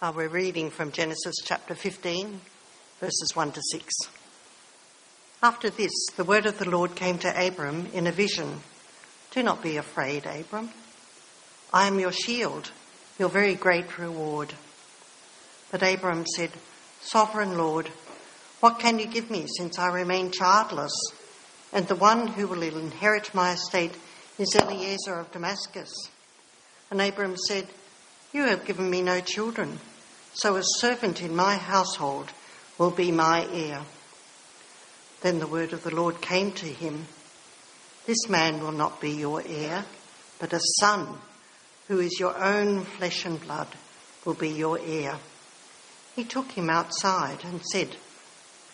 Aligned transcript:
Uh, 0.00 0.12
we're 0.14 0.28
reading 0.28 0.70
from 0.70 0.92
Genesis 0.92 1.34
chapter 1.44 1.74
15, 1.74 2.40
verses 3.00 3.32
1 3.34 3.50
to 3.50 3.60
6. 3.72 3.94
After 5.42 5.70
this, 5.70 5.90
the 6.16 6.22
word 6.22 6.46
of 6.46 6.56
the 6.60 6.70
Lord 6.70 6.94
came 6.94 7.18
to 7.18 7.46
Abram 7.46 7.86
in 7.92 8.06
a 8.06 8.12
vision 8.12 8.60
Do 9.32 9.42
not 9.42 9.60
be 9.60 9.76
afraid, 9.76 10.24
Abram. 10.24 10.70
I 11.72 11.88
am 11.88 11.98
your 11.98 12.12
shield, 12.12 12.70
your 13.18 13.28
very 13.28 13.56
great 13.56 13.98
reward. 13.98 14.54
But 15.72 15.82
Abram 15.82 16.26
said, 16.26 16.52
Sovereign 17.00 17.58
Lord, 17.58 17.90
what 18.60 18.78
can 18.78 19.00
you 19.00 19.06
give 19.08 19.32
me 19.32 19.46
since 19.48 19.80
I 19.80 19.88
remain 19.88 20.30
childless? 20.30 20.94
And 21.72 21.88
the 21.88 21.96
one 21.96 22.28
who 22.28 22.46
will 22.46 22.62
inherit 22.62 23.34
my 23.34 23.54
estate 23.54 23.96
is 24.38 24.54
Eliezer 24.54 25.18
of 25.18 25.32
Damascus. 25.32 25.90
And 26.88 27.00
Abram 27.00 27.36
said, 27.36 27.66
You 28.32 28.44
have 28.44 28.64
given 28.64 28.88
me 28.88 29.02
no 29.02 29.20
children, 29.20 29.80
so 30.38 30.54
a 30.54 30.62
servant 30.62 31.20
in 31.20 31.34
my 31.34 31.56
household 31.56 32.30
will 32.78 32.92
be 32.92 33.10
my 33.10 33.44
heir. 33.52 33.82
Then 35.20 35.40
the 35.40 35.48
word 35.48 35.72
of 35.72 35.82
the 35.82 35.94
Lord 35.94 36.20
came 36.20 36.52
to 36.52 36.66
him 36.66 37.06
This 38.06 38.28
man 38.28 38.60
will 38.60 38.72
not 38.72 39.00
be 39.00 39.10
your 39.10 39.42
heir, 39.44 39.84
but 40.38 40.52
a 40.52 40.60
son, 40.78 41.18
who 41.88 41.98
is 41.98 42.20
your 42.20 42.38
own 42.38 42.84
flesh 42.84 43.24
and 43.24 43.40
blood, 43.40 43.66
will 44.24 44.34
be 44.34 44.50
your 44.50 44.78
heir. 44.78 45.18
He 46.14 46.22
took 46.22 46.52
him 46.52 46.70
outside 46.70 47.42
and 47.42 47.60
said, 47.72 47.96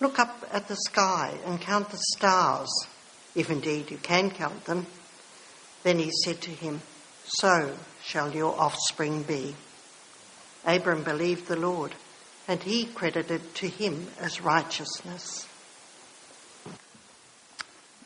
Look 0.01 0.19
up 0.19 0.47
at 0.53 0.69
the 0.69 0.77
sky 0.77 1.33
and 1.47 1.63
count 1.63 1.89
the 1.89 2.03
stars, 2.15 2.69
if 3.35 3.49
indeed 3.49 3.91
you 3.91 3.97
can 3.97 4.31
count 4.31 4.67
them. 4.67 4.87
Then 5.83 5.99
he 5.99 6.11
said 6.25 6.43
to 6.43 6.51
him, 6.51 6.83
So 7.25 7.75
shall 8.03 8.35
your 8.35 8.55
offspring 8.61 9.23
be. 9.23 9.57
Abram 10.67 11.03
believed 11.03 11.47
the 11.47 11.57
Lord, 11.57 11.95
and 12.49 12.63
he 12.63 12.87
credited 12.87 13.55
to 13.57 13.69
him 13.69 14.09
as 14.21 14.41
righteousness. 14.41 15.47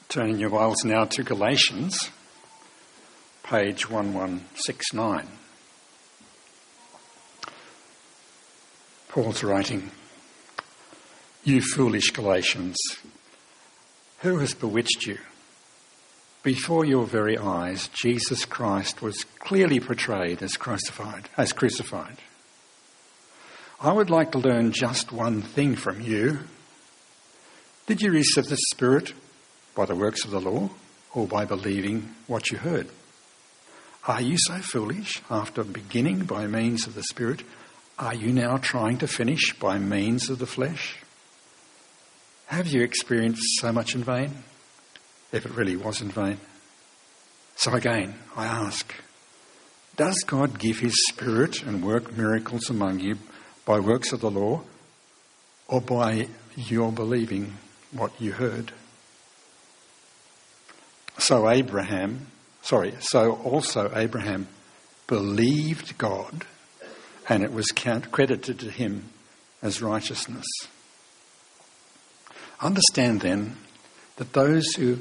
Turning 0.08 0.38
your 0.38 0.50
Bibles 0.50 0.84
now 0.84 1.04
to 1.04 1.22
Galatians, 1.22 2.10
page 3.42 3.88
1169. 3.88 5.28
Paul's 9.08 9.44
writing, 9.44 9.90
You 11.44 11.60
foolish 11.60 12.10
Galatians, 12.10 12.76
who 14.20 14.38
has 14.38 14.54
bewitched 14.54 15.06
you? 15.06 15.18
Before 16.42 16.84
your 16.84 17.04
very 17.04 17.36
eyes, 17.36 17.88
Jesus 17.88 18.44
Christ 18.44 19.02
was 19.02 19.24
clearly 19.38 19.80
portrayed 19.80 20.42
as 20.42 20.56
crucified, 20.56 21.28
as 21.36 21.52
crucified. 21.52 22.18
I 23.80 23.92
would 23.92 24.10
like 24.10 24.32
to 24.32 24.38
learn 24.38 24.72
just 24.72 25.12
one 25.12 25.42
thing 25.42 25.76
from 25.76 26.00
you. 26.00 26.40
Did 27.86 28.02
you 28.02 28.10
receive 28.10 28.46
the 28.46 28.58
Spirit 28.72 29.12
by 29.74 29.86
the 29.86 29.94
works 29.94 30.24
of 30.24 30.32
the 30.32 30.40
law 30.40 30.70
or 31.14 31.26
by 31.26 31.44
believing 31.44 32.14
what 32.26 32.50
you 32.50 32.58
heard? 32.58 32.88
Are 34.06 34.20
you 34.20 34.36
so 34.38 34.58
foolish 34.58 35.22
after 35.30 35.62
beginning 35.62 36.24
by 36.24 36.46
means 36.46 36.86
of 36.86 36.94
the 36.94 37.02
Spirit? 37.04 37.42
Are 37.98 38.14
you 38.14 38.32
now 38.32 38.56
trying 38.56 38.98
to 38.98 39.06
finish 39.06 39.54
by 39.58 39.78
means 39.78 40.28
of 40.28 40.38
the 40.38 40.46
flesh? 40.46 40.96
Have 42.46 42.66
you 42.66 42.82
experienced 42.82 43.42
so 43.60 43.72
much 43.72 43.94
in 43.94 44.02
vain? 44.02 44.42
if 45.32 45.44
it 45.44 45.54
really 45.54 45.76
was 45.76 46.00
in 46.00 46.10
vain. 46.10 46.38
So 47.56 47.74
again, 47.74 48.14
I 48.36 48.46
ask 48.46 48.94
Does 49.96 50.22
God 50.26 50.58
give 50.58 50.78
His 50.78 50.94
Spirit 51.08 51.62
and 51.62 51.84
work 51.84 52.16
miracles 52.16 52.70
among 52.70 53.00
you 53.00 53.18
by 53.68 53.78
works 53.78 54.12
of 54.12 54.20
the 54.20 54.30
law 54.30 54.62
or 55.66 55.78
by 55.78 56.26
your 56.56 56.90
believing 56.90 57.52
what 57.92 58.18
you 58.18 58.32
heard? 58.32 58.72
So 61.18 61.50
Abraham, 61.50 62.28
sorry, 62.62 62.94
so 63.00 63.34
also 63.44 63.92
Abraham 63.94 64.48
believed 65.06 65.98
God 65.98 66.46
and 67.28 67.44
it 67.44 67.52
was 67.52 67.66
credited 67.66 68.58
to 68.60 68.70
him 68.70 69.10
as 69.60 69.82
righteousness. 69.82 70.46
Understand 72.62 73.20
then 73.20 73.58
that 74.16 74.32
those 74.32 74.64
who 74.76 74.98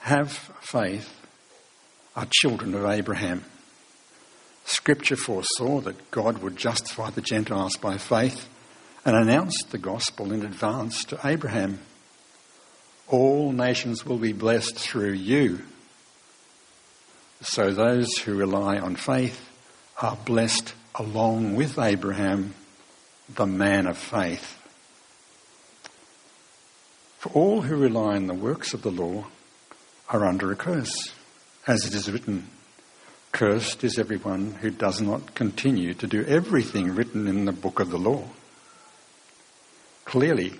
have 0.00 0.30
faith 0.60 1.08
are 2.14 2.26
children 2.30 2.74
of 2.74 2.84
Abraham. 2.84 3.46
Scripture 4.70 5.16
foresaw 5.16 5.80
that 5.80 6.12
God 6.12 6.38
would 6.38 6.56
justify 6.56 7.10
the 7.10 7.20
Gentiles 7.20 7.76
by 7.76 7.98
faith 7.98 8.48
and 9.04 9.16
announced 9.16 9.72
the 9.72 9.78
gospel 9.78 10.32
in 10.32 10.44
advance 10.44 11.04
to 11.06 11.18
Abraham. 11.24 11.80
All 13.08 13.50
nations 13.50 14.06
will 14.06 14.18
be 14.18 14.32
blessed 14.32 14.78
through 14.78 15.14
you. 15.14 15.62
So 17.40 17.72
those 17.72 18.16
who 18.18 18.36
rely 18.36 18.78
on 18.78 18.94
faith 18.94 19.44
are 20.00 20.16
blessed 20.24 20.72
along 20.94 21.56
with 21.56 21.76
Abraham, 21.76 22.54
the 23.34 23.46
man 23.46 23.88
of 23.88 23.98
faith. 23.98 24.56
For 27.18 27.30
all 27.30 27.62
who 27.62 27.74
rely 27.74 28.14
on 28.14 28.28
the 28.28 28.34
works 28.34 28.72
of 28.72 28.82
the 28.82 28.92
law 28.92 29.26
are 30.08 30.24
under 30.24 30.52
a 30.52 30.56
curse. 30.56 31.12
As 31.66 31.84
it 31.84 31.92
is 31.92 32.08
written, 32.08 32.46
Cursed 33.32 33.84
is 33.84 33.98
everyone 33.98 34.52
who 34.60 34.70
does 34.70 35.00
not 35.00 35.34
continue 35.34 35.94
to 35.94 36.06
do 36.06 36.24
everything 36.24 36.94
written 36.94 37.26
in 37.26 37.44
the 37.44 37.52
book 37.52 37.80
of 37.80 37.90
the 37.90 37.98
law. 37.98 38.24
Clearly, 40.04 40.54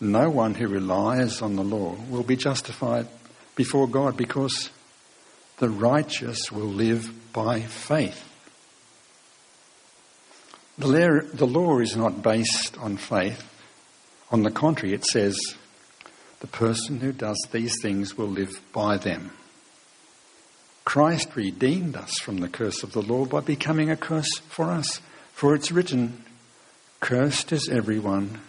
no 0.00 0.30
one 0.30 0.54
who 0.54 0.68
relies 0.68 1.42
on 1.42 1.56
the 1.56 1.62
law 1.62 1.96
will 2.08 2.22
be 2.22 2.36
justified 2.36 3.06
before 3.54 3.86
God 3.86 4.16
because 4.16 4.70
the 5.58 5.68
righteous 5.68 6.50
will 6.50 6.68
live 6.68 7.12
by 7.32 7.60
faith. 7.60 8.24
The 10.78 11.26
law 11.40 11.78
is 11.80 11.96
not 11.96 12.22
based 12.22 12.78
on 12.78 12.96
faith. 12.96 13.44
On 14.30 14.42
the 14.42 14.50
contrary, 14.50 14.94
it 14.94 15.04
says, 15.04 15.36
the 16.40 16.46
person 16.46 17.00
who 17.00 17.12
does 17.12 17.36
these 17.50 17.74
things 17.82 18.16
will 18.16 18.28
live 18.28 18.60
by 18.72 18.96
them. 18.96 19.32
Christ 20.88 21.36
redeemed 21.36 21.96
us 21.96 22.18
from 22.18 22.38
the 22.38 22.48
curse 22.48 22.82
of 22.82 22.92
the 22.92 23.02
law 23.02 23.26
by 23.26 23.40
becoming 23.40 23.90
a 23.90 23.96
curse 23.96 24.38
for 24.48 24.70
us. 24.70 25.02
For 25.34 25.54
it's 25.54 25.70
written, 25.70 26.24
Cursed 27.00 27.52
is 27.52 27.68
everyone 27.68 28.40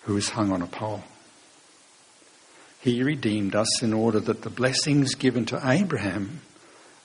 who 0.00 0.16
is 0.16 0.30
hung 0.30 0.50
on 0.50 0.60
a 0.60 0.66
pole. 0.66 1.04
He 2.80 3.04
redeemed 3.04 3.54
us 3.54 3.80
in 3.80 3.92
order 3.92 4.18
that 4.18 4.42
the 4.42 4.50
blessings 4.50 5.14
given 5.14 5.44
to 5.46 5.60
Abraham 5.64 6.40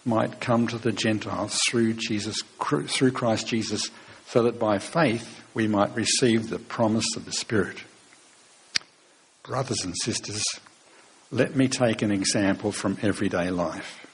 might 0.03 0.41
come 0.41 0.65
to 0.69 0.79
the 0.79 0.91
Gentiles 0.91 1.59
through 1.69 1.93
Jesus 1.93 2.41
through 2.87 3.11
Christ 3.11 3.45
Jesus 3.45 3.91
so 4.25 4.41
that 4.41 4.57
by 4.57 4.79
faith 4.79 5.43
we 5.53 5.67
might 5.67 5.95
receive 5.95 6.49
the 6.49 6.57
promise 6.57 7.15
of 7.15 7.25
the 7.25 7.31
Spirit. 7.31 7.83
Brothers 9.43 9.83
and 9.83 9.93
sisters, 10.01 10.43
let 11.29 11.55
me 11.55 11.67
take 11.67 12.01
an 12.01 12.09
example 12.09 12.71
from 12.71 12.97
everyday 13.03 13.51
life. 13.51 14.06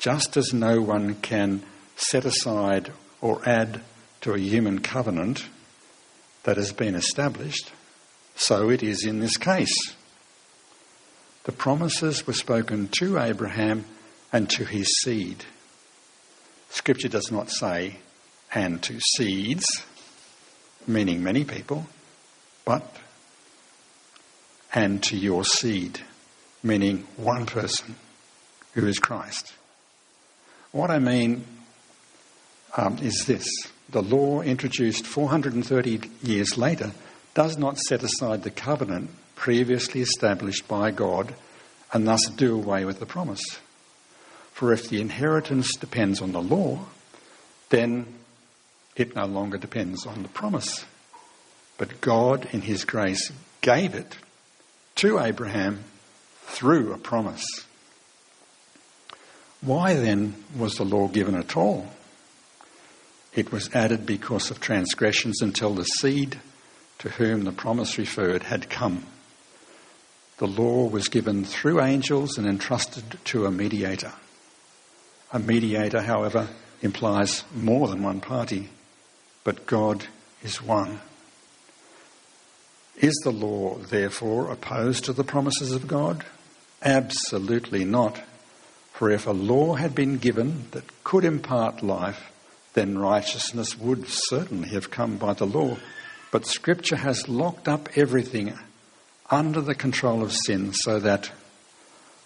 Just 0.00 0.38
as 0.38 0.54
no 0.54 0.80
one 0.80 1.14
can 1.16 1.62
set 1.94 2.24
aside 2.24 2.90
or 3.20 3.46
add 3.46 3.82
to 4.22 4.32
a 4.32 4.38
human 4.38 4.80
covenant 4.80 5.44
that 6.44 6.56
has 6.56 6.72
been 6.72 6.94
established, 6.94 7.70
so 8.34 8.70
it 8.70 8.82
is 8.82 9.04
in 9.04 9.20
this 9.20 9.36
case. 9.36 9.94
The 11.44 11.52
promises 11.52 12.26
were 12.26 12.32
spoken 12.32 12.88
to 12.98 13.18
Abraham 13.18 13.84
and 14.32 14.48
to 14.50 14.64
his 14.64 14.88
seed. 15.02 15.44
Scripture 16.70 17.08
does 17.08 17.30
not 17.30 17.50
say, 17.50 17.96
and 18.54 18.82
to 18.82 19.00
seeds, 19.00 19.66
meaning 20.86 21.22
many 21.22 21.44
people, 21.44 21.86
but 22.64 22.96
and 24.72 25.02
to 25.02 25.16
your 25.16 25.44
seed, 25.44 26.00
meaning 26.62 27.06
one 27.16 27.44
person 27.44 27.96
who 28.72 28.86
is 28.86 28.98
Christ. 28.98 29.52
What 30.72 30.90
I 30.90 30.98
mean 30.98 31.44
um, 32.76 32.98
is 32.98 33.24
this 33.26 33.48
the 33.88 34.02
law 34.02 34.40
introduced 34.40 35.06
430 35.06 36.00
years 36.22 36.56
later 36.56 36.92
does 37.34 37.58
not 37.58 37.78
set 37.78 38.02
aside 38.02 38.42
the 38.42 38.50
covenant 38.50 39.10
previously 39.34 40.00
established 40.00 40.68
by 40.68 40.90
God 40.90 41.34
and 41.92 42.06
thus 42.06 42.24
do 42.36 42.54
away 42.54 42.84
with 42.84 43.00
the 43.00 43.06
promise. 43.06 43.42
For 44.52 44.72
if 44.72 44.88
the 44.88 45.00
inheritance 45.00 45.74
depends 45.74 46.20
on 46.20 46.32
the 46.32 46.42
law, 46.42 46.80
then 47.70 48.06
it 48.94 49.16
no 49.16 49.24
longer 49.24 49.58
depends 49.58 50.06
on 50.06 50.22
the 50.22 50.28
promise. 50.28 50.84
But 51.78 52.00
God, 52.00 52.48
in 52.52 52.60
His 52.60 52.84
grace, 52.84 53.32
gave 53.60 53.94
it 53.94 54.18
to 54.96 55.18
Abraham 55.18 55.84
through 56.42 56.92
a 56.92 56.98
promise. 56.98 57.44
Why 59.60 59.94
then 59.94 60.34
was 60.56 60.76
the 60.76 60.84
law 60.84 61.08
given 61.08 61.34
at 61.34 61.56
all? 61.56 61.88
It 63.34 63.52
was 63.52 63.70
added 63.74 64.06
because 64.06 64.50
of 64.50 64.60
transgressions 64.60 65.42
until 65.42 65.74
the 65.74 65.84
seed 65.84 66.40
to 66.98 67.10
whom 67.10 67.44
the 67.44 67.52
promise 67.52 67.98
referred 67.98 68.44
had 68.44 68.70
come. 68.70 69.06
The 70.38 70.46
law 70.46 70.88
was 70.88 71.08
given 71.08 71.44
through 71.44 71.82
angels 71.82 72.38
and 72.38 72.46
entrusted 72.46 73.18
to 73.26 73.46
a 73.46 73.50
mediator. 73.50 74.12
A 75.32 75.38
mediator, 75.38 76.00
however, 76.00 76.48
implies 76.82 77.44
more 77.54 77.88
than 77.88 78.02
one 78.02 78.20
party, 78.20 78.70
but 79.44 79.66
God 79.66 80.06
is 80.42 80.62
one. 80.62 81.00
Is 82.96 83.14
the 83.22 83.30
law, 83.30 83.76
therefore, 83.76 84.50
opposed 84.50 85.04
to 85.04 85.12
the 85.12 85.24
promises 85.24 85.72
of 85.72 85.86
God? 85.86 86.24
Absolutely 86.82 87.84
not. 87.84 88.20
For 89.00 89.10
if 89.10 89.26
a 89.26 89.30
law 89.30 89.76
had 89.76 89.94
been 89.94 90.18
given 90.18 90.66
that 90.72 90.84
could 91.04 91.24
impart 91.24 91.82
life, 91.82 92.30
then 92.74 92.98
righteousness 92.98 93.78
would 93.78 94.04
certainly 94.06 94.68
have 94.68 94.90
come 94.90 95.16
by 95.16 95.32
the 95.32 95.46
law. 95.46 95.78
But 96.30 96.44
Scripture 96.44 96.96
has 96.96 97.26
locked 97.26 97.66
up 97.66 97.88
everything 97.96 98.52
under 99.30 99.62
the 99.62 99.74
control 99.74 100.22
of 100.22 100.34
sin 100.34 100.74
so 100.74 101.00
that 101.00 101.32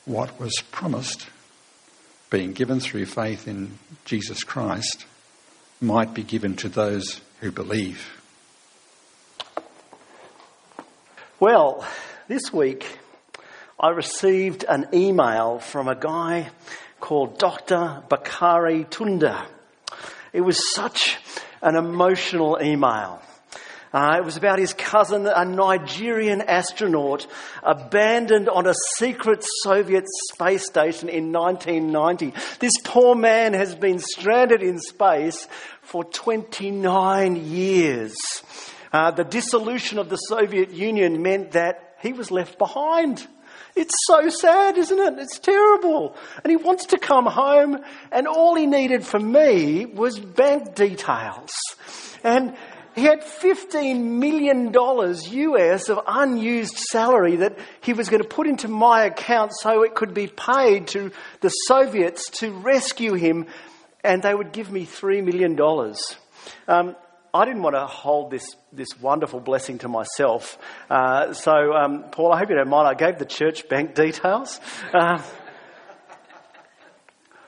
what 0.04 0.40
was 0.40 0.52
promised, 0.72 1.28
being 2.28 2.52
given 2.52 2.80
through 2.80 3.06
faith 3.06 3.46
in 3.46 3.78
Jesus 4.04 4.42
Christ, 4.42 5.06
might 5.80 6.12
be 6.12 6.24
given 6.24 6.56
to 6.56 6.68
those 6.68 7.20
who 7.38 7.52
believe. 7.52 8.20
Well, 11.38 11.86
this 12.26 12.52
week 12.52 12.98
I 13.84 13.90
received 13.90 14.64
an 14.66 14.88
email 14.94 15.58
from 15.58 15.88
a 15.88 15.94
guy 15.94 16.48
called 17.00 17.36
Dr. 17.38 18.02
Bakare 18.08 18.88
Tunde. 18.88 19.46
It 20.32 20.40
was 20.40 20.72
such 20.72 21.18
an 21.60 21.76
emotional 21.76 22.58
email. 22.62 23.20
Uh, 23.92 24.16
it 24.16 24.24
was 24.24 24.38
about 24.38 24.58
his 24.58 24.72
cousin, 24.72 25.26
a 25.26 25.44
Nigerian 25.44 26.40
astronaut, 26.40 27.26
abandoned 27.62 28.48
on 28.48 28.66
a 28.66 28.72
secret 28.96 29.44
Soviet 29.62 30.06
space 30.32 30.64
station 30.64 31.10
in 31.10 31.30
1990. 31.30 32.32
This 32.60 32.72
poor 32.84 33.14
man 33.14 33.52
has 33.52 33.74
been 33.74 33.98
stranded 33.98 34.62
in 34.62 34.80
space 34.80 35.46
for 35.82 36.04
29 36.04 37.36
years. 37.36 38.14
Uh, 38.90 39.10
the 39.10 39.24
dissolution 39.24 39.98
of 39.98 40.08
the 40.08 40.16
Soviet 40.16 40.70
Union 40.70 41.20
meant 41.20 41.50
that 41.50 41.96
he 42.00 42.14
was 42.14 42.30
left 42.30 42.56
behind. 42.56 43.28
It's 43.76 43.94
so 44.06 44.28
sad, 44.28 44.78
isn't 44.78 44.98
it? 44.98 45.18
It's 45.18 45.38
terrible. 45.38 46.16
And 46.42 46.50
he 46.50 46.56
wants 46.56 46.86
to 46.86 46.98
come 46.98 47.26
home, 47.26 47.78
and 48.12 48.26
all 48.26 48.54
he 48.54 48.66
needed 48.66 49.04
from 49.04 49.32
me 49.32 49.86
was 49.86 50.18
bank 50.18 50.74
details. 50.74 51.50
And 52.22 52.56
he 52.94 53.02
had 53.02 53.22
$15 53.22 54.02
million 54.02 54.72
US 54.72 55.88
of 55.88 56.00
unused 56.06 56.76
salary 56.76 57.36
that 57.36 57.58
he 57.80 57.92
was 57.92 58.08
going 58.08 58.22
to 58.22 58.28
put 58.28 58.46
into 58.46 58.68
my 58.68 59.04
account 59.04 59.52
so 59.60 59.82
it 59.82 59.96
could 59.96 60.14
be 60.14 60.28
paid 60.28 60.86
to 60.88 61.10
the 61.40 61.48
Soviets 61.48 62.30
to 62.38 62.52
rescue 62.52 63.14
him, 63.14 63.46
and 64.04 64.22
they 64.22 64.34
would 64.34 64.52
give 64.52 64.70
me 64.70 64.86
$3 64.86 65.24
million. 65.24 65.58
Um, 66.68 66.94
I 67.34 67.44
didn't 67.44 67.62
want 67.62 67.74
to 67.74 67.84
hold 67.84 68.30
this, 68.30 68.54
this 68.72 68.86
wonderful 69.00 69.40
blessing 69.40 69.78
to 69.78 69.88
myself. 69.88 70.56
Uh, 70.88 71.32
so, 71.32 71.72
um, 71.72 72.04
Paul, 72.12 72.32
I 72.32 72.38
hope 72.38 72.48
you 72.48 72.54
don't 72.54 72.68
mind. 72.68 72.86
I 72.86 72.94
gave 72.94 73.18
the 73.18 73.24
church 73.24 73.68
bank 73.68 73.96
details. 73.96 74.60
Uh, 74.92 75.20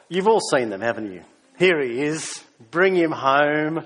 you've 0.09 0.27
all 0.27 0.41
seen 0.41 0.71
them, 0.71 0.81
haven't 0.81 1.13
you? 1.13 1.23
Here 1.57 1.81
he 1.81 2.03
is. 2.03 2.43
Bring 2.73 2.97
him 2.97 3.13
home. 3.13 3.85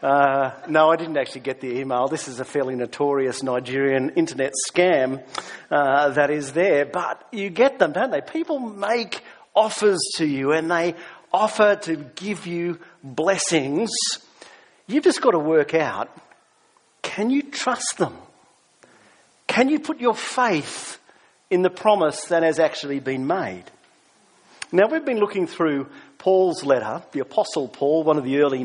Uh, 0.00 0.52
no, 0.68 0.88
I 0.88 0.94
didn't 0.94 1.16
actually 1.16 1.40
get 1.40 1.60
the 1.60 1.80
email. 1.80 2.06
This 2.06 2.28
is 2.28 2.38
a 2.38 2.44
fairly 2.44 2.76
notorious 2.76 3.42
Nigerian 3.42 4.10
internet 4.10 4.52
scam 4.70 5.20
uh, 5.68 6.10
that 6.10 6.30
is 6.30 6.52
there. 6.52 6.84
But 6.86 7.26
you 7.32 7.50
get 7.50 7.80
them, 7.80 7.90
don't 7.90 8.12
they? 8.12 8.20
People 8.20 8.60
make 8.60 9.20
offers 9.52 9.98
to 10.18 10.24
you 10.24 10.52
and 10.52 10.70
they 10.70 10.94
offer 11.32 11.74
to 11.74 11.96
give 11.96 12.46
you 12.46 12.78
blessings 13.02 13.90
You've 14.90 15.04
just 15.04 15.20
got 15.20 15.32
to 15.32 15.38
work 15.38 15.74
out 15.74 16.10
can 17.02 17.30
you 17.30 17.42
trust 17.42 17.98
them? 17.98 18.16
Can 19.46 19.68
you 19.68 19.80
put 19.80 20.00
your 20.00 20.14
faith 20.14 20.98
in 21.50 21.62
the 21.62 21.70
promise 21.70 22.26
that 22.26 22.42
has 22.42 22.58
actually 22.58 23.00
been 23.00 23.26
made? 23.26 23.64
Now, 24.70 24.86
we've 24.86 25.04
been 25.04 25.18
looking 25.18 25.46
through 25.48 25.88
Paul's 26.18 26.62
letter, 26.62 27.02
the 27.12 27.20
Apostle 27.20 27.66
Paul, 27.66 28.04
one 28.04 28.16
of 28.18 28.24
the 28.24 28.38
early 28.38 28.62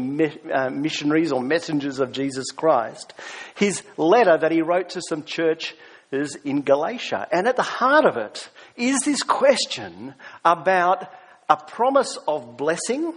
uh, 0.54 0.70
missionaries 0.70 1.32
or 1.32 1.42
messengers 1.42 2.00
of 2.00 2.12
Jesus 2.12 2.52
Christ, 2.52 3.14
his 3.56 3.82
letter 3.98 4.38
that 4.38 4.52
he 4.52 4.62
wrote 4.62 4.90
to 4.90 5.02
some 5.02 5.24
churches 5.24 6.38
in 6.44 6.62
Galatia. 6.62 7.28
And 7.32 7.48
at 7.48 7.56
the 7.56 7.64
heart 7.64 8.06
of 8.06 8.18
it 8.18 8.48
is 8.76 9.00
this 9.02 9.24
question 9.24 10.14
about 10.44 11.12
a 11.50 11.58
promise 11.58 12.18
of 12.28 12.58
blessing 12.58 13.14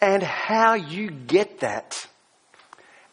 and 0.00 0.22
how 0.22 0.74
you 0.74 1.10
get 1.10 1.60
that. 1.60 2.06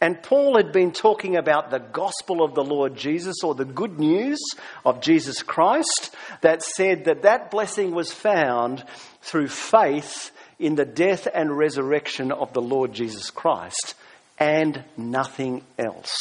And 0.00 0.22
Paul 0.22 0.56
had 0.56 0.72
been 0.72 0.92
talking 0.92 1.36
about 1.36 1.70
the 1.70 1.80
gospel 1.80 2.42
of 2.42 2.54
the 2.54 2.62
Lord 2.62 2.96
Jesus 2.96 3.42
or 3.42 3.54
the 3.54 3.64
good 3.64 3.98
news 3.98 4.38
of 4.84 5.00
Jesus 5.00 5.42
Christ 5.42 6.14
that 6.40 6.62
said 6.62 7.06
that 7.06 7.22
that 7.22 7.50
blessing 7.50 7.90
was 7.90 8.12
found 8.12 8.84
through 9.22 9.48
faith 9.48 10.30
in 10.58 10.76
the 10.76 10.84
death 10.84 11.26
and 11.32 11.56
resurrection 11.56 12.30
of 12.30 12.52
the 12.52 12.62
Lord 12.62 12.92
Jesus 12.92 13.30
Christ 13.30 13.96
and 14.38 14.84
nothing 14.96 15.62
else. 15.78 16.16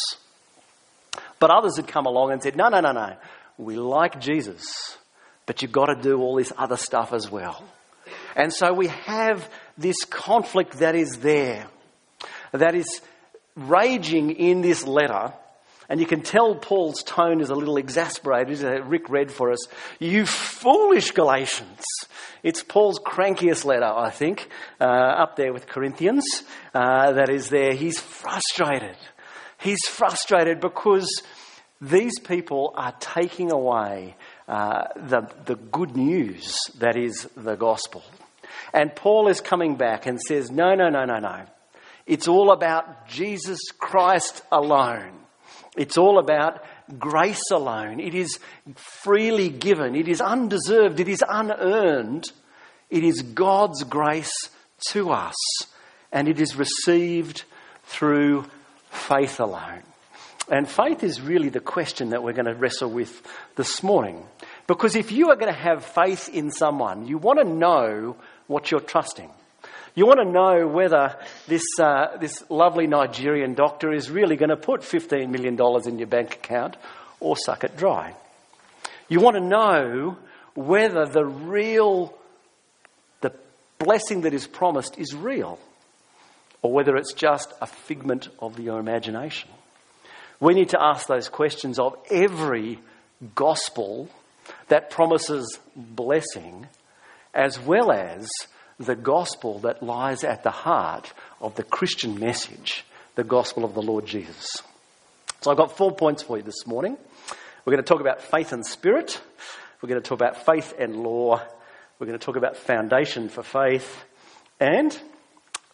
But 1.40 1.52
others 1.52 1.76
had 1.76 1.88
come 1.88 2.08
along 2.08 2.32
and 2.32 2.42
said, 2.42 2.56
no, 2.56 2.70
no, 2.70 2.80
no, 2.80 2.92
no. 2.92 3.16
We 3.60 3.76
like 3.76 4.20
Jesus, 4.20 4.98
but 5.46 5.62
you've 5.62 5.72
got 5.72 5.88
to 5.88 5.96
do 5.96 6.20
all 6.20 6.36
this 6.36 6.54
other 6.58 6.78
stuff 6.78 7.14
as 7.14 7.30
well. 7.30 7.64
And 8.38 8.54
so 8.54 8.72
we 8.72 8.88
have 8.88 9.50
this 9.80 10.06
conflict 10.06 10.78
that 10.78 10.96
is 10.96 11.18
there, 11.18 11.66
that 12.52 12.76
is 12.76 13.02
raging 13.56 14.30
in 14.30 14.62
this 14.62 14.86
letter. 14.86 15.34
And 15.90 16.00
you 16.00 16.06
can 16.06 16.22
tell 16.22 16.54
Paul's 16.54 17.02
tone 17.02 17.42
is 17.42 17.50
a 17.50 17.56
little 17.56 17.78
exasperated. 17.78 18.62
Rick 18.86 19.10
read 19.10 19.32
for 19.32 19.52
us, 19.52 19.68
You 20.00 20.28
foolish 20.28 21.12
Galatians. 21.12 21.84
It's 22.44 22.62
Paul's 22.62 23.00
crankiest 23.00 23.66
letter, 23.66 23.86
I 23.86 24.12
think, 24.12 24.50
uh, 24.80 24.84
up 24.84 25.36
there 25.36 25.52
with 25.52 25.66
Corinthians, 25.66 26.44
uh, 26.76 27.14
that 27.14 27.30
is 27.30 27.50
there. 27.50 27.74
He's 27.74 28.00
frustrated. 28.00 28.98
He's 29.60 29.84
frustrated 29.88 30.60
because 30.60 31.24
these 31.82 32.20
people 32.20 32.74
are 32.76 32.94
taking 33.00 33.52
away 33.52 34.16
uh, 34.48 34.90
the, 34.96 35.28
the 35.46 35.56
good 35.56 35.96
news 35.96 36.56
that 36.78 36.96
is 36.96 37.28
the 37.36 37.56
gospel. 37.56 38.04
And 38.74 38.96
Paul 38.96 39.28
is 39.28 39.42
coming 39.42 39.76
back 39.76 40.06
and 40.06 40.20
says, 40.22 40.52
No, 40.52 40.76
no, 40.76 40.90
no, 40.90 41.06
no, 41.06 41.20
no. 41.20 41.46
It's 42.06 42.28
all 42.28 42.52
about 42.52 43.08
Jesus 43.08 43.60
Christ 43.78 44.42
alone. 44.52 45.14
It's 45.76 45.98
all 45.98 46.20
about 46.20 46.64
grace 46.98 47.52
alone. 47.52 48.00
It 48.00 48.16
is 48.16 48.40
freely 48.76 49.50
given. 49.50 49.96
It 49.96 50.08
is 50.08 50.22
undeserved. 50.22 51.00
It 51.00 51.08
is 51.08 51.24
unearned. 51.28 52.32
It 52.90 53.04
is 53.04 53.22
God's 53.22 53.84
grace 53.84 54.34
to 54.90 55.12
us. 55.12 55.36
And 56.12 56.28
it 56.28 56.40
is 56.40 56.56
received 56.56 57.44
through 57.84 58.46
faith 58.90 59.40
alone. 59.40 59.84
And 60.50 60.68
faith 60.68 61.04
is 61.04 61.20
really 61.20 61.50
the 61.50 61.60
question 61.60 62.12
that 62.12 62.24
we're 62.24 62.34
going 62.34 62.46
to 62.46 62.56
wrestle 62.56 62.90
with 62.90 63.22
this 63.58 63.84
morning. 63.84 64.26
Because 64.66 64.96
if 64.96 65.12
you 65.12 65.30
are 65.30 65.36
going 65.36 65.54
to 65.54 65.60
have 65.60 65.84
faith 65.84 66.30
in 66.30 66.52
someone, 66.52 67.06
you 67.06 67.18
want 67.18 67.40
to 67.40 67.46
know 67.46 68.16
what 68.48 68.72
you're 68.72 68.80
trusting. 68.80 69.30
You 69.96 70.06
want 70.06 70.20
to 70.20 70.32
know 70.32 70.68
whether 70.68 71.18
this, 71.48 71.64
uh, 71.80 72.18
this 72.20 72.44
lovely 72.50 72.86
Nigerian 72.86 73.56
doctor 73.56 73.92
is 73.92 74.12
really 74.12 74.36
going 74.36 74.50
to 74.50 74.58
put 74.58 74.82
$15 74.82 75.30
million 75.30 75.58
in 75.88 75.98
your 75.98 76.08
bank 76.08 76.36
account 76.36 76.78
or 77.20 77.36
suck 77.36 77.64
it 77.64 77.76
dry. 77.76 78.14
You 79.10 79.22
want 79.22 79.38
to 79.38 79.44
know 79.44 80.18
whether 80.54 81.06
the 81.06 81.26
real, 81.26 82.16
the 83.22 83.34
blessing 83.80 84.22
that 84.22 84.34
is 84.34 84.46
promised 84.46 85.00
is 85.00 85.16
real 85.16 85.58
or 86.62 86.72
whether 86.72 86.96
it's 86.96 87.14
just 87.14 87.54
a 87.62 87.66
figment 87.66 88.28
of 88.40 88.60
your 88.60 88.80
imagination. 88.80 89.50
We 90.40 90.54
need 90.54 90.70
to 90.70 90.82
ask 90.82 91.08
those 91.08 91.30
questions 91.30 91.80
of 91.80 91.98
every 92.12 92.80
gospel 93.34 94.10
that 94.68 94.92
promises 94.92 95.60
blessing 95.76 96.68
as 97.38 97.60
well 97.60 97.92
as 97.92 98.28
the 98.80 98.96
gospel 98.96 99.60
that 99.60 99.84
lies 99.84 100.24
at 100.24 100.44
the 100.44 100.52
heart 100.52 101.14
of 101.40 101.56
the 101.56 101.64
Christian 101.64 102.20
message, 102.20 102.84
the 103.16 103.24
gospel 103.24 103.64
of 103.64 103.76
the 103.76 103.82
Lord 103.82 104.06
Jesus. 104.06 104.64
So 105.42 105.52
I've 105.52 105.58
got 105.58 105.78
four 105.78 105.96
points 105.96 106.24
for 106.24 106.38
you 106.38 106.44
this 106.44 106.66
morning. 106.66 106.98
We're 107.64 107.74
going 107.74 107.84
to 107.84 107.88
talk 107.88 108.02
about 108.02 108.22
faith 108.22 108.54
and 108.54 108.66
spirit. 108.66 109.22
We're 109.82 109.90
going 109.90 110.02
to 110.02 110.08
talk 110.08 110.18
about 110.20 110.46
faith 110.46 110.74
and 110.80 110.98
law. 110.98 111.40
We're 112.00 112.08
going 112.08 112.18
to 112.18 112.26
talk 112.26 112.38
about 112.38 112.58
foundation 112.58 113.30
for 113.30 113.44
faith 113.44 114.04
and 114.60 115.00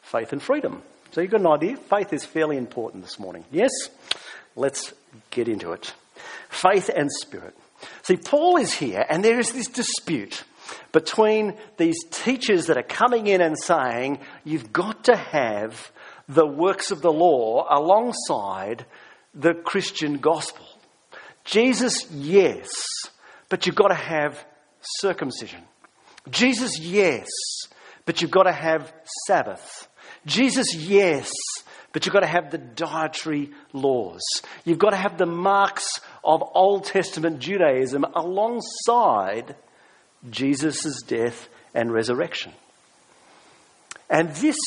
faith 0.02 0.34
and 0.34 0.42
freedom. 0.42 0.82
So 1.12 1.22
you've 1.22 1.32
got 1.32 1.42
an 1.42 1.48
idea. 1.48 1.78
Faith 1.78 2.12
is 2.12 2.26
fairly 2.26 2.58
important 2.58 3.04
this 3.04 3.20
morning. 3.20 3.46
Yes? 3.52 3.72
Let's 4.56 4.94
get 5.30 5.48
into 5.48 5.72
it. 5.72 5.94
Faith 6.50 6.90
and 6.94 7.10
spirit. 7.12 7.56
See, 8.02 8.18
Paul 8.18 8.58
is 8.58 8.74
here, 8.74 9.06
and 9.08 9.24
there 9.24 9.40
is 9.40 9.52
this 9.52 9.68
dispute 9.68 10.44
between 10.94 11.56
these 11.76 11.98
teachers 12.10 12.68
that 12.68 12.78
are 12.78 12.84
coming 12.84 13.28
in 13.28 13.42
and 13.42 13.58
saying, 13.60 14.20
you've 14.46 14.72
got 14.72 15.04
to 15.06 15.16
have 15.18 15.92
the 16.30 16.46
works 16.46 16.92
of 16.92 17.02
the 17.02 17.12
law 17.12 17.68
alongside 17.70 18.86
the 19.34 19.54
Christian 19.54 20.20
gospel. 20.20 20.66
Jesus, 21.44 22.10
yes, 22.12 22.70
but 23.50 23.66
you've 23.66 23.76
got 23.76 23.90
to 23.90 23.96
have 23.96 24.46
circumcision. 25.02 25.62
Jesus, 26.30 26.80
yes, 26.80 27.28
but 28.06 28.22
you've 28.22 28.32
got 28.32 28.44
to 28.44 28.54
have 28.54 28.94
Sabbath. 29.28 29.90
Jesus, 30.26 30.74
yes, 30.76 31.30
but 31.92 32.06
you've 32.06 32.14
got 32.14 32.22
to 32.22 32.28
have 32.28 32.52
the 32.52 32.58
dietary 32.60 33.52
laws. 33.74 34.22
You've 34.64 34.80
got 34.80 34.92
to 34.92 34.98
have 34.98 35.18
the 35.18 35.26
marks 35.26 36.00
of 36.24 36.44
Old 36.54 36.86
Testament 36.86 37.40
Judaism 37.40 38.06
alongside 38.16 39.56
Jesus' 40.30 41.02
death 41.02 41.48
and 41.74 41.92
resurrection. 41.92 42.54
And 44.10 44.30
this 44.36 44.58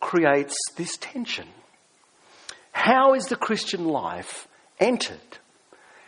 creates 0.00 0.56
this 0.76 0.96
tension. 0.96 1.46
How 2.72 3.14
is 3.14 3.24
the 3.26 3.36
Christian 3.36 3.86
life 3.86 4.48
entered? 4.78 5.18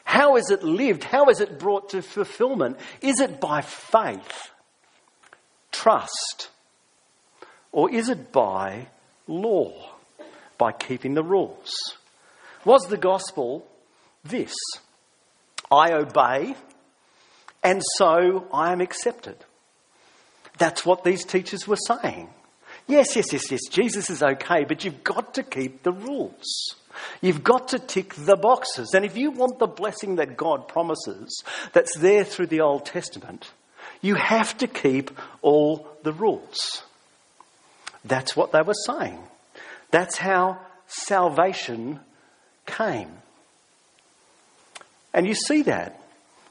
How 0.04 0.36
is 0.36 0.50
it 0.50 0.62
lived? 0.62 1.04
How 1.04 1.28
is 1.28 1.40
it 1.40 1.58
brought 1.58 1.90
to 1.90 2.02
fulfillment? 2.02 2.78
Is 3.00 3.20
it 3.20 3.40
by 3.40 3.62
faith, 3.62 4.50
trust, 5.70 6.48
or 7.70 7.90
is 7.90 8.08
it 8.08 8.32
by 8.32 8.88
law, 9.26 9.72
by 10.58 10.72
keeping 10.72 11.14
the 11.14 11.22
rules? 11.22 11.72
Was 12.64 12.86
the 12.88 12.96
gospel 12.96 13.66
this? 14.24 14.54
I 15.70 15.92
obey, 15.92 16.54
and 17.62 17.82
so 17.96 18.46
I 18.52 18.72
am 18.72 18.80
accepted. 18.80 19.36
That's 20.58 20.84
what 20.84 21.04
these 21.04 21.24
teachers 21.24 21.66
were 21.66 21.76
saying. 21.76 22.28
Yes, 22.86 23.16
yes, 23.16 23.32
yes, 23.32 23.50
yes, 23.50 23.60
Jesus 23.70 24.10
is 24.10 24.22
okay, 24.22 24.64
but 24.64 24.84
you've 24.84 25.04
got 25.04 25.34
to 25.34 25.42
keep 25.42 25.82
the 25.82 25.92
rules. 25.92 26.74
You've 27.20 27.44
got 27.44 27.68
to 27.68 27.78
tick 27.78 28.14
the 28.14 28.36
boxes. 28.36 28.92
And 28.94 29.04
if 29.04 29.16
you 29.16 29.30
want 29.30 29.58
the 29.58 29.66
blessing 29.66 30.16
that 30.16 30.36
God 30.36 30.68
promises 30.68 31.42
that's 31.72 31.96
there 31.98 32.24
through 32.24 32.48
the 32.48 32.60
Old 32.60 32.84
Testament, 32.84 33.50
you 34.00 34.16
have 34.16 34.56
to 34.58 34.66
keep 34.66 35.10
all 35.40 35.88
the 36.02 36.12
rules. 36.12 36.82
That's 38.04 38.36
what 38.36 38.52
they 38.52 38.62
were 38.62 38.74
saying. 38.86 39.18
That's 39.90 40.18
how 40.18 40.58
salvation 40.86 42.00
came. 42.66 43.10
And 45.14 45.26
you 45.26 45.34
see 45.34 45.62
that 45.62 46.01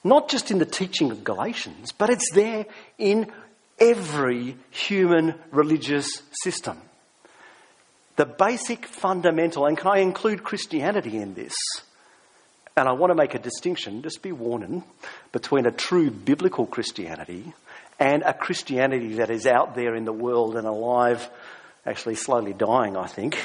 not 0.04 0.30
just 0.30 0.52
in 0.52 0.58
the 0.58 0.66
teaching 0.66 1.12
of 1.12 1.24
Galatians, 1.24 1.92
but 1.92 2.10
it's 2.10 2.32
there 2.34 2.66
in 2.98 3.32
every 3.80 4.58
human 4.70 5.36
religious 5.52 6.22
system. 6.44 6.78
The 8.16 8.26
basic 8.26 8.86
fundamental, 8.86 9.66
and 9.66 9.78
can 9.78 9.92
I 9.92 10.00
include 10.00 10.44
Christianity 10.44 11.18
in 11.18 11.34
this? 11.34 11.54
And 12.76 12.88
I 12.88 12.94
want 12.94 13.12
to 13.12 13.16
make 13.16 13.36
a 13.36 13.40
distinction, 13.40 14.02
just 14.02 14.22
be 14.22 14.32
warning, 14.32 14.84
between 15.32 15.66
a 15.66 15.72
true 15.72 16.10
biblical 16.10 16.66
Christianity 16.66 17.54
and 18.00 18.24
a 18.24 18.34
Christianity 18.34 19.16
that 19.16 19.30
is 19.30 19.46
out 19.46 19.76
there 19.76 19.96
in 19.96 20.06
the 20.06 20.14
world 20.14 20.56
and 20.56 20.66
alive, 20.66 21.30
actually 21.86 22.16
slowly 22.16 22.54
dying, 22.54 22.96
I 22.96 23.08
think. 23.08 23.38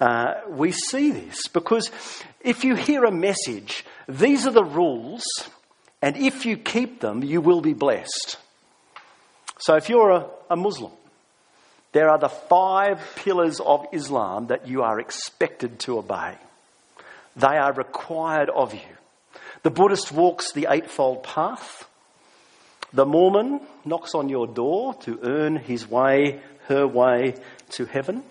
Uh, 0.00 0.34
we 0.48 0.70
see 0.70 1.10
this 1.10 1.48
because 1.48 1.90
if 2.40 2.62
you 2.62 2.76
hear 2.76 3.04
a 3.04 3.10
message, 3.10 3.84
these 4.08 4.46
are 4.46 4.52
the 4.52 4.64
rules, 4.64 5.24
and 6.00 6.16
if 6.16 6.46
you 6.46 6.56
keep 6.56 7.00
them, 7.00 7.22
you 7.22 7.40
will 7.40 7.60
be 7.60 7.74
blessed. 7.74 8.36
So 9.58 9.76
if 9.76 9.88
you're 9.88 10.10
a, 10.10 10.26
a 10.50 10.56
Muslim, 10.56 10.92
there 11.92 12.08
are 12.08 12.18
the 12.18 12.28
five 12.28 13.00
pillars 13.16 13.60
of 13.60 13.86
Islam 13.92 14.48
that 14.48 14.68
you 14.68 14.82
are 14.82 15.00
expected 15.00 15.80
to 15.80 15.98
obey. 15.98 16.34
They 17.36 17.56
are 17.56 17.72
required 17.72 18.50
of 18.50 18.74
you. 18.74 18.80
The 19.62 19.70
Buddhist 19.70 20.12
walks 20.12 20.52
the 20.52 20.68
Eightfold 20.70 21.24
Path. 21.24 21.88
The 22.92 23.06
Mormon 23.06 23.60
knocks 23.84 24.14
on 24.14 24.28
your 24.28 24.46
door 24.46 24.94
to 25.02 25.18
earn 25.22 25.56
his 25.56 25.88
way, 25.88 26.40
her 26.66 26.86
way 26.86 27.34
to 27.70 27.84
heaven. 27.86 28.22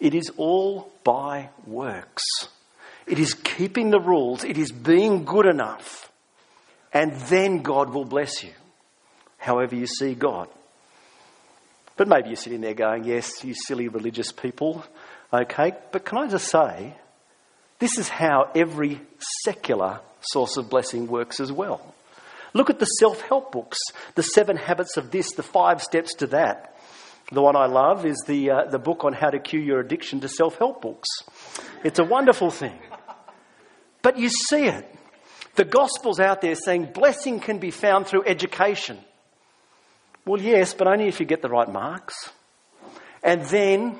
It 0.00 0.14
is 0.14 0.30
all 0.36 0.92
by 1.04 1.50
works. 1.66 2.24
It 3.06 3.18
is 3.18 3.34
keeping 3.34 3.90
the 3.90 4.00
rules. 4.00 4.44
It 4.44 4.58
is 4.58 4.72
being 4.72 5.24
good 5.24 5.46
enough. 5.46 6.10
And 6.94 7.12
then 7.12 7.62
God 7.62 7.92
will 7.92 8.04
bless 8.04 8.42
you 8.42 8.52
however 9.36 9.74
you 9.74 9.86
see 9.86 10.14
God. 10.14 10.48
But 11.96 12.08
maybe 12.08 12.28
you're 12.28 12.36
sitting 12.36 12.62
there 12.62 12.74
going, 12.74 13.04
Yes, 13.04 13.44
you 13.44 13.54
silly 13.54 13.88
religious 13.88 14.32
people. 14.32 14.84
Okay, 15.32 15.72
but 15.92 16.04
can 16.04 16.18
I 16.18 16.28
just 16.28 16.48
say, 16.48 16.94
this 17.80 17.98
is 17.98 18.08
how 18.08 18.50
every 18.54 19.00
secular 19.44 20.00
source 20.20 20.56
of 20.56 20.70
blessing 20.70 21.06
works 21.06 21.40
as 21.40 21.52
well. 21.52 21.94
Look 22.52 22.70
at 22.70 22.78
the 22.78 22.86
self 22.86 23.20
help 23.22 23.50
books, 23.50 23.78
the 24.14 24.22
seven 24.22 24.56
habits 24.56 24.96
of 24.96 25.10
this, 25.10 25.32
the 25.32 25.42
five 25.42 25.82
steps 25.82 26.14
to 26.14 26.28
that. 26.28 26.76
The 27.32 27.42
one 27.42 27.56
I 27.56 27.66
love 27.66 28.06
is 28.06 28.22
the, 28.26 28.50
uh, 28.50 28.64
the 28.66 28.78
book 28.78 29.04
on 29.04 29.12
how 29.12 29.30
to 29.30 29.38
cure 29.38 29.62
your 29.62 29.80
addiction 29.80 30.20
to 30.20 30.28
self 30.28 30.56
help 30.56 30.82
books. 30.82 31.08
It's 31.82 31.98
a 31.98 32.04
wonderful 32.04 32.50
thing. 32.50 32.78
But 34.02 34.18
you 34.18 34.28
see 34.28 34.66
it. 34.66 34.86
The 35.54 35.64
gospel's 35.64 36.18
out 36.18 36.40
there 36.40 36.56
saying 36.56 36.90
blessing 36.92 37.40
can 37.40 37.58
be 37.58 37.70
found 37.70 38.06
through 38.06 38.24
education. 38.24 38.98
Well, 40.26 40.40
yes, 40.40 40.74
but 40.74 40.88
only 40.88 41.06
if 41.06 41.20
you 41.20 41.26
get 41.26 41.42
the 41.42 41.48
right 41.48 41.70
marks. 41.70 42.14
And 43.22 43.42
then, 43.42 43.98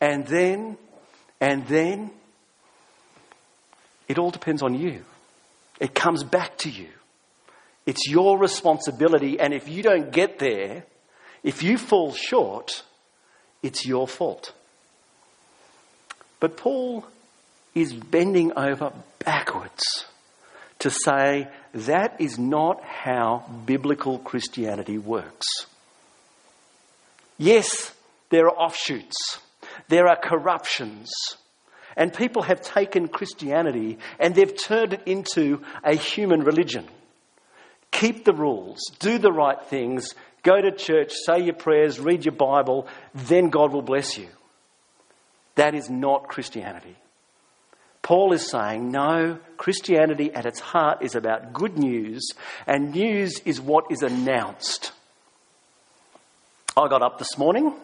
and 0.00 0.26
then, 0.26 0.76
and 1.40 1.66
then, 1.66 2.10
it 4.06 4.18
all 4.18 4.30
depends 4.30 4.62
on 4.62 4.74
you. 4.74 5.04
It 5.80 5.94
comes 5.94 6.22
back 6.22 6.56
to 6.58 6.70
you. 6.70 6.88
It's 7.86 8.06
your 8.06 8.38
responsibility, 8.38 9.40
and 9.40 9.54
if 9.54 9.68
you 9.68 9.82
don't 9.82 10.12
get 10.12 10.38
there, 10.38 10.84
if 11.42 11.62
you 11.62 11.78
fall 11.78 12.12
short, 12.12 12.82
it's 13.62 13.86
your 13.86 14.06
fault. 14.06 14.52
But 16.40 16.56
Paul 16.56 17.06
is 17.74 17.92
bending 17.92 18.52
over 18.56 18.92
backwards 19.18 20.04
to 20.80 20.90
say 20.90 21.48
that 21.74 22.20
is 22.20 22.38
not 22.38 22.82
how 22.82 23.44
biblical 23.66 24.18
Christianity 24.18 24.98
works. 24.98 25.46
Yes, 27.36 27.94
there 28.30 28.46
are 28.46 28.56
offshoots, 28.56 29.38
there 29.88 30.08
are 30.08 30.16
corruptions, 30.16 31.10
and 31.96 32.12
people 32.14 32.42
have 32.42 32.60
taken 32.60 33.08
Christianity 33.08 33.98
and 34.18 34.34
they've 34.34 34.56
turned 34.56 34.92
it 34.92 35.02
into 35.06 35.62
a 35.82 35.94
human 35.94 36.42
religion. 36.42 36.86
Keep 37.90 38.24
the 38.24 38.32
rules, 38.32 38.78
do 39.00 39.18
the 39.18 39.32
right 39.32 39.60
things, 39.64 40.14
go 40.42 40.60
to 40.60 40.70
church, 40.70 41.12
say 41.26 41.40
your 41.40 41.54
prayers, 41.54 41.98
read 41.98 42.24
your 42.24 42.34
Bible, 42.34 42.86
then 43.14 43.50
God 43.50 43.72
will 43.72 43.82
bless 43.82 44.16
you. 44.16 44.28
That 45.56 45.74
is 45.74 45.90
not 45.90 46.28
Christianity. 46.28 46.96
Paul 48.08 48.32
is 48.32 48.48
saying, 48.48 48.90
no, 48.90 49.38
Christianity 49.58 50.32
at 50.32 50.46
its 50.46 50.60
heart 50.60 51.02
is 51.02 51.14
about 51.14 51.52
good 51.52 51.76
news, 51.76 52.30
and 52.66 52.94
news 52.94 53.38
is 53.40 53.60
what 53.60 53.92
is 53.92 54.00
announced. 54.00 54.92
I 56.74 56.88
got 56.88 57.02
up 57.02 57.18
this 57.18 57.36
morning, 57.36 57.74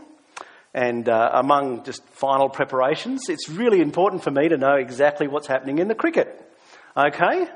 and 0.72 1.06
uh, 1.10 1.28
among 1.34 1.84
just 1.84 2.02
final 2.08 2.48
preparations, 2.48 3.28
it's 3.28 3.50
really 3.50 3.82
important 3.82 4.24
for 4.24 4.30
me 4.30 4.48
to 4.48 4.56
know 4.56 4.76
exactly 4.76 5.28
what's 5.28 5.46
happening 5.46 5.78
in 5.78 5.88
the 5.88 5.94
cricket. 5.94 6.42
Okay? 6.96 7.46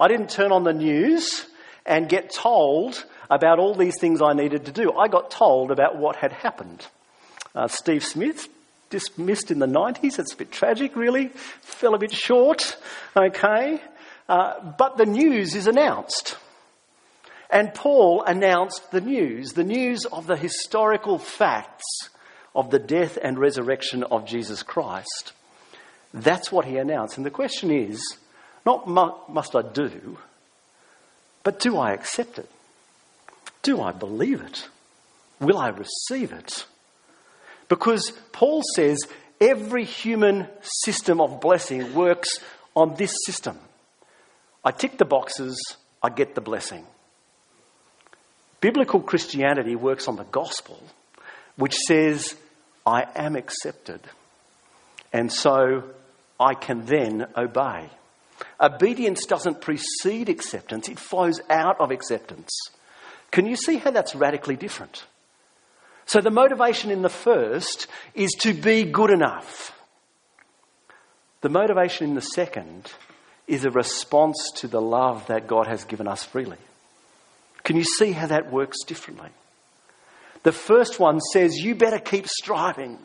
I 0.00 0.08
didn't 0.08 0.30
turn 0.30 0.50
on 0.50 0.64
the 0.64 0.72
news 0.72 1.46
and 1.86 2.08
get 2.08 2.34
told 2.34 3.04
about 3.30 3.60
all 3.60 3.76
these 3.76 4.00
things 4.00 4.20
I 4.20 4.32
needed 4.32 4.64
to 4.64 4.72
do. 4.72 4.92
I 4.94 5.06
got 5.06 5.30
told 5.30 5.70
about 5.70 5.96
what 5.96 6.16
had 6.16 6.32
happened. 6.32 6.84
Uh, 7.54 7.68
Steve 7.68 8.02
Smith 8.02 8.48
dismissed 8.90 9.50
in 9.50 9.58
the 9.58 9.66
90s. 9.66 10.18
It's 10.18 10.32
a 10.32 10.36
bit 10.36 10.52
tragic, 10.52 10.96
really. 10.96 11.28
Fell 11.60 11.94
a 11.94 11.98
bit 11.98 12.12
short, 12.12 12.76
okay? 13.16 13.80
Uh, 14.28 14.72
but 14.78 14.96
the 14.96 15.06
news 15.06 15.54
is 15.54 15.66
announced. 15.66 16.36
And 17.50 17.72
Paul 17.72 18.22
announced 18.22 18.90
the 18.90 19.00
news, 19.00 19.52
the 19.52 19.64
news 19.64 20.04
of 20.06 20.26
the 20.26 20.36
historical 20.36 21.18
facts 21.18 22.10
of 22.54 22.70
the 22.70 22.78
death 22.78 23.18
and 23.22 23.38
resurrection 23.38 24.02
of 24.02 24.26
Jesus 24.26 24.62
Christ. 24.62 25.32
That's 26.12 26.50
what 26.50 26.64
he 26.64 26.78
announced. 26.78 27.16
And 27.16 27.26
the 27.26 27.30
question 27.30 27.70
is 27.70 28.00
not 28.64 28.88
must 28.88 29.54
I 29.54 29.62
do, 29.62 30.18
but 31.44 31.60
do 31.60 31.78
I 31.78 31.92
accept 31.92 32.38
it? 32.38 32.50
Do 33.62 33.80
I 33.80 33.92
believe 33.92 34.40
it? 34.40 34.68
Will 35.38 35.58
I 35.58 35.68
receive 35.68 36.32
it? 36.32 36.66
Because 37.68 38.12
Paul 38.32 38.62
says 38.74 38.98
every 39.40 39.84
human 39.84 40.46
system 40.60 41.20
of 41.20 41.40
blessing 41.40 41.94
works 41.94 42.38
on 42.74 42.94
this 42.96 43.14
system. 43.24 43.58
I 44.64 44.70
tick 44.70 44.98
the 44.98 45.04
boxes, 45.04 45.58
I 46.02 46.10
get 46.10 46.34
the 46.34 46.40
blessing. 46.40 46.84
Biblical 48.60 49.00
Christianity 49.00 49.76
works 49.76 50.08
on 50.08 50.16
the 50.16 50.24
gospel, 50.24 50.82
which 51.56 51.76
says, 51.86 52.34
I 52.84 53.06
am 53.14 53.36
accepted, 53.36 54.00
and 55.12 55.32
so 55.32 55.84
I 56.38 56.54
can 56.54 56.86
then 56.86 57.26
obey. 57.36 57.88
Obedience 58.60 59.24
doesn't 59.26 59.60
precede 59.60 60.28
acceptance, 60.28 60.88
it 60.88 60.98
flows 60.98 61.40
out 61.48 61.80
of 61.80 61.90
acceptance. 61.90 62.50
Can 63.30 63.46
you 63.46 63.56
see 63.56 63.76
how 63.76 63.90
that's 63.90 64.14
radically 64.14 64.56
different? 64.56 65.04
So, 66.06 66.20
the 66.20 66.30
motivation 66.30 66.90
in 66.90 67.02
the 67.02 67.08
first 67.08 67.88
is 68.14 68.30
to 68.40 68.54
be 68.54 68.84
good 68.84 69.10
enough. 69.10 69.72
The 71.40 71.48
motivation 71.48 72.08
in 72.08 72.14
the 72.14 72.22
second 72.22 72.90
is 73.46 73.64
a 73.64 73.70
response 73.70 74.50
to 74.56 74.68
the 74.68 74.80
love 74.80 75.26
that 75.26 75.46
God 75.46 75.66
has 75.66 75.84
given 75.84 76.08
us 76.08 76.24
freely. 76.24 76.58
Can 77.64 77.76
you 77.76 77.84
see 77.84 78.12
how 78.12 78.28
that 78.28 78.52
works 78.52 78.84
differently? 78.84 79.30
The 80.44 80.52
first 80.52 81.00
one 81.00 81.20
says, 81.20 81.56
You 81.56 81.74
better 81.74 81.98
keep 81.98 82.28
striving. 82.28 82.98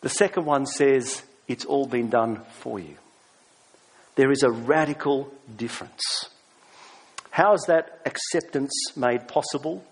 The 0.00 0.08
second 0.08 0.44
one 0.44 0.66
says, 0.66 1.22
It's 1.48 1.64
all 1.64 1.86
been 1.86 2.08
done 2.08 2.42
for 2.60 2.78
you. 2.78 2.96
There 4.14 4.30
is 4.30 4.44
a 4.44 4.50
radical 4.50 5.32
difference. 5.56 6.28
How 7.30 7.54
is 7.54 7.64
that 7.66 8.00
acceptance 8.06 8.72
made 8.96 9.26
possible? 9.26 9.84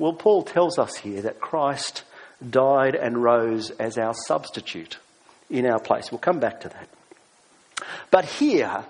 Well, 0.00 0.14
Paul 0.14 0.44
tells 0.44 0.78
us 0.78 0.96
here 0.96 1.20
that 1.20 1.42
Christ 1.42 2.04
died 2.48 2.94
and 2.94 3.22
rose 3.22 3.68
as 3.68 3.98
our 3.98 4.14
substitute 4.14 4.96
in 5.50 5.66
our 5.66 5.78
place. 5.78 6.10
We'll 6.10 6.20
come 6.20 6.40
back 6.40 6.62
to 6.62 6.70
that. 6.70 6.88
But 8.10 8.24
here, 8.24 8.86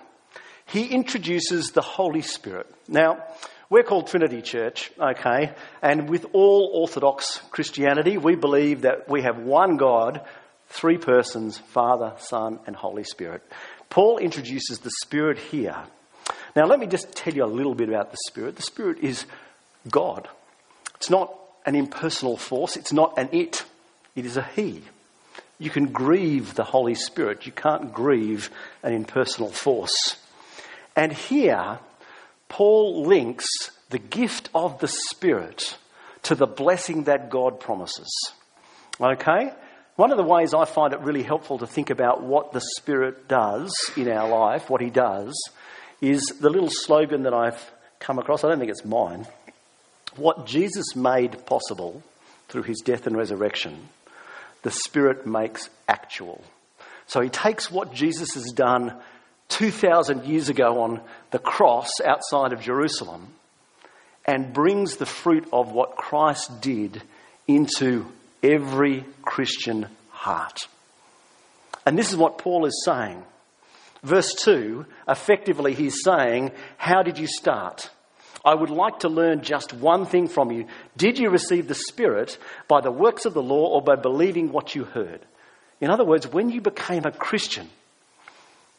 he 0.67 0.87
introduces 0.87 1.73
the 1.73 1.81
Holy 1.81 2.23
Spirit. 2.23 2.73
Now, 2.87 3.25
we're 3.69 3.83
called 3.83 4.07
Trinity 4.07 4.40
Church, 4.40 4.93
okay, 5.00 5.52
and 5.83 6.09
with 6.09 6.26
all 6.33 6.71
Orthodox 6.75 7.40
Christianity, 7.50 8.17
we 8.17 8.37
believe 8.37 8.83
that 8.83 9.09
we 9.09 9.23
have 9.23 9.37
one 9.37 9.79
God, 9.79 10.21
three 10.69 10.99
persons 10.99 11.59
Father, 11.59 12.12
Son, 12.19 12.61
and 12.69 12.76
Holy 12.76 13.02
Spirit. 13.02 13.43
Paul 13.88 14.19
introduces 14.19 14.79
the 14.79 14.93
Spirit 15.02 15.40
here. 15.40 15.76
Now, 16.55 16.67
let 16.67 16.79
me 16.79 16.87
just 16.87 17.17
tell 17.17 17.35
you 17.35 17.45
a 17.45 17.47
little 17.47 17.75
bit 17.75 17.88
about 17.88 18.12
the 18.12 18.19
Spirit. 18.29 18.55
The 18.55 18.62
Spirit 18.62 18.99
is 18.99 19.26
God, 19.90 20.29
it's 21.00 21.09
not 21.09 21.35
an 21.64 21.75
impersonal 21.75 22.37
force, 22.37 22.76
it's 22.76 22.92
not 22.92 23.16
an 23.16 23.30
it, 23.33 23.64
it 24.14 24.26
is 24.26 24.37
a 24.37 24.42
He. 24.42 24.83
You 25.59 25.71
can 25.71 25.87
grieve 25.87 26.54
the 26.54 26.64
Holy 26.64 26.95
Spirit, 26.95 27.47
you 27.47 27.52
can't 27.52 27.90
grieve 27.95 28.50
an 28.83 28.92
impersonal 28.92 29.49
force. 29.49 30.16
And 30.95 31.11
here, 31.11 31.78
Paul 32.50 33.07
links 33.07 33.47
the 33.88 33.99
gift 33.99 34.50
of 34.54 34.78
the 34.80 34.88
Spirit 34.88 35.78
to 36.25 36.35
the 36.35 36.47
blessing 36.47 37.04
that 37.04 37.30
God 37.30 37.61
promises. 37.61 38.11
Okay? 39.00 39.54
One 39.97 40.11
of 40.11 40.19
the 40.19 40.23
ways 40.23 40.52
I 40.52 40.66
find 40.66 40.92
it 40.92 41.00
really 41.00 41.23
helpful 41.23 41.57
to 41.61 41.66
think 41.66 41.88
about 41.88 42.23
what 42.23 42.52
the 42.52 42.61
Spirit 42.76 43.26
does 43.26 43.73
in 43.97 44.07
our 44.07 44.28
life, 44.28 44.69
what 44.69 44.83
He 44.83 44.90
does, 44.90 45.33
is 46.02 46.21
the 46.40 46.50
little 46.50 46.71
slogan 46.71 47.23
that 47.23 47.33
I've 47.33 47.71
come 48.00 48.19
across. 48.19 48.45
I 48.45 48.49
don't 48.49 48.59
think 48.59 48.71
it's 48.71 48.85
mine. 48.85 49.26
What 50.17 50.47
Jesus 50.47 50.97
made 50.97 51.47
possible 51.47 52.02
through 52.49 52.62
His 52.64 52.81
death 52.81 53.07
and 53.07 53.17
resurrection, 53.17 53.88
the 54.62 54.71
Spirit 54.71 55.26
makes 55.26 55.71
actual. 55.88 56.43
So 57.07 57.21
He 57.21 57.29
takes 57.29 57.71
what 57.71 57.95
Jesus 57.95 58.35
has 58.35 58.52
done 58.52 58.95
2,000 59.49 60.25
years 60.25 60.49
ago 60.49 60.83
on 60.83 61.01
the 61.31 61.38
cross 61.38 61.90
outside 62.05 62.53
of 62.53 62.61
Jerusalem 62.61 63.29
and 64.25 64.53
brings 64.53 64.96
the 64.96 65.07
fruit 65.07 65.49
of 65.53 65.73
what 65.73 65.96
Christ 65.96 66.61
did 66.61 67.03
into 67.49 68.07
every 68.42 69.05
Christian 69.23 69.87
heart. 70.11 70.68
And 71.85 71.99
this 71.99 72.11
is 72.11 72.16
what 72.16 72.38
Paul 72.38 72.66
is 72.66 72.83
saying. 72.85 73.23
Verse 74.03 74.33
2, 74.35 74.87
effectively, 75.09 75.75
he's 75.75 76.03
saying, 76.05 76.53
How 76.77 77.03
did 77.03 77.18
you 77.18 77.27
start? 77.27 77.90
I 78.44 78.55
would 78.55 78.70
like 78.70 79.00
to 79.00 79.09
learn 79.09 79.42
just 79.42 79.72
one 79.72 80.07
thing 80.07 80.29
from 80.29 80.50
you. 80.50 80.66
Did 80.96 81.18
you 81.18 81.31
receive 81.31 81.68
the 81.68 81.74
Spirit 81.74 82.38
by 82.68 82.81
the 82.81 82.90
works 82.90 83.26
of 83.26 83.35
the 83.35 83.42
law 83.42 83.66
or 83.66 83.83
by 83.83 83.96
believing 83.96 84.50
what 84.50 84.74
you 84.74 84.85
heard? 84.85 85.20
In 85.81 85.90
other 85.90 86.05
words, 86.05 86.26
when 86.26 86.50
you 86.50 86.61
became 86.61 87.05
a 87.05 87.12
Christian, 87.12 87.68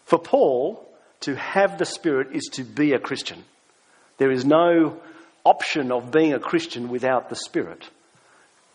for 0.06 0.20
Paul, 0.20 0.88
to 1.22 1.36
have 1.36 1.78
the 1.78 1.86
Spirit 1.86 2.30
is 2.34 2.50
to 2.54 2.64
be 2.64 2.94
a 2.94 3.00
Christian. 3.00 3.44
There 4.18 4.32
is 4.32 4.46
no 4.46 5.00
option 5.44 5.92
of 5.92 6.12
being 6.12 6.34
a 6.34 6.40
Christian 6.40 6.90
without 6.90 7.30
the 7.30 7.36
Spirit. 7.36 7.90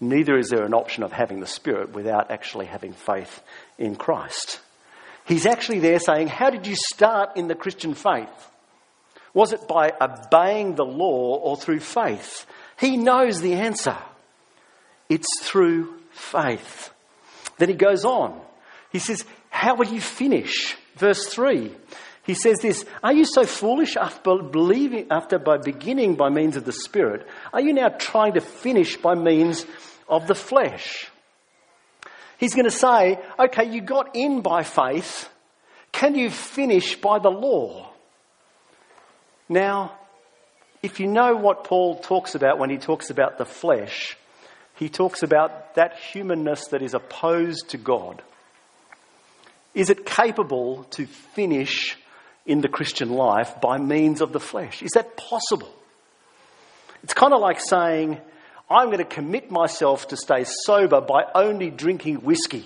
Neither 0.00 0.36
is 0.36 0.48
there 0.50 0.64
an 0.64 0.74
option 0.74 1.02
of 1.02 1.12
having 1.12 1.40
the 1.40 1.46
Spirit 1.46 1.92
without 1.92 2.30
actually 2.30 2.66
having 2.66 2.92
faith 2.92 3.42
in 3.78 3.96
Christ. 3.96 4.60
He's 5.24 5.46
actually 5.46 5.80
there 5.80 5.98
saying, 5.98 6.28
How 6.28 6.50
did 6.50 6.66
you 6.66 6.76
start 6.76 7.36
in 7.36 7.48
the 7.48 7.54
Christian 7.54 7.94
faith? 7.94 8.50
Was 9.36 9.52
it 9.52 9.68
by 9.68 9.92
obeying 10.00 10.76
the 10.76 10.86
law 10.86 11.36
or 11.36 11.58
through 11.58 11.80
faith? 11.80 12.46
He 12.80 12.96
knows 12.96 13.42
the 13.42 13.52
answer. 13.52 13.98
It's 15.10 15.28
through 15.42 15.92
faith. 16.10 16.90
Then 17.58 17.68
he 17.68 17.74
goes 17.74 18.06
on. 18.06 18.40
He 18.90 18.98
says, 18.98 19.26
How 19.50 19.74
will 19.74 19.88
you 19.88 20.00
finish? 20.00 20.74
Verse 20.94 21.26
3. 21.26 21.70
He 22.24 22.32
says 22.32 22.60
this 22.62 22.86
Are 23.02 23.12
you 23.12 23.26
so 23.26 23.44
foolish 23.44 23.94
after 23.98 24.38
believing 24.42 25.08
after 25.10 25.38
by 25.38 25.58
beginning 25.58 26.14
by 26.14 26.30
means 26.30 26.56
of 26.56 26.64
the 26.64 26.72
Spirit? 26.72 27.26
Are 27.52 27.60
you 27.60 27.74
now 27.74 27.88
trying 27.88 28.32
to 28.32 28.40
finish 28.40 28.96
by 28.96 29.16
means 29.16 29.66
of 30.08 30.26
the 30.28 30.34
flesh? 30.34 31.08
He's 32.38 32.54
going 32.54 32.64
to 32.64 32.70
say, 32.70 33.18
Okay, 33.38 33.70
you 33.70 33.82
got 33.82 34.16
in 34.16 34.40
by 34.40 34.62
faith. 34.62 35.28
Can 35.92 36.14
you 36.14 36.30
finish 36.30 36.96
by 36.96 37.18
the 37.18 37.28
law? 37.28 37.92
Now, 39.48 39.92
if 40.82 41.00
you 41.00 41.06
know 41.06 41.36
what 41.36 41.64
Paul 41.64 41.98
talks 41.98 42.34
about 42.34 42.58
when 42.58 42.70
he 42.70 42.78
talks 42.78 43.10
about 43.10 43.38
the 43.38 43.44
flesh, 43.44 44.16
he 44.74 44.88
talks 44.88 45.22
about 45.22 45.74
that 45.74 45.98
humanness 45.98 46.68
that 46.68 46.82
is 46.82 46.94
opposed 46.94 47.70
to 47.70 47.78
God. 47.78 48.22
Is 49.74 49.90
it 49.90 50.06
capable 50.06 50.84
to 50.90 51.06
finish 51.06 51.96
in 52.46 52.60
the 52.60 52.68
Christian 52.68 53.10
life 53.10 53.60
by 53.60 53.78
means 53.78 54.20
of 54.20 54.32
the 54.32 54.40
flesh. 54.40 54.82
Is 54.82 54.92
that 54.92 55.16
possible? 55.16 55.72
It's 57.02 57.14
kind 57.14 57.34
of 57.34 57.40
like 57.40 57.60
saying, 57.60 58.20
I'm 58.70 58.86
going 58.86 58.98
to 58.98 59.04
commit 59.04 59.50
myself 59.50 60.08
to 60.08 60.16
stay 60.16 60.44
sober 60.64 61.00
by 61.00 61.24
only 61.34 61.70
drinking 61.70 62.16
whiskey. 62.16 62.64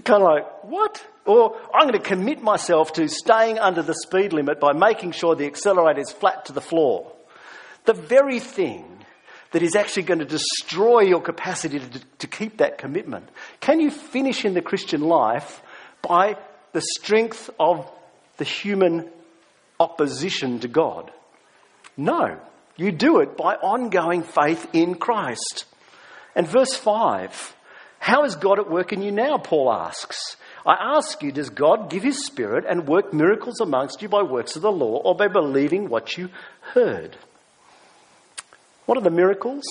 You're 0.00 0.18
kind 0.18 0.22
of 0.22 0.28
like, 0.28 0.64
what? 0.64 1.06
Or 1.26 1.60
I'm 1.74 1.88
going 1.88 2.00
to 2.00 2.08
commit 2.08 2.42
myself 2.42 2.94
to 2.94 3.06
staying 3.06 3.58
under 3.58 3.82
the 3.82 3.94
speed 3.94 4.32
limit 4.32 4.58
by 4.58 4.72
making 4.72 5.12
sure 5.12 5.34
the 5.34 5.44
accelerator 5.44 6.00
is 6.00 6.10
flat 6.10 6.46
to 6.46 6.54
the 6.54 6.62
floor. 6.62 7.12
The 7.84 7.92
very 7.92 8.40
thing 8.40 8.86
that 9.50 9.62
is 9.62 9.76
actually 9.76 10.04
going 10.04 10.20
to 10.20 10.24
destroy 10.24 11.00
your 11.00 11.20
capacity 11.20 11.80
to, 11.80 12.00
to 12.18 12.26
keep 12.26 12.58
that 12.58 12.78
commitment. 12.78 13.28
Can 13.60 13.80
you 13.80 13.90
finish 13.90 14.44
in 14.44 14.54
the 14.54 14.62
Christian 14.62 15.02
life 15.02 15.60
by 16.00 16.36
the 16.72 16.80
strength 16.80 17.50
of 17.58 17.90
the 18.36 18.44
human 18.44 19.10
opposition 19.80 20.60
to 20.60 20.68
God. 20.68 21.10
No, 21.96 22.38
you 22.76 22.92
do 22.92 23.20
it 23.20 23.36
by 23.36 23.54
ongoing 23.56 24.22
faith 24.22 24.68
in 24.72 24.94
Christ. 24.94 25.64
And 26.36 26.46
verse 26.46 26.74
5 26.74 27.56
How 28.00 28.24
is 28.24 28.34
God 28.34 28.58
at 28.58 28.68
work 28.68 28.92
in 28.92 29.02
you 29.02 29.12
now? 29.12 29.38
Paul 29.38 29.70
asks. 29.70 30.36
I 30.66 30.96
ask 30.96 31.22
you, 31.22 31.30
does 31.30 31.50
God 31.50 31.90
give 31.90 32.02
his 32.02 32.26
spirit 32.26 32.64
and 32.68 32.88
work 32.88 33.12
miracles 33.12 33.60
amongst 33.60 34.02
you 34.02 34.08
by 34.08 34.22
works 34.22 34.56
of 34.56 34.62
the 34.62 34.72
law 34.72 34.96
or 34.96 35.14
by 35.14 35.28
believing 35.28 35.88
what 35.88 36.16
you 36.16 36.30
heard? 36.60 37.16
What 38.86 38.98
are 38.98 39.02
the 39.02 39.10
miracles? 39.10 39.62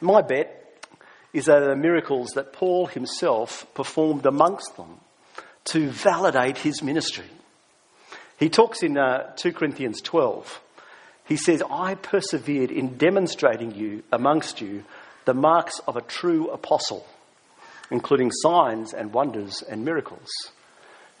My 0.00 0.20
bet 0.20 0.58
is 1.32 1.46
that 1.46 1.60
the 1.60 1.76
miracles 1.76 2.32
that 2.34 2.52
Paul 2.52 2.86
himself 2.86 3.66
performed 3.74 4.26
amongst 4.26 4.76
them 4.76 5.00
to 5.66 5.88
validate 5.88 6.58
his 6.58 6.82
ministry. 6.82 7.30
He 8.38 8.50
talks 8.50 8.82
in 8.82 8.98
uh, 8.98 9.32
2 9.36 9.52
Corinthians 9.52 10.00
12. 10.00 10.60
He 11.26 11.36
says, 11.36 11.62
I 11.70 11.94
persevered 11.94 12.72
in 12.72 12.98
demonstrating 12.98 13.74
you 13.74 14.02
amongst 14.12 14.60
you 14.60 14.84
the 15.24 15.34
marks 15.34 15.78
of 15.86 15.96
a 15.96 16.02
true 16.02 16.50
apostle, 16.50 17.06
including 17.92 18.30
signs 18.32 18.94
and 18.94 19.12
wonders 19.12 19.62
and 19.62 19.84
miracles. 19.84 20.28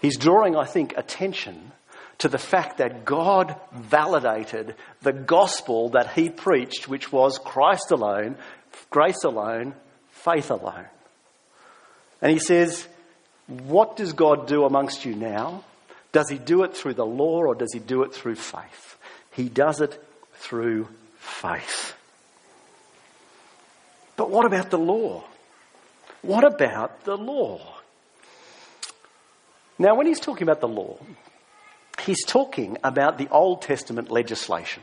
He's 0.00 0.16
drawing, 0.16 0.56
I 0.56 0.64
think, 0.64 0.94
attention 0.96 1.70
to 2.18 2.28
the 2.28 2.38
fact 2.38 2.78
that 2.78 3.04
God 3.04 3.54
validated 3.72 4.74
the 5.02 5.12
gospel 5.12 5.90
that 5.90 6.12
he 6.12 6.30
preached, 6.30 6.88
which 6.88 7.12
was 7.12 7.38
Christ 7.38 7.90
alone, 7.90 8.36
grace 8.90 9.22
alone, 9.22 9.74
faith 10.10 10.50
alone. 10.50 10.86
And 12.20 12.32
he 12.32 12.38
says, 12.38 12.86
What 13.46 13.96
does 13.96 14.12
God 14.12 14.46
do 14.46 14.64
amongst 14.64 15.04
you 15.04 15.14
now? 15.14 15.64
Does 16.12 16.28
he 16.28 16.38
do 16.38 16.62
it 16.62 16.76
through 16.76 16.94
the 16.94 17.06
law 17.06 17.40
or 17.44 17.54
does 17.54 17.72
he 17.72 17.80
do 17.80 18.02
it 18.02 18.14
through 18.14 18.36
faith? 18.36 18.98
He 19.32 19.48
does 19.48 19.80
it 19.80 20.02
through 20.34 20.88
faith. 21.18 21.94
But 24.16 24.30
what 24.30 24.46
about 24.46 24.70
the 24.70 24.78
law? 24.78 25.24
What 26.22 26.44
about 26.44 27.04
the 27.04 27.16
law? 27.16 27.60
Now, 29.78 29.96
when 29.96 30.06
he's 30.06 30.20
talking 30.20 30.44
about 30.44 30.60
the 30.60 30.68
law, 30.68 30.98
he's 32.04 32.24
talking 32.24 32.78
about 32.84 33.18
the 33.18 33.28
Old 33.28 33.62
Testament 33.62 34.10
legislation. 34.10 34.82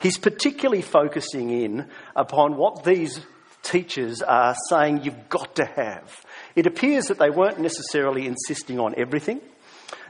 He's 0.00 0.18
particularly 0.18 0.82
focusing 0.82 1.50
in 1.50 1.88
upon 2.16 2.56
what 2.56 2.84
these 2.84 3.20
teachers 3.62 4.22
are 4.22 4.56
saying 4.68 5.04
you've 5.04 5.28
got 5.28 5.56
to 5.56 5.64
have. 5.64 6.24
It 6.56 6.66
appears 6.66 7.06
that 7.06 7.18
they 7.18 7.30
weren't 7.30 7.60
necessarily 7.60 8.26
insisting 8.26 8.80
on 8.80 8.94
everything, 8.96 9.40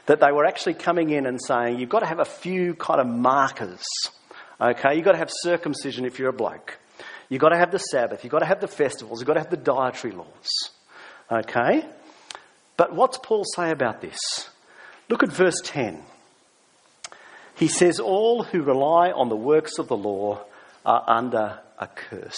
that 0.07 0.20
they 0.20 0.33
were 0.33 0.46
actually 0.46 0.75
coming 0.75 1.11
in 1.11 1.27
and 1.27 1.40
saying 1.42 1.79
you've 1.79 1.90
got 1.90 2.01
to 2.01 2.07
have 2.07 2.20
a 2.20 2.25
few 2.25 2.75
kind 2.75 3.01
of 3.01 3.07
markers. 3.07 3.83
Okay, 4.61 4.94
you've 4.94 5.05
got 5.05 5.12
to 5.12 5.18
have 5.18 5.31
circumcision 5.31 6.05
if 6.05 6.18
you're 6.18 6.31
a 6.31 6.33
bloke. 6.33 6.79
You've 7.33 7.40
got 7.40 7.49
to 7.49 7.57
have 7.57 7.71
the 7.71 7.79
Sabbath. 7.79 8.25
You've 8.25 8.31
got 8.31 8.40
to 8.40 8.47
have 8.47 8.61
the 8.61 8.68
festivals. 8.68 9.18
You've 9.18 9.27
got 9.27 9.35
to 9.35 9.40
have 9.40 9.49
the 9.49 9.57
dietary 9.57 10.12
laws. 10.12 10.49
Okay? 11.31 11.83
But 12.77 12.95
what's 12.95 13.16
Paul 13.16 13.45
say 13.57 13.71
about 13.71 14.03
this? 14.03 14.18
Look 15.09 15.23
at 15.23 15.31
verse 15.31 15.59
10. 15.64 16.03
He 17.57 17.68
says, 17.68 18.01
All 18.01 18.42
who 18.42 18.61
rely 18.61 19.12
on 19.12 19.31
the 19.31 19.37
works 19.37 19.79
of 19.79 19.88
the 19.88 19.97
law 19.97 20.45
are 20.85 21.05
under 21.07 21.59
a 21.79 21.87
curse. 21.87 22.37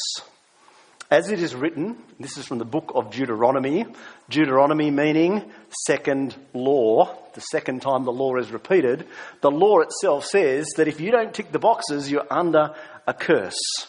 As 1.11 1.29
it 1.29 1.43
is 1.43 1.57
written, 1.57 1.97
this 2.21 2.39
is 2.39 2.47
from 2.47 2.59
the 2.59 2.65
book 2.65 2.93
of 2.95 3.11
Deuteronomy, 3.11 3.87
Deuteronomy 4.31 4.93
meaning 4.93 5.51
second 5.87 6.37
law, 6.53 7.19
the 7.35 7.41
second 7.41 7.83
time 7.83 8.05
the 8.05 8.13
law 8.13 8.37
is 8.37 8.53
repeated. 8.53 9.09
The 9.41 9.51
law 9.51 9.81
itself 9.81 10.25
says 10.25 10.69
that 10.77 10.87
if 10.87 11.01
you 11.01 11.11
don't 11.11 11.35
tick 11.35 11.51
the 11.51 11.59
boxes, 11.59 12.13
you're 12.13 12.33
under 12.33 12.77
a 13.09 13.13
curse. 13.13 13.89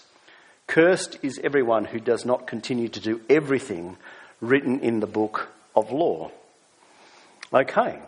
Cursed 0.67 1.19
is 1.21 1.39
everyone 1.43 1.85
who 1.85 1.99
does 1.99 2.25
not 2.25 2.47
continue 2.47 2.89
to 2.89 2.99
do 2.99 3.21
everything 3.29 3.97
written 4.41 4.79
in 4.79 4.99
the 4.99 5.07
book 5.07 5.49
of 5.75 5.91
law. 5.91 6.31
Okay. 7.53 7.99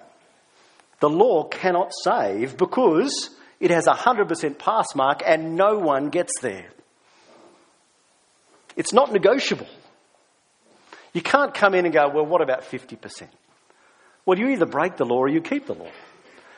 The 0.99 1.09
law 1.09 1.43
cannot 1.43 1.91
save 2.03 2.57
because 2.57 3.29
it 3.59 3.71
has 3.71 3.87
a 3.87 3.93
100% 3.93 4.57
pass 4.57 4.95
mark 4.95 5.21
and 5.25 5.55
no 5.55 5.77
one 5.77 6.09
gets 6.09 6.39
there. 6.41 6.67
It's 8.75 8.93
not 8.93 9.11
negotiable. 9.11 9.67
You 11.13 11.21
can't 11.21 11.53
come 11.53 11.73
in 11.73 11.85
and 11.85 11.93
go, 11.93 12.09
well, 12.09 12.25
what 12.25 12.41
about 12.41 12.63
50%? 12.63 13.27
Well, 14.25 14.37
you 14.37 14.49
either 14.49 14.65
break 14.65 14.97
the 14.97 15.05
law 15.05 15.17
or 15.17 15.29
you 15.29 15.41
keep 15.41 15.67
the 15.67 15.73
law. 15.73 15.89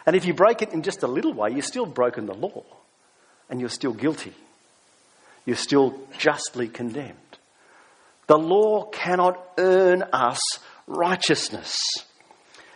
And 0.06 0.16
if 0.16 0.26
you 0.26 0.34
break 0.34 0.62
it 0.62 0.74
in 0.74 0.82
just 0.82 1.04
a 1.04 1.08
little 1.08 1.34
way, 1.34 1.52
you've 1.52 1.66
still 1.66 1.86
broken 1.86 2.26
the 2.26 2.34
law 2.34 2.64
and 3.50 3.60
you're 3.60 3.70
still 3.70 3.94
guilty. 3.94 4.34
You're 5.46 5.56
still 5.56 6.00
justly 6.18 6.68
condemned. 6.68 7.16
The 8.28 8.38
law 8.38 8.86
cannot 8.86 9.44
earn 9.58 10.04
us 10.14 10.40
righteousness. 10.88 11.78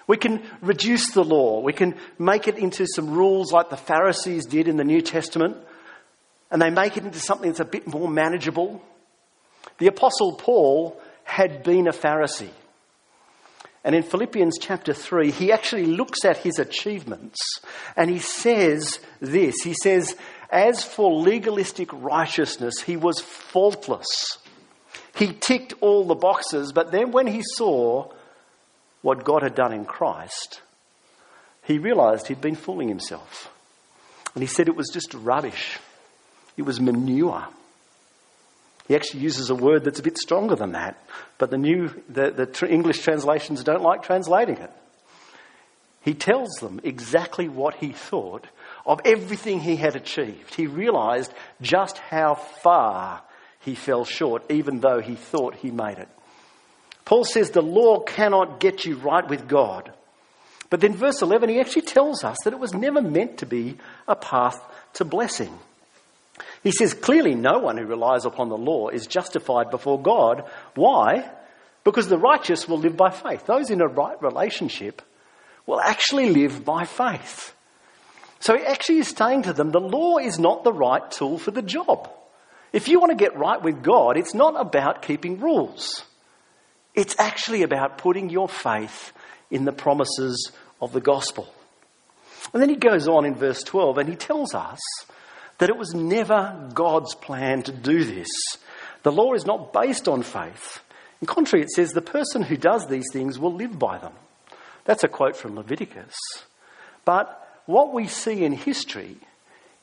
We 0.07 0.17
can 0.17 0.43
reduce 0.61 1.11
the 1.11 1.23
law. 1.23 1.61
We 1.61 1.73
can 1.73 1.95
make 2.19 2.47
it 2.47 2.57
into 2.57 2.85
some 2.87 3.11
rules 3.11 3.51
like 3.51 3.69
the 3.69 3.77
Pharisees 3.77 4.45
did 4.45 4.67
in 4.67 4.77
the 4.77 4.83
New 4.83 5.01
Testament, 5.01 5.57
and 6.51 6.61
they 6.61 6.69
make 6.69 6.97
it 6.97 7.05
into 7.05 7.19
something 7.19 7.49
that's 7.49 7.59
a 7.59 7.65
bit 7.65 7.87
more 7.87 8.07
manageable. 8.07 8.81
The 9.77 9.87
Apostle 9.87 10.33
Paul 10.33 10.99
had 11.23 11.63
been 11.63 11.87
a 11.87 11.93
Pharisee. 11.93 12.49
And 13.83 13.95
in 13.95 14.03
Philippians 14.03 14.57
chapter 14.59 14.93
3, 14.93 15.31
he 15.31 15.51
actually 15.51 15.85
looks 15.85 16.23
at 16.23 16.37
his 16.37 16.57
achievements 16.57 17.37
and 17.97 18.09
he 18.09 18.19
says 18.19 18.99
this 19.19 19.55
He 19.63 19.73
says, 19.73 20.15
As 20.53 20.83
for 20.83 21.11
legalistic 21.11 21.89
righteousness, 21.91 22.79
he 22.81 22.95
was 22.95 23.19
faultless. 23.19 24.37
He 25.15 25.33
ticked 25.33 25.73
all 25.81 26.05
the 26.05 26.13
boxes, 26.13 26.71
but 26.71 26.91
then 26.91 27.11
when 27.11 27.25
he 27.25 27.41
saw 27.55 28.11
what 29.01 29.23
God 29.23 29.41
had 29.41 29.55
done 29.55 29.73
in 29.73 29.83
Christ, 29.83 30.61
he 31.63 31.79
realized 31.79 32.27
he'd 32.27 32.39
been 32.39 32.55
fooling 32.55 32.87
himself. 32.87 33.51
And 34.35 34.43
he 34.43 34.47
said 34.47 34.67
it 34.67 34.75
was 34.75 34.91
just 34.93 35.15
rubbish, 35.15 35.79
it 36.55 36.61
was 36.61 36.79
manure. 36.79 37.47
He 38.87 38.95
actually 38.95 39.21
uses 39.21 39.49
a 39.49 39.55
word 39.55 39.83
that's 39.83 39.99
a 39.99 40.03
bit 40.03 40.19
stronger 40.19 40.55
than 40.55 40.73
that, 40.73 41.03
but 41.39 41.49
the 41.49 41.57
new 41.57 41.89
the, 42.09 42.29
the 42.29 42.45
tr- 42.45 42.67
English 42.67 42.99
translations 42.99 43.63
don't 43.63 43.81
like 43.81 44.03
translating 44.03 44.57
it. 44.57 44.71
He 46.01 46.13
tells 46.13 46.51
them 46.55 46.79
exactly 46.83 47.49
what 47.49 47.75
he 47.75 47.91
thought 47.91 48.45
of 48.85 49.01
everything 49.05 49.59
he 49.59 49.75
had 49.75 49.95
achieved. 49.95 50.55
He 50.55 50.67
realized 50.67 51.33
just 51.61 51.97
how 51.97 52.35
far 52.35 53.21
he 53.61 53.75
fell 53.75 54.05
short, 54.05 54.51
even 54.51 54.79
though 54.79 54.99
he 54.99 55.15
thought 55.15 55.55
he 55.55 55.71
made 55.71 55.97
it. 55.97 56.09
Paul 57.05 57.25
says 57.25 57.51
the 57.51 57.61
law 57.61 57.99
cannot 57.99 58.59
get 58.59 58.85
you 58.85 58.95
right 58.95 59.27
with 59.27 59.47
God. 59.47 59.93
But 60.69 60.81
then, 60.81 60.95
verse 60.95 61.21
11, 61.21 61.49
he 61.49 61.59
actually 61.59 61.83
tells 61.83 62.23
us 62.23 62.37
that 62.43 62.53
it 62.53 62.59
was 62.59 62.73
never 62.73 63.01
meant 63.01 63.39
to 63.39 63.45
be 63.45 63.77
a 64.07 64.15
path 64.15 64.59
to 64.93 65.05
blessing. 65.05 65.53
He 66.63 66.71
says 66.71 66.93
clearly 66.93 67.35
no 67.35 67.59
one 67.59 67.77
who 67.77 67.85
relies 67.85 68.25
upon 68.25 68.49
the 68.49 68.57
law 68.57 68.89
is 68.89 69.05
justified 69.05 69.69
before 69.69 70.01
God. 70.01 70.49
Why? 70.75 71.29
Because 71.83 72.07
the 72.07 72.17
righteous 72.17 72.67
will 72.67 72.79
live 72.79 72.97
by 72.97 73.11
faith. 73.11 73.45
Those 73.45 73.69
in 73.69 73.81
a 73.81 73.87
right 73.87 74.19
relationship 74.21 75.01
will 75.65 75.79
actually 75.79 76.29
live 76.29 76.65
by 76.65 76.85
faith. 76.85 77.53
So 78.43 78.57
he 78.57 78.65
actually 78.65 78.97
is 78.97 79.07
saying 79.07 79.43
to 79.43 79.53
them 79.53 79.71
the 79.71 79.79
law 79.79 80.17
is 80.17 80.37
not 80.37 80.65
the 80.65 80.73
right 80.73 81.09
tool 81.09 81.37
for 81.37 81.51
the 81.51 81.61
job. 81.61 82.11
If 82.73 82.89
you 82.89 82.99
want 82.99 83.11
to 83.11 83.15
get 83.15 83.37
right 83.37 83.61
with 83.61 83.81
God, 83.81 84.17
it's 84.17 84.33
not 84.33 84.59
about 84.59 85.01
keeping 85.01 85.39
rules. 85.39 86.03
It's 86.93 87.15
actually 87.17 87.63
about 87.63 87.99
putting 87.99 88.29
your 88.29 88.49
faith 88.49 89.13
in 89.49 89.63
the 89.63 89.71
promises 89.71 90.51
of 90.81 90.91
the 90.91 90.99
gospel. 90.99 91.47
And 92.51 92.61
then 92.61 92.67
he 92.67 92.75
goes 92.75 93.07
on 93.07 93.23
in 93.23 93.33
verse 93.33 93.63
12 93.63 93.99
and 93.99 94.09
he 94.09 94.17
tells 94.17 94.53
us 94.53 94.81
that 95.59 95.69
it 95.69 95.77
was 95.77 95.93
never 95.93 96.69
God's 96.73 97.15
plan 97.15 97.63
to 97.63 97.71
do 97.71 98.03
this. 98.03 98.27
The 99.03 99.11
law 99.13 99.35
is 99.35 99.45
not 99.45 99.71
based 99.71 100.09
on 100.09 100.21
faith. 100.21 100.81
In 101.21 101.27
contrary, 101.27 101.63
it 101.63 101.71
says 101.71 101.91
the 101.91 102.01
person 102.01 102.41
who 102.41 102.57
does 102.57 102.87
these 102.87 103.07
things 103.13 103.39
will 103.39 103.53
live 103.53 103.79
by 103.79 103.99
them. 103.99 104.11
That's 104.83 105.05
a 105.05 105.07
quote 105.07 105.37
from 105.37 105.55
Leviticus. 105.55 106.17
But 107.05 107.39
what 107.65 107.93
we 107.93 108.07
see 108.07 108.43
in 108.43 108.51
history 108.51 109.17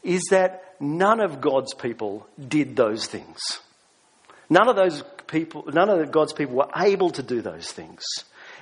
is 0.03 0.23
that 0.31 0.75
none 0.81 1.21
of 1.21 1.41
God's 1.41 1.75
people 1.75 2.27
did 2.49 2.77
those 2.77 3.07
things. 3.07 3.39
None 4.49 4.69
of 4.69 4.77
those 4.77 5.05
people, 5.27 5.65
none 5.73 5.89
of 5.89 6.11
God's 6.11 6.33
people 6.33 6.57
were 6.57 6.71
able 6.77 7.11
to 7.11 7.23
do 7.23 7.41
those 7.41 7.71
things. 7.71 8.03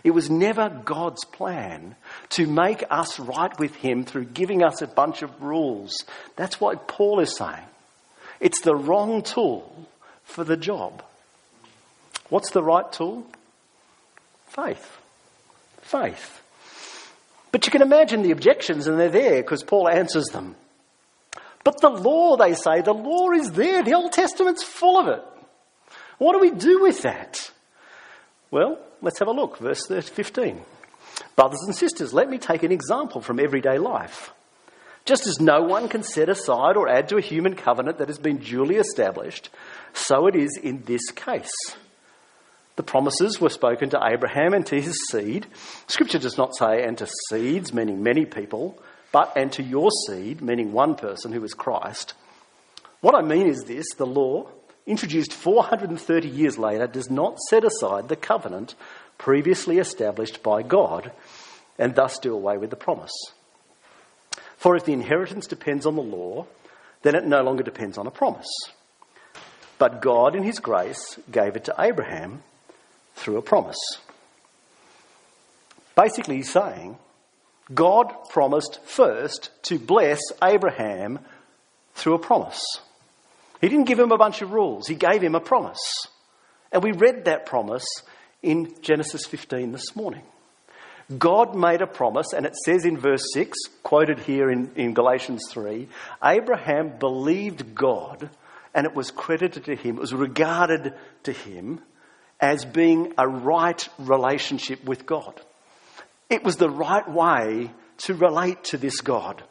It 0.05 0.11
was 0.11 0.31
never 0.31 0.69
God's 0.69 1.25
plan 1.25 1.97
to 2.31 2.47
make 2.47 2.85
us 2.91 3.19
right 3.19 3.57
with 3.59 3.75
Him 3.77 4.05
through 4.05 4.27
giving 4.27 4.63
us 4.63 4.83
a 4.83 4.87
bunch 4.87 5.23
of 5.23 5.43
rules. 5.43 6.05
That's 6.37 6.61
what 6.61 6.87
Paul 6.87 7.21
is 7.21 7.37
saying. 7.37 7.65
It's 8.41 8.61
the 8.61 8.77
wrong 8.77 9.23
tool 9.23 9.89
for 10.25 10.45
the 10.45 10.57
job. 10.57 11.03
What's 12.29 12.51
the 12.51 12.63
right 12.63 12.91
tool? 12.93 13.27
Faith. 14.49 14.99
Faith. 15.81 16.43
But 17.51 17.67
you 17.67 17.73
can 17.73 17.83
imagine 17.83 18.23
the 18.23 18.31
objections, 18.31 18.87
and 18.87 18.99
they're 18.99 19.09
there 19.09 19.43
because 19.43 19.63
Paul 19.63 19.89
answers 19.89 20.27
them. 20.27 20.57
But 21.65 21.81
the 21.81 21.89
law, 21.89 22.37
they 22.37 22.55
say, 22.55 22.83
the 22.83 22.95
law 22.95 23.31
is 23.31 23.53
there. 23.53 23.83
The 23.83 23.95
Old 23.95 24.13
Testament's 24.13 24.63
full 24.63 24.99
of 24.99 25.09
it. 25.09 25.23
What 26.19 26.33
do 26.33 26.41
we 26.41 26.51
do 26.51 26.83
with 26.83 27.03
that? 27.03 27.51
Well, 28.51 28.79
let's 29.03 29.19
have 29.19 29.29
a 29.29 29.33
look. 29.33 29.59
Verse 29.59 29.87
15. 29.87 30.61
Brothers 31.37 31.63
and 31.67 31.75
sisters, 31.75 32.13
let 32.13 32.29
me 32.29 32.39
take 32.39 32.63
an 32.63 32.73
example 32.73 33.21
from 33.21 33.41
everyday 33.41 33.79
life. 33.79 34.33
Just 35.05 35.27
as 35.27 35.41
no 35.41 35.63
one 35.63 35.89
can 35.89 36.03
set 36.03 36.29
aside 36.29 36.77
or 36.77 36.89
add 36.89 37.09
to 37.09 37.17
a 37.17 37.23
human 37.23 37.55
covenant 37.55 37.99
that 37.99 38.09
has 38.09 38.19
been 38.19 38.39
duly 38.39 38.77
established, 38.77 39.49
so 39.95 40.27
it 40.27 40.37
is 40.37 40.59
in 40.63 40.83
this 40.83 41.11
case. 41.11 41.51
The 42.79 42.85
promises 42.85 43.41
were 43.41 43.49
spoken 43.49 43.91
to 43.91 44.01
Abraham 44.01 44.55
and 44.55 44.65
to 44.67 44.81
his 44.81 44.97
seed. 45.11 45.49
Scripture 45.89 46.21
does 46.21 46.39
not 46.39 46.55
say, 46.55 46.85
and 46.85 46.97
to 46.99 47.09
seeds, 47.29 47.75
meaning 47.75 48.05
many 48.05 48.25
people, 48.25 48.81
but 49.11 49.33
and 49.37 49.51
to 49.55 49.65
your 49.65 49.91
seed, 50.07 50.41
meaning 50.41 50.71
one 50.71 50.95
person 50.95 51.33
who 51.33 51.43
is 51.43 51.55
Christ. 51.55 52.15
What 53.01 53.17
I 53.17 53.23
mean 53.23 53.49
is 53.49 53.65
this 53.65 53.85
the 53.97 54.07
law, 54.07 54.47
introduced 54.87 55.33
430 55.33 56.29
years 56.29 56.57
later, 56.57 56.87
does 56.87 57.11
not 57.11 57.41
set 57.51 57.65
aside 57.65 58.09
the 58.09 58.15
covenant 58.15 58.77
previously 59.19 59.79
established 59.79 60.45
by 60.45 60.63
God 60.63 61.11
and 61.81 61.97
thus 61.97 62.21
do 62.21 62.33
away 62.33 62.59
with 62.59 62.71
the 62.71 62.77
promise. 62.77 63.11
For 64.57 64.77
if 64.77 64.85
the 64.85 64.93
inheritance 64.93 65.49
depends 65.49 65.85
on 65.85 65.97
the 65.97 66.01
law, 66.03 66.47
then 67.03 67.17
it 67.17 67.27
no 67.27 67.43
longer 67.43 67.65
depends 67.65 67.99
on 67.99 68.07
a 68.07 68.13
promise. 68.13 68.47
But 69.79 70.01
God, 70.01 70.37
in 70.37 70.45
His 70.45 70.61
grace, 70.61 71.19
gave 71.29 71.57
it 71.57 71.65
to 71.65 71.75
Abraham 71.77 72.45
through 73.19 73.37
a 73.37 73.43
promise. 73.43 73.79
Basically, 75.97 76.37
he's 76.37 76.53
saying 76.53 76.97
God 77.75 78.15
promised 78.31 78.81
first 78.85 79.51
to 79.65 79.79
bless 79.79 80.21
Abraham 80.43 81.19
through 81.95 82.15
a 82.15 82.19
promise. 82.19 82.63
He 83.61 83.69
didn't 83.69 83.87
give 83.87 83.99
him 83.99 84.13
a 84.13 84.19
bunch 84.19 84.41
of 84.41 84.53
rules, 84.53 84.87
he 84.87 84.95
gave 84.95 85.23
him 85.23 85.35
a 85.35 85.41
promise. 85.41 86.07
And 86.71 86.83
we 86.83 86.93
read 86.93 87.25
that 87.25 87.47
promise 87.47 87.87
in 88.43 88.75
Genesis 88.83 89.27
15 89.27 89.73
this 89.73 89.97
morning. 89.97 90.23
God 91.17 91.57
made 91.57 91.81
a 91.81 91.87
promise, 91.87 92.35
and 92.35 92.45
it 92.45 92.55
says 92.55 92.85
in 92.85 92.99
verse 92.99 93.23
6, 93.33 93.57
quoted 93.83 94.19
here 94.19 94.51
in, 94.51 94.71
in 94.77 94.93
Galatians 94.93 95.43
3 95.51 95.89
Abraham 96.23 96.99
believed 96.99 97.75
God, 97.75 98.29
and 98.75 98.87
it 98.87 98.95
was 98.95 99.11
credited 99.11 99.65
to 99.65 99.75
him, 99.75 99.97
it 99.97 100.01
was 100.01 100.15
regarded 100.15 100.95
to 101.23 101.33
him 101.33 101.81
as 102.41 102.65
being 102.65 103.13
a 103.19 103.27
right 103.27 103.89
relationship 103.99 104.85
with 104.85 105.07
God. 105.07 105.41
It 106.31 106.45
was 106.45 106.57
the 106.57 106.71
right 106.71 107.09
way 107.09 107.71
to 107.99 108.15
relate 108.15 108.65
to 108.65 108.79
this 108.79 109.01
God. 109.01 109.43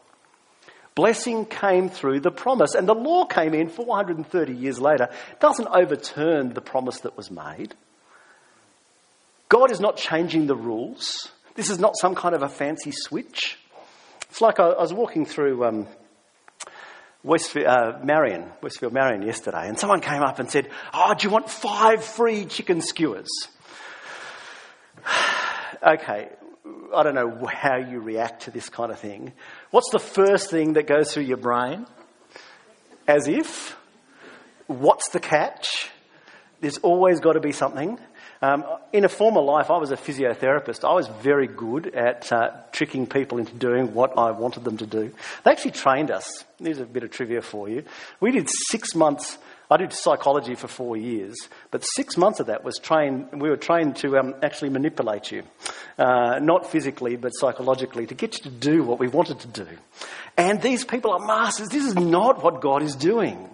Blessing 0.95 1.45
came 1.45 1.89
through 1.89 2.21
the 2.21 2.31
promise, 2.31 2.73
and 2.73 2.87
the 2.87 2.95
law 2.95 3.25
came 3.25 3.53
in 3.53 3.69
430 3.69 4.53
years 4.53 4.79
later. 4.79 5.09
It 5.31 5.39
doesn't 5.39 5.67
overturn 5.67 6.53
the 6.53 6.61
promise 6.61 7.01
that 7.01 7.15
was 7.15 7.29
made. 7.29 7.75
God 9.49 9.71
is 9.71 9.79
not 9.79 9.97
changing 9.97 10.47
the 10.47 10.55
rules. 10.55 11.29
This 11.55 11.69
is 11.69 11.79
not 11.79 11.93
some 11.99 12.15
kind 12.15 12.35
of 12.35 12.41
a 12.41 12.49
fancy 12.49 12.91
switch. 12.91 13.59
It's 14.29 14.41
like 14.41 14.59
I, 14.59 14.69
was 14.69 14.93
walking 14.93 15.25
through 15.25 15.65
um, 15.65 15.87
Westfield, 17.27 17.67
uh, 17.67 17.99
Marion, 18.03 18.49
Westfield 18.61 18.93
Marion 18.93 19.21
yesterday, 19.21 19.67
and 19.67 19.77
someone 19.77 19.99
came 19.99 20.21
up 20.21 20.39
and 20.39 20.49
said, 20.49 20.69
Oh, 20.93 21.13
do 21.13 21.27
you 21.27 21.29
want 21.31 21.49
five 21.49 22.03
free 22.03 22.45
chicken 22.45 22.81
skewers? 22.81 23.27
okay, 25.85 26.29
I 26.95 27.03
don't 27.03 27.15
know 27.15 27.45
how 27.45 27.75
you 27.75 27.99
react 27.99 28.43
to 28.43 28.51
this 28.51 28.69
kind 28.69 28.91
of 28.91 28.99
thing. 28.99 29.33
What's 29.71 29.89
the 29.91 29.99
first 29.99 30.49
thing 30.49 30.73
that 30.73 30.87
goes 30.87 31.13
through 31.13 31.23
your 31.23 31.37
brain? 31.37 31.85
As 33.07 33.27
if? 33.27 33.75
What's 34.67 35.09
the 35.09 35.19
catch? 35.19 35.89
There's 36.61 36.77
always 36.77 37.19
got 37.19 37.33
to 37.33 37.39
be 37.41 37.51
something. 37.51 37.99
Um, 38.41 38.65
in 38.93 39.03
a 39.03 39.09
former 39.09 39.41
life, 39.41 39.71
I 39.71 39.77
was 39.77 39.91
a 39.91 39.97
physiotherapist. 39.97 40.87
I 40.87 40.93
was 40.93 41.07
very 41.07 41.47
good 41.47 41.87
at 41.95 42.31
uh, 42.31 42.51
tricking 42.71 43.07
people 43.07 43.39
into 43.39 43.53
doing 43.53 43.93
what 43.93 44.17
I 44.17 44.31
wanted 44.31 44.63
them 44.63 44.77
to 44.77 44.85
do. 44.85 45.11
They 45.43 45.51
actually 45.51 45.71
trained 45.71 46.11
us. 46.11 46.45
Here's 46.59 46.79
a 46.79 46.85
bit 46.85 47.03
of 47.03 47.11
trivia 47.11 47.41
for 47.41 47.67
you. 47.67 47.83
We 48.19 48.31
did 48.31 48.47
six 48.69 48.93
months. 48.93 49.37
I 49.69 49.77
did 49.77 49.91
psychology 49.91 50.55
for 50.55 50.67
four 50.67 50.95
years, 50.95 51.35
but 51.71 51.81
six 51.81 52.15
months 52.15 52.39
of 52.39 52.47
that 52.47 52.63
was 52.63 52.77
trained. 52.77 53.41
We 53.41 53.49
were 53.49 53.57
trained 53.57 53.97
to 53.97 54.17
um, 54.17 54.35
actually 54.41 54.69
manipulate 54.69 55.31
you, 55.31 55.43
uh, 55.97 56.39
not 56.39 56.71
physically 56.71 57.17
but 57.17 57.31
psychologically, 57.31 58.05
to 58.07 58.13
get 58.13 58.37
you 58.37 58.43
to 58.43 58.49
do 58.49 58.83
what 58.83 58.99
we 58.99 59.07
wanted 59.07 59.39
to 59.41 59.47
do. 59.47 59.67
And 60.37 60.61
these 60.61 60.85
people 60.85 61.11
are 61.11 61.25
masters. 61.25 61.69
This 61.69 61.83
is 61.83 61.95
not 61.95 62.43
what 62.43 62.61
God 62.61 62.81
is 62.83 62.95
doing. 62.95 63.49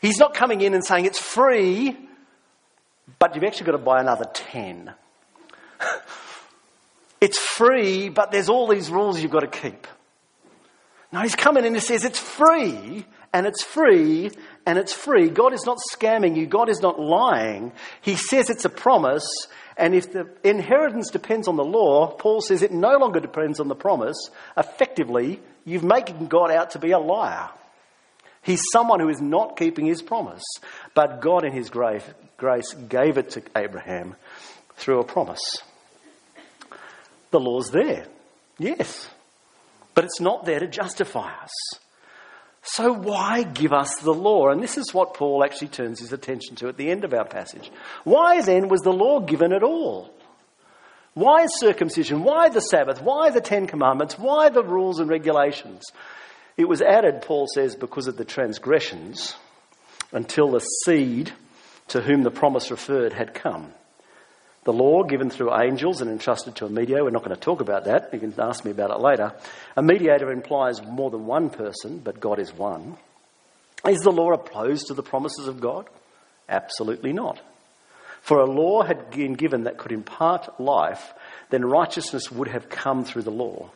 He's 0.00 0.18
not 0.18 0.34
coming 0.34 0.62
in 0.62 0.74
and 0.74 0.84
saying 0.84 1.04
it's 1.04 1.20
free 1.20 1.96
but 3.18 3.34
you've 3.34 3.44
actually 3.44 3.66
got 3.66 3.72
to 3.72 3.78
buy 3.78 4.00
another 4.00 4.26
10. 4.32 4.92
it's 7.20 7.38
free, 7.38 8.08
but 8.08 8.30
there's 8.30 8.48
all 8.48 8.66
these 8.66 8.90
rules 8.90 9.20
you've 9.20 9.32
got 9.32 9.40
to 9.40 9.46
keep. 9.46 9.86
Now 11.12 11.22
he's 11.22 11.36
coming 11.36 11.64
in 11.64 11.68
and 11.68 11.76
he 11.76 11.80
says 11.80 12.04
it's 12.04 12.18
free, 12.18 13.06
and 13.32 13.46
it's 13.46 13.62
free, 13.62 14.30
and 14.66 14.78
it's 14.78 14.92
free. 14.92 15.28
God 15.28 15.52
is 15.52 15.64
not 15.64 15.78
scamming 15.92 16.36
you, 16.36 16.46
God 16.46 16.68
is 16.68 16.80
not 16.80 16.98
lying. 16.98 17.72
He 18.00 18.16
says 18.16 18.50
it's 18.50 18.64
a 18.64 18.70
promise, 18.70 19.26
and 19.76 19.94
if 19.94 20.12
the 20.12 20.28
inheritance 20.42 21.10
depends 21.10 21.46
on 21.46 21.56
the 21.56 21.64
law, 21.64 22.08
Paul 22.10 22.40
says 22.40 22.62
it 22.62 22.72
no 22.72 22.96
longer 22.96 23.20
depends 23.20 23.60
on 23.60 23.68
the 23.68 23.74
promise. 23.74 24.16
Effectively, 24.56 25.40
you've 25.64 25.84
making 25.84 26.26
God 26.26 26.50
out 26.50 26.70
to 26.70 26.78
be 26.78 26.92
a 26.92 26.98
liar. 26.98 27.48
He's 28.42 28.62
someone 28.72 29.00
who 29.00 29.08
is 29.08 29.20
not 29.20 29.56
keeping 29.56 29.86
his 29.86 30.02
promise. 30.02 30.42
But 30.94 31.20
God, 31.20 31.44
in 31.44 31.52
his 31.52 31.70
grace, 31.70 32.04
grace 32.36 32.72
gave 32.74 33.18
it 33.18 33.30
to 33.30 33.42
Abraham 33.56 34.16
through 34.76 35.00
a 35.00 35.04
promise. 35.04 35.62
The 37.30 37.40
law's 37.40 37.70
there, 37.70 38.06
yes, 38.58 39.08
but 39.94 40.04
it's 40.04 40.20
not 40.20 40.44
there 40.44 40.60
to 40.60 40.66
justify 40.66 41.32
us. 41.42 41.52
So 42.62 42.92
why 42.92 43.42
give 43.42 43.72
us 43.72 43.94
the 43.96 44.14
law? 44.14 44.48
And 44.48 44.62
this 44.62 44.78
is 44.78 44.94
what 44.94 45.14
Paul 45.14 45.44
actually 45.44 45.68
turns 45.68 46.00
his 46.00 46.12
attention 46.12 46.56
to 46.56 46.68
at 46.68 46.78
the 46.78 46.90
end 46.90 47.04
of 47.04 47.12
our 47.12 47.26
passage. 47.26 47.70
Why 48.04 48.40
then 48.40 48.68
was 48.68 48.80
the 48.80 48.92
law 48.92 49.20
given 49.20 49.52
at 49.52 49.62
all? 49.62 50.14
Why 51.12 51.46
circumcision? 51.46 52.24
Why 52.24 52.48
the 52.48 52.60
Sabbath? 52.60 53.02
Why 53.02 53.30
the 53.30 53.42
Ten 53.42 53.66
Commandments? 53.66 54.18
Why 54.18 54.48
the 54.48 54.64
rules 54.64 54.98
and 54.98 55.10
regulations? 55.10 55.84
It 56.56 56.68
was 56.68 56.80
added, 56.80 57.22
Paul 57.22 57.46
says, 57.54 57.76
because 57.76 58.06
of 58.06 58.16
the 58.16 58.24
transgressions 58.24 59.34
until 60.12 60.50
the 60.50 60.60
seed 60.60 61.32
to 61.88 62.00
whom 62.00 62.22
the 62.22 62.30
promise 62.30 62.70
referred 62.70 63.12
had 63.12 63.34
come. 63.34 63.72
The 64.64 64.72
law, 64.72 65.02
given 65.02 65.28
through 65.28 65.54
angels 65.54 66.00
and 66.00 66.10
entrusted 66.10 66.56
to 66.56 66.66
a 66.66 66.70
mediator, 66.70 67.04
we're 67.04 67.10
not 67.10 67.22
going 67.22 67.36
to 67.36 67.40
talk 67.40 67.60
about 67.60 67.84
that. 67.84 68.10
You 68.14 68.18
can 68.18 68.32
ask 68.38 68.64
me 68.64 68.70
about 68.70 68.90
it 68.90 69.00
later. 69.00 69.34
A 69.76 69.82
mediator 69.82 70.32
implies 70.32 70.82
more 70.82 71.10
than 71.10 71.26
one 71.26 71.50
person, 71.50 71.98
but 71.98 72.18
God 72.18 72.38
is 72.38 72.52
one. 72.52 72.96
Is 73.86 74.00
the 74.00 74.10
law 74.10 74.32
opposed 74.32 74.86
to 74.86 74.94
the 74.94 75.02
promises 75.02 75.46
of 75.46 75.60
God? 75.60 75.86
Absolutely 76.48 77.12
not. 77.12 77.40
For 78.22 78.38
a 78.38 78.50
law 78.50 78.82
had 78.82 79.10
been 79.10 79.34
given 79.34 79.64
that 79.64 79.76
could 79.76 79.92
impart 79.92 80.58
life, 80.58 81.12
then 81.50 81.62
righteousness 81.62 82.32
would 82.32 82.48
have 82.48 82.70
come 82.70 83.04
through 83.04 83.22
the 83.22 83.30
law. 83.30 83.70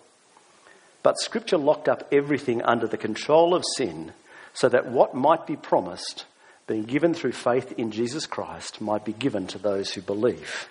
But 1.02 1.18
Scripture 1.18 1.58
locked 1.58 1.86
up 1.86 2.08
everything 2.10 2.62
under 2.62 2.86
the 2.86 2.96
control 2.96 3.54
of 3.54 3.64
sin 3.76 4.12
so 4.54 4.70
that 4.70 4.90
what 4.90 5.14
might 5.14 5.46
be 5.46 5.56
promised 5.56 6.24
being 6.68 6.84
given 6.84 7.14
through 7.14 7.32
faith 7.32 7.72
in 7.78 7.90
Jesus 7.90 8.26
Christ, 8.26 8.80
might 8.80 9.04
be 9.04 9.14
given 9.14 9.46
to 9.48 9.58
those 9.58 9.90
who 9.90 10.02
believe. 10.02 10.68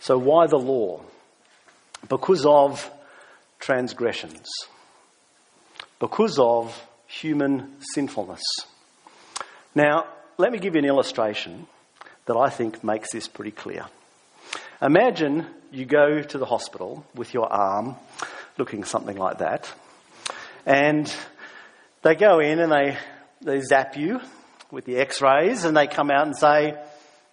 So, 0.00 0.18
why 0.18 0.46
the 0.46 0.56
law? 0.56 1.02
Because 2.08 2.46
of 2.46 2.90
transgressions, 3.60 4.48
because 6.00 6.38
of 6.38 6.74
human 7.06 7.76
sinfulness. 7.94 8.40
Now, 9.74 10.06
let 10.38 10.50
me 10.50 10.58
give 10.58 10.74
you 10.74 10.78
an 10.78 10.86
illustration 10.86 11.66
that 12.24 12.36
I 12.36 12.48
think 12.48 12.82
makes 12.82 13.12
this 13.12 13.28
pretty 13.28 13.50
clear. 13.50 13.84
Imagine 14.80 15.46
you 15.70 15.84
go 15.84 16.22
to 16.22 16.38
the 16.38 16.46
hospital 16.46 17.04
with 17.14 17.34
your 17.34 17.52
arm 17.52 17.96
looking 18.56 18.84
something 18.84 19.16
like 19.16 19.38
that, 19.38 19.70
and 20.64 21.14
they 22.00 22.14
go 22.14 22.38
in 22.38 22.60
and 22.60 22.72
they, 22.72 22.96
they 23.42 23.60
zap 23.60 23.98
you 23.98 24.20
with 24.70 24.84
the 24.84 24.96
x 24.96 25.20
rays 25.20 25.64
and 25.64 25.76
they 25.76 25.86
come 25.86 26.10
out 26.10 26.26
and 26.26 26.36
say, 26.36 26.74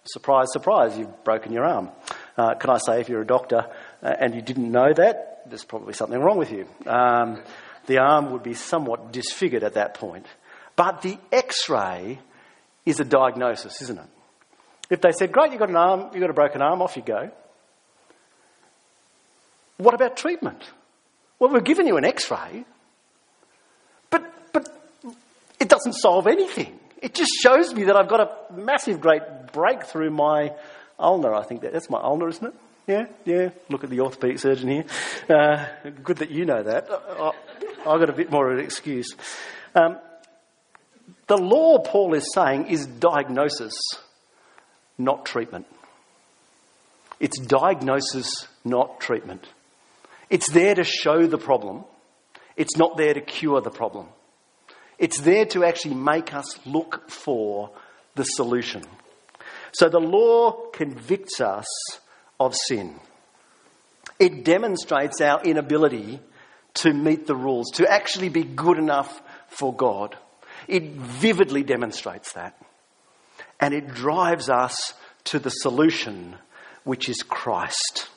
surprise, 0.04 0.46
surprise, 0.52 0.98
you've 0.98 1.24
broken 1.24 1.52
your 1.52 1.64
arm. 1.64 1.90
Uh, 2.36 2.54
can 2.54 2.70
I 2.70 2.78
say, 2.78 3.00
if 3.00 3.08
you're 3.08 3.22
a 3.22 3.26
doctor 3.26 3.66
uh, 4.02 4.14
and 4.20 4.34
you 4.34 4.42
didn't 4.42 4.70
know 4.70 4.92
that, 4.92 5.42
there's 5.46 5.64
probably 5.64 5.94
something 5.94 6.20
wrong 6.20 6.38
with 6.38 6.52
you. 6.52 6.66
Um, 6.86 7.42
the 7.86 7.98
arm 7.98 8.32
would 8.32 8.42
be 8.42 8.54
somewhat 8.54 9.12
disfigured 9.12 9.64
at 9.64 9.74
that 9.74 9.94
point. 9.94 10.26
But 10.76 11.02
the 11.02 11.18
x 11.32 11.68
ray 11.68 12.18
is 12.86 13.00
a 13.00 13.04
diagnosis, 13.04 13.82
isn't 13.82 13.98
it? 13.98 14.06
If 14.90 15.00
they 15.00 15.12
said, 15.12 15.32
Great, 15.32 15.50
you've 15.50 15.58
got 15.58 15.68
an 15.68 15.76
arm, 15.76 16.10
you've 16.12 16.20
got 16.20 16.30
a 16.30 16.34
broken 16.34 16.62
arm, 16.62 16.80
off 16.82 16.96
you 16.96 17.02
go. 17.02 17.30
What 19.76 19.94
about 19.94 20.16
treatment? 20.16 20.62
Well, 21.38 21.50
we've 21.50 21.64
given 21.64 21.86
you 21.86 21.96
an 21.96 22.04
x 22.04 22.30
ray, 22.30 22.64
but, 24.10 24.52
but 24.52 24.68
it 25.60 25.68
doesn't 25.68 25.94
solve 25.94 26.26
anything. 26.26 26.78
It 27.00 27.14
just 27.14 27.30
shows 27.40 27.72
me 27.72 27.84
that 27.84 27.96
I've 27.96 28.08
got 28.08 28.20
a 28.20 28.52
massive, 28.52 29.00
great 29.00 29.22
breakthrough 29.52 30.10
my 30.10 30.52
ulnar. 30.98 31.34
I 31.34 31.44
think 31.44 31.62
that, 31.62 31.72
that's 31.72 31.88
my 31.88 32.00
ulnar, 32.00 32.28
isn't 32.28 32.46
it? 32.46 32.54
Yeah, 32.86 33.06
yeah. 33.24 33.50
Look 33.68 33.84
at 33.84 33.90
the 33.90 34.00
orthopedic 34.00 34.38
surgeon 34.38 34.68
here. 34.68 34.84
Uh, 35.28 35.66
good 36.02 36.18
that 36.18 36.30
you 36.30 36.44
know 36.44 36.62
that. 36.62 36.90
Uh, 36.90 37.32
I've 37.86 38.00
got 38.00 38.08
a 38.08 38.14
bit 38.14 38.30
more 38.30 38.50
of 38.50 38.58
an 38.58 38.64
excuse. 38.64 39.14
Um, 39.74 39.98
the 41.26 41.36
law, 41.36 41.78
Paul 41.78 42.14
is 42.14 42.32
saying, 42.32 42.68
is 42.68 42.86
diagnosis, 42.86 43.74
not 44.96 45.26
treatment. 45.26 45.66
It's 47.20 47.38
diagnosis, 47.38 48.48
not 48.64 49.00
treatment. 49.00 49.44
It's 50.30 50.50
there 50.50 50.74
to 50.74 50.84
show 50.84 51.26
the 51.26 51.38
problem. 51.38 51.84
It's 52.56 52.76
not 52.76 52.96
there 52.96 53.14
to 53.14 53.20
cure 53.20 53.60
the 53.60 53.70
problem. 53.70 54.06
It's 54.98 55.20
there 55.20 55.46
to 55.46 55.64
actually 55.64 55.94
make 55.94 56.34
us 56.34 56.58
look 56.66 57.08
for 57.10 57.70
the 58.14 58.24
solution. 58.24 58.82
So 59.72 59.88
the 59.88 60.00
law 60.00 60.70
convicts 60.72 61.40
us 61.40 61.66
of 62.40 62.54
sin. 62.54 62.98
It 64.18 64.44
demonstrates 64.44 65.20
our 65.20 65.42
inability 65.42 66.20
to 66.74 66.92
meet 66.92 67.26
the 67.26 67.36
rules, 67.36 67.70
to 67.72 67.90
actually 67.90 68.28
be 68.28 68.42
good 68.42 68.78
enough 68.78 69.20
for 69.48 69.74
God. 69.74 70.16
It 70.66 70.92
vividly 70.92 71.62
demonstrates 71.62 72.32
that. 72.32 72.60
And 73.60 73.74
it 73.74 73.88
drives 73.88 74.48
us 74.48 74.94
to 75.24 75.38
the 75.38 75.50
solution, 75.50 76.36
which 76.84 77.08
is 77.08 77.22
Christ. 77.22 78.08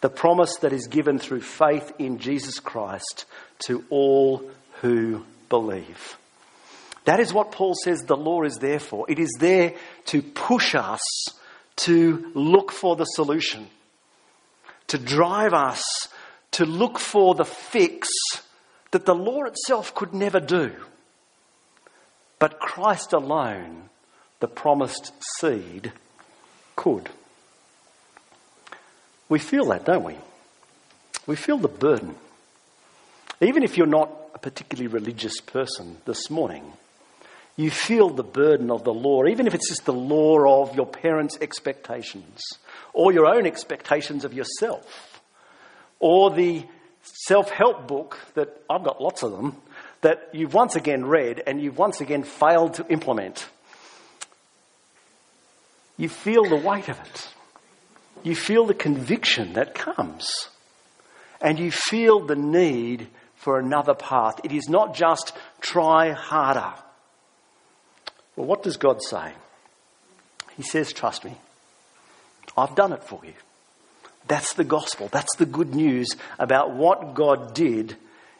The 0.00 0.10
promise 0.10 0.56
that 0.56 0.72
is 0.72 0.86
given 0.86 1.18
through 1.18 1.42
faith 1.42 1.92
in 1.98 2.18
Jesus 2.18 2.58
Christ 2.58 3.26
to 3.66 3.84
all 3.90 4.50
who 4.80 5.24
believe. 5.50 6.16
That 7.04 7.20
is 7.20 7.32
what 7.34 7.52
Paul 7.52 7.74
says 7.74 8.02
the 8.02 8.16
law 8.16 8.42
is 8.44 8.56
there 8.56 8.80
for. 8.80 9.04
It 9.10 9.18
is 9.18 9.36
there 9.38 9.74
to 10.06 10.22
push 10.22 10.74
us 10.74 11.00
to 11.76 12.30
look 12.34 12.72
for 12.72 12.96
the 12.96 13.04
solution, 13.04 13.66
to 14.86 14.96
drive 14.96 15.52
us 15.52 15.82
to 16.52 16.64
look 16.64 16.98
for 16.98 17.34
the 17.34 17.44
fix 17.44 18.08
that 18.90 19.06
the 19.06 19.14
law 19.14 19.44
itself 19.44 19.94
could 19.94 20.12
never 20.12 20.40
do. 20.40 20.72
But 22.38 22.58
Christ 22.58 23.12
alone, 23.12 23.88
the 24.40 24.48
promised 24.48 25.12
seed, 25.38 25.92
could. 26.74 27.08
We 29.28 29.38
feel 29.38 29.66
that, 29.66 29.84
don't 29.84 30.02
we? 30.02 30.16
We 31.26 31.36
feel 31.36 31.58
the 31.58 31.68
burden. 31.68 32.16
Even 33.40 33.62
if 33.62 33.76
you're 33.76 33.86
not 33.86 34.10
a 34.34 34.38
particularly 34.38 34.86
religious 34.86 35.40
person 35.40 35.96
this 36.04 36.30
morning, 36.30 36.72
you 37.56 37.70
feel 37.70 38.10
the 38.10 38.22
burden 38.22 38.70
of 38.70 38.84
the 38.84 38.92
law, 38.92 39.26
even 39.26 39.46
if 39.46 39.54
it's 39.54 39.68
just 39.68 39.84
the 39.84 39.92
law 39.92 40.62
of 40.62 40.74
your 40.74 40.86
parents' 40.86 41.38
expectations 41.40 42.40
or 42.92 43.12
your 43.12 43.26
own 43.26 43.46
expectations 43.46 44.24
of 44.24 44.32
yourself 44.34 45.20
or 45.98 46.30
the 46.30 46.64
self 47.02 47.50
help 47.50 47.86
book 47.86 48.18
that 48.34 48.62
I've 48.68 48.84
got 48.84 49.00
lots 49.00 49.22
of 49.22 49.32
them 49.32 49.56
that 50.00 50.30
you've 50.32 50.54
once 50.54 50.76
again 50.76 51.04
read 51.04 51.42
and 51.46 51.60
you've 51.60 51.78
once 51.78 52.00
again 52.00 52.22
failed 52.22 52.74
to 52.74 52.86
implement. 52.88 53.46
You 55.96 56.08
feel 56.08 56.44
the 56.44 56.56
weight 56.56 56.88
of 56.88 56.98
it. 56.98 57.28
You 58.22 58.34
feel 58.34 58.64
the 58.66 58.74
conviction 58.74 59.54
that 59.54 59.74
comes. 59.74 60.48
And 61.42 61.58
you 61.58 61.70
feel 61.70 62.20
the 62.20 62.36
need 62.36 63.08
for 63.40 63.58
another 63.58 63.94
path. 63.94 64.38
It 64.44 64.52
is 64.52 64.68
not 64.68 64.94
just 64.94 65.32
try 65.60 66.12
harder. 66.12 66.74
Well, 68.36 68.46
what 68.46 68.62
does 68.62 68.76
God 68.76 69.02
say? 69.02 69.32
He 70.58 70.62
says, 70.62 70.92
Trust 70.92 71.24
me. 71.24 71.38
I've 72.54 72.74
done 72.74 72.92
it 72.92 73.02
for 73.02 73.18
you. 73.24 73.32
That's 74.28 74.52
the 74.52 74.64
gospel. 74.64 75.08
That's 75.08 75.34
the 75.36 75.46
good 75.46 75.74
news 75.74 76.08
about 76.38 76.74
what 76.74 77.14
God 77.14 77.54
did 77.54 77.96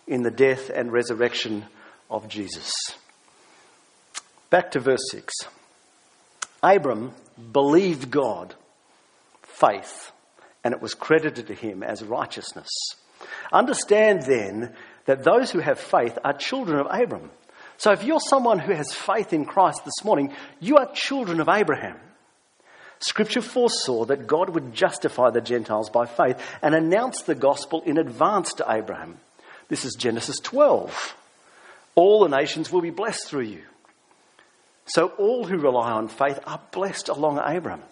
in 0.06 0.22
the 0.22 0.30
death 0.30 0.68
and 0.68 0.92
resurrection 0.92 1.64
of 2.10 2.28
Jesus. 2.28 2.70
Back 4.50 4.72
to 4.72 4.80
verse 4.80 5.10
6. 5.10 5.32
Abram 6.62 7.14
believed 7.52 8.10
God, 8.10 8.54
faith, 9.42 10.12
and 10.62 10.74
it 10.74 10.82
was 10.82 10.92
credited 10.92 11.46
to 11.46 11.54
him 11.54 11.82
as 11.82 12.02
righteousness. 12.02 12.68
Understand 13.52 14.22
then 14.22 14.74
that 15.06 15.24
those 15.24 15.50
who 15.50 15.60
have 15.60 15.78
faith 15.78 16.18
are 16.24 16.32
children 16.32 16.78
of 16.78 16.86
Abram. 16.90 17.30
So 17.78 17.92
if 17.92 18.04
you're 18.04 18.20
someone 18.20 18.58
who 18.58 18.72
has 18.72 18.92
faith 18.92 19.32
in 19.32 19.46
Christ 19.46 19.84
this 19.84 20.04
morning, 20.04 20.34
you 20.60 20.76
are 20.76 20.92
children 20.92 21.40
of 21.40 21.48
Abraham. 21.48 21.96
Scripture 22.98 23.40
foresaw 23.40 24.04
that 24.04 24.26
God 24.26 24.50
would 24.50 24.74
justify 24.74 25.30
the 25.30 25.40
Gentiles 25.40 25.88
by 25.88 26.04
faith 26.04 26.38
and 26.60 26.74
announce 26.74 27.22
the 27.22 27.34
gospel 27.34 27.82
in 27.86 27.96
advance 27.96 28.52
to 28.54 28.66
Abraham. 28.70 29.18
This 29.68 29.86
is 29.86 29.94
Genesis 29.94 30.38
12. 30.40 31.16
All 31.94 32.20
the 32.20 32.36
nations 32.36 32.70
will 32.70 32.82
be 32.82 32.90
blessed 32.90 33.26
through 33.26 33.44
you. 33.44 33.62
So 34.84 35.08
all 35.16 35.44
who 35.44 35.56
rely 35.56 35.92
on 35.92 36.08
faith 36.08 36.38
are 36.46 36.60
blessed 36.72 37.08
along 37.08 37.40
Abraham. 37.42 37.82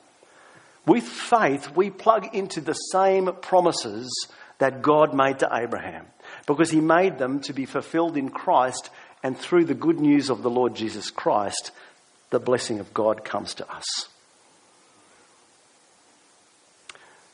With 0.85 1.05
faith, 1.05 1.75
we 1.75 1.91
plug 1.91 2.35
into 2.35 2.61
the 2.61 2.75
same 2.75 3.33
promises 3.41 4.29
that 4.59 4.83
God 4.83 5.15
made 5.15 5.39
to 5.39 5.49
Abraham 5.51 6.07
because 6.47 6.71
he 6.71 6.81
made 6.81 7.19
them 7.19 7.41
to 7.41 7.53
be 7.53 7.67
fulfilled 7.67 8.17
in 8.17 8.29
Christ 8.31 8.91
and 9.23 9.37
through 9.37 9.65
the 9.65 9.75
good 9.75 10.01
news 10.01 10.31
of 10.31 10.43
the 10.43 10.51
Lord 10.51 10.75
Jesus 10.75 11.11
Christ, 11.11 11.71
the 12.31 12.39
blessing 12.39 12.81
of 12.81 12.95
God 12.95 13.25
comes 13.25 13.55
to 13.55 13.71
us. 13.71 14.09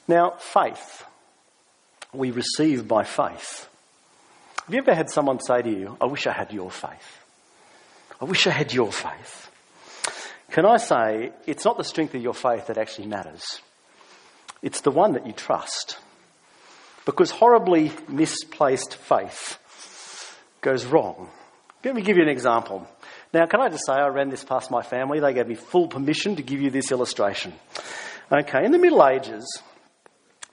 Now, 0.07 0.31
faith, 0.39 1.05
we 2.13 2.31
receive 2.31 2.87
by 2.87 3.05
faith. 3.05 3.69
Have 4.65 4.75
you 4.75 4.79
ever 4.79 4.95
had 4.95 5.11
someone 5.11 5.41
say 5.41 5.63
to 5.63 5.71
you, 5.71 5.97
I 6.01 6.07
wish 6.07 6.27
I 6.27 6.33
had 6.33 6.53
your 6.53 6.71
faith? 6.71 7.25
I 8.21 8.25
wish 8.25 8.47
I 8.47 8.51
had 8.51 8.73
your 8.73 8.93
faith. 8.93 9.51
Can 10.51 10.65
I 10.65 10.77
say, 10.77 11.33
it's 11.47 11.65
not 11.65 11.77
the 11.77 11.85
strength 11.85 12.15
of 12.15 12.23
your 12.23 12.35
faith 12.35 12.69
that 12.69 12.79
actually 12.79 13.09
matters, 13.09 13.61
it's 14.63 14.83
the 14.83 14.91
one 14.91 15.13
that 15.13 15.27
you 15.27 15.33
trust. 15.33 15.99
Because 17.05 17.31
horribly 17.31 17.93
misplaced 18.09 18.97
faith 18.97 19.59
goes 20.61 20.87
wrong. 20.87 21.29
Let 21.85 21.95
me 21.95 22.03
give 22.03 22.17
you 22.17 22.23
an 22.23 22.29
example. 22.29 22.89
Now, 23.35 23.47
can 23.47 23.61
I 23.61 23.69
just 23.69 23.85
say, 23.85 23.93
I 23.93 24.07
ran 24.09 24.31
this 24.31 24.45
past 24.45 24.71
my 24.71 24.83
family. 24.83 25.21
They 25.21 25.35
gave 25.35 25.49
me 25.49 25.55
full 25.55 25.89
permission 25.89 26.37
to 26.37 26.43
give 26.43 26.61
you 26.61 26.71
this 26.71 26.91
illustration. 26.91 27.53
Okay, 28.33 28.65
in 28.65 28.73
the 28.73 28.79
Middle 28.79 29.07
Ages, 29.07 29.45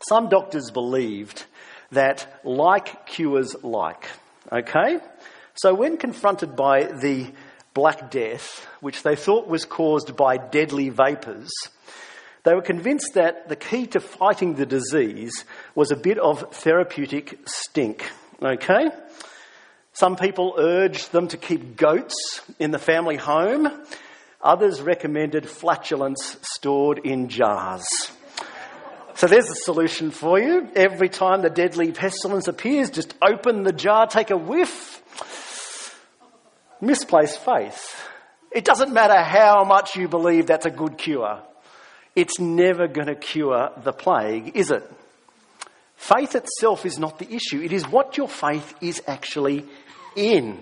some 0.07 0.29
doctors 0.29 0.71
believed 0.71 1.45
that 1.91 2.41
like 2.43 3.05
cures 3.05 3.55
like. 3.63 4.07
Okay? 4.51 4.99
So, 5.55 5.73
when 5.73 5.97
confronted 5.97 6.55
by 6.55 6.83
the 6.85 7.31
Black 7.73 8.11
Death, 8.11 8.67
which 8.81 9.03
they 9.03 9.15
thought 9.15 9.47
was 9.47 9.63
caused 9.63 10.15
by 10.17 10.37
deadly 10.37 10.89
vapours, 10.89 11.51
they 12.43 12.55
were 12.55 12.61
convinced 12.61 13.13
that 13.13 13.49
the 13.49 13.55
key 13.55 13.85
to 13.87 13.99
fighting 13.99 14.55
the 14.55 14.65
disease 14.65 15.45
was 15.75 15.91
a 15.91 15.95
bit 15.95 16.17
of 16.17 16.53
therapeutic 16.55 17.39
stink. 17.45 18.09
Okay? 18.41 18.89
Some 19.93 20.15
people 20.15 20.55
urged 20.57 21.11
them 21.11 21.27
to 21.29 21.37
keep 21.37 21.75
goats 21.75 22.41
in 22.57 22.71
the 22.71 22.79
family 22.79 23.17
home. 23.17 23.69
Others 24.41 24.81
recommended 24.81 25.47
flatulence 25.47 26.37
stored 26.41 26.99
in 26.99 27.29
jars. 27.29 27.85
So 29.13 29.27
there's 29.27 29.49
a 29.49 29.55
solution 29.55 30.09
for 30.09 30.39
you. 30.39 30.67
Every 30.75 31.09
time 31.09 31.43
the 31.43 31.49
deadly 31.49 31.91
pestilence 31.91 32.47
appears, 32.47 32.89
just 32.89 33.13
open 33.21 33.63
the 33.63 33.73
jar, 33.73 34.07
take 34.07 34.31
a 34.31 34.37
whiff. 34.37 35.03
Misplaced 36.79 37.37
faith. 37.39 37.95
It 38.51 38.65
doesn't 38.65 38.91
matter 38.91 39.21
how 39.21 39.63
much 39.63 39.95
you 39.95 40.07
believe 40.07 40.47
that's 40.47 40.65
a 40.65 40.71
good 40.71 40.97
cure. 40.97 41.43
It's 42.15 42.39
never 42.39 42.87
going 42.87 43.07
to 43.07 43.15
cure 43.15 43.71
the 43.83 43.93
plague, 43.93 44.55
is 44.55 44.71
it? 44.71 44.89
Faith 45.95 46.35
itself 46.35 46.85
is 46.85 46.97
not 46.97 47.19
the 47.19 47.33
issue. 47.33 47.61
It 47.61 47.71
is 47.71 47.87
what 47.87 48.17
your 48.17 48.27
faith 48.27 48.73
is 48.81 49.01
actually 49.07 49.65
in. 50.15 50.59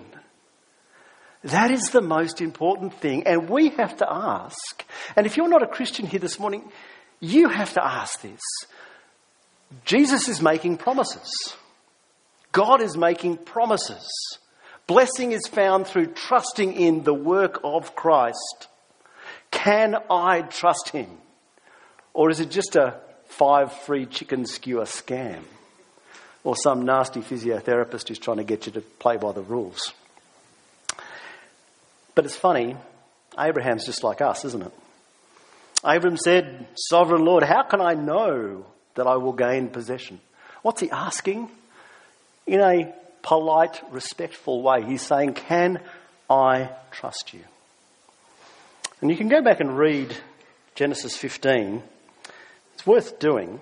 That 1.42 1.70
is 1.70 1.90
the 1.90 2.02
most 2.02 2.40
important 2.40 2.94
thing. 3.00 3.26
And 3.26 3.48
we 3.48 3.70
have 3.70 3.96
to 3.96 4.06
ask. 4.12 4.84
And 5.16 5.26
if 5.26 5.36
you're 5.36 5.48
not 5.48 5.62
a 5.62 5.66
Christian 5.66 6.06
here 6.06 6.20
this 6.20 6.38
morning, 6.38 6.70
you 7.20 7.48
have 7.48 7.72
to 7.74 7.84
ask 7.84 8.20
this. 8.20 8.40
Jesus 9.84 10.28
is 10.28 10.42
making 10.42 10.76
promises. 10.76 11.32
God 12.52 12.82
is 12.82 12.96
making 12.96 13.38
promises. 13.38 14.08
Blessing 14.86 15.32
is 15.32 15.46
found 15.46 15.86
through 15.86 16.08
trusting 16.08 16.74
in 16.74 17.04
the 17.04 17.14
work 17.14 17.60
of 17.64 17.94
Christ. 17.94 18.68
Can 19.50 19.96
I 20.10 20.42
trust 20.42 20.90
him? 20.90 21.08
Or 22.14 22.30
is 22.30 22.40
it 22.40 22.50
just 22.50 22.76
a 22.76 23.00
five 23.26 23.72
free 23.72 24.06
chicken 24.06 24.46
skewer 24.46 24.84
scam? 24.84 25.42
Or 26.42 26.56
some 26.56 26.84
nasty 26.84 27.20
physiotherapist 27.20 28.08
who's 28.08 28.18
trying 28.18 28.38
to 28.38 28.44
get 28.44 28.66
you 28.66 28.72
to 28.72 28.80
play 28.80 29.16
by 29.16 29.32
the 29.32 29.42
rules? 29.42 29.92
But 32.14 32.24
it's 32.24 32.36
funny, 32.36 32.76
Abraham's 33.38 33.86
just 33.86 34.02
like 34.02 34.20
us, 34.20 34.44
isn't 34.44 34.62
it? 34.62 34.72
Abram 35.84 36.16
said, 36.16 36.66
Sovereign 36.74 37.24
Lord, 37.24 37.42
how 37.42 37.62
can 37.62 37.80
I 37.80 37.94
know 37.94 38.66
that 38.94 39.06
I 39.06 39.16
will 39.16 39.32
gain 39.32 39.68
possession? 39.68 40.20
What's 40.62 40.80
he 40.80 40.90
asking? 40.90 41.48
In 42.46 42.60
a 42.60 42.92
polite, 43.22 43.80
respectful 43.90 44.62
way, 44.62 44.82
he's 44.82 45.02
saying, 45.02 45.34
Can 45.34 45.80
I 46.28 46.70
trust 46.90 47.32
you? 47.32 47.40
And 49.00 49.10
you 49.10 49.16
can 49.16 49.28
go 49.28 49.40
back 49.40 49.60
and 49.60 49.78
read 49.78 50.14
Genesis 50.74 51.16
15. 51.16 51.82
It's 52.80 52.86
worth 52.86 53.18
doing 53.18 53.60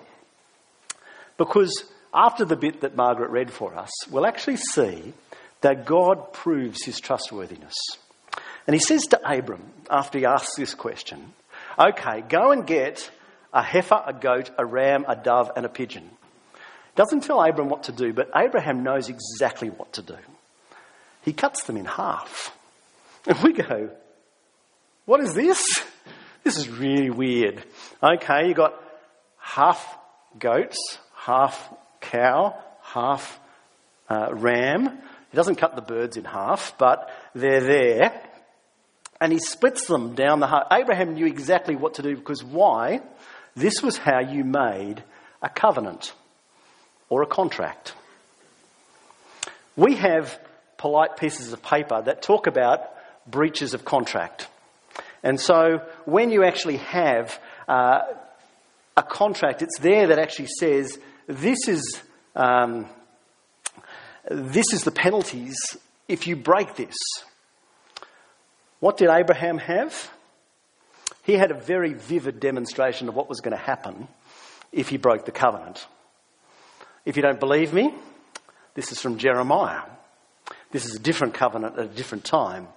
because 1.35 1.83
after 2.13 2.45
the 2.45 2.55
bit 2.55 2.79
that 2.81 2.95
Margaret 2.95 3.31
read 3.31 3.51
for 3.51 3.75
us, 3.75 3.91
we'll 4.09 4.25
actually 4.25 4.55
see 4.55 5.11
that 5.59 5.85
God 5.85 6.31
proves 6.31 6.85
his 6.85 7.01
trustworthiness. 7.01 7.75
And 8.65 8.73
he 8.73 8.79
says 8.79 9.01
to 9.09 9.19
Abram, 9.29 9.73
after 9.89 10.19
he 10.19 10.25
asks 10.25 10.55
this 10.55 10.73
question, 10.73 11.33
Okay, 11.77 12.21
go 12.29 12.51
and 12.51 12.65
get 12.65 13.11
a 13.53 13.61
heifer, 13.61 14.01
a 14.05 14.13
goat, 14.13 14.51
a 14.57 14.65
ram, 14.65 15.03
a 15.05 15.17
dove, 15.17 15.51
and 15.57 15.65
a 15.65 15.69
pigeon. 15.69 16.09
Doesn't 16.95 17.25
tell 17.25 17.43
Abram 17.43 17.67
what 17.67 17.83
to 17.83 17.91
do, 17.91 18.13
but 18.13 18.31
Abraham 18.33 18.83
knows 18.83 19.09
exactly 19.09 19.69
what 19.69 19.91
to 19.93 20.01
do. 20.01 20.17
He 21.23 21.33
cuts 21.33 21.63
them 21.63 21.75
in 21.75 21.83
half. 21.83 22.57
And 23.27 23.37
we 23.39 23.51
go, 23.51 23.89
What 25.03 25.19
is 25.19 25.33
this? 25.33 25.83
This 26.45 26.57
is 26.57 26.69
really 26.69 27.09
weird. 27.09 27.61
Okay, 28.01 28.47
you 28.47 28.53
got 28.53 28.81
half 29.49 29.97
goats, 30.37 30.99
half 31.15 31.73
cow, 32.01 32.55
half 32.81 33.39
uh, 34.07 34.29
ram. 34.31 34.99
He 35.31 35.35
doesn't 35.35 35.55
cut 35.55 35.75
the 35.75 35.81
birds 35.81 36.17
in 36.17 36.25
half, 36.25 36.77
but 36.77 37.09
they're 37.33 37.61
there. 37.61 38.21
And 39.19 39.33
he 39.33 39.39
splits 39.39 39.87
them 39.87 40.15
down 40.15 40.39
the 40.39 40.47
heart. 40.47 40.67
Abraham 40.71 41.15
knew 41.15 41.25
exactly 41.25 41.75
what 41.75 41.95
to 41.95 42.03
do 42.03 42.15
because 42.15 42.43
why? 42.43 43.01
This 43.55 43.81
was 43.81 43.97
how 43.97 44.19
you 44.19 44.43
made 44.43 45.03
a 45.41 45.49
covenant 45.49 46.13
or 47.09 47.23
a 47.23 47.27
contract. 47.27 47.93
We 49.75 49.95
have 49.95 50.39
polite 50.77 51.17
pieces 51.17 51.51
of 51.53 51.63
paper 51.63 52.01
that 52.01 52.21
talk 52.21 52.47
about 52.47 52.81
breaches 53.27 53.73
of 53.73 53.83
contract. 53.83 54.47
And 55.23 55.39
so 55.39 55.81
when 56.05 56.29
you 56.29 56.45
actually 56.45 56.77
have 56.77 57.37
uh, 57.67 58.01
a 58.99 59.03
contract, 59.03 59.61
it's 59.61 59.79
there 59.79 60.07
that 60.07 60.19
actually 60.19 60.49
says 60.59 60.99
this 61.25 61.67
is, 61.67 62.01
um, 62.35 62.85
this 64.29 64.73
is 64.73 64.83
the 64.83 64.91
penalties 64.91 65.55
if 66.07 66.27
you 66.27 66.35
break 66.35 66.75
this. 66.75 66.95
What 68.79 68.97
did 68.97 69.09
Abraham 69.09 69.57
have? 69.57 70.11
He 71.23 71.33
had 71.33 71.51
a 71.51 71.53
very 71.53 71.93
vivid 71.93 72.39
demonstration 72.39 73.07
of 73.07 73.15
what 73.15 73.29
was 73.29 73.39
going 73.39 73.55
to 73.55 73.63
happen 73.63 74.07
if 74.71 74.89
he 74.89 74.97
broke 74.97 75.25
the 75.25 75.31
covenant. 75.31 75.85
If 77.05 77.15
you 77.15 77.21
don't 77.21 77.39
believe 77.39 77.73
me, 77.73 77.93
this 78.73 78.91
is 78.91 78.99
from 78.99 79.17
Jeremiah. 79.17 79.83
This 80.71 80.85
is 80.85 80.95
a 80.95 80.99
different 80.99 81.33
covenant 81.33 81.77
at 81.77 81.85
a 81.85 81.87
different 81.87 82.25
time. 82.25 82.67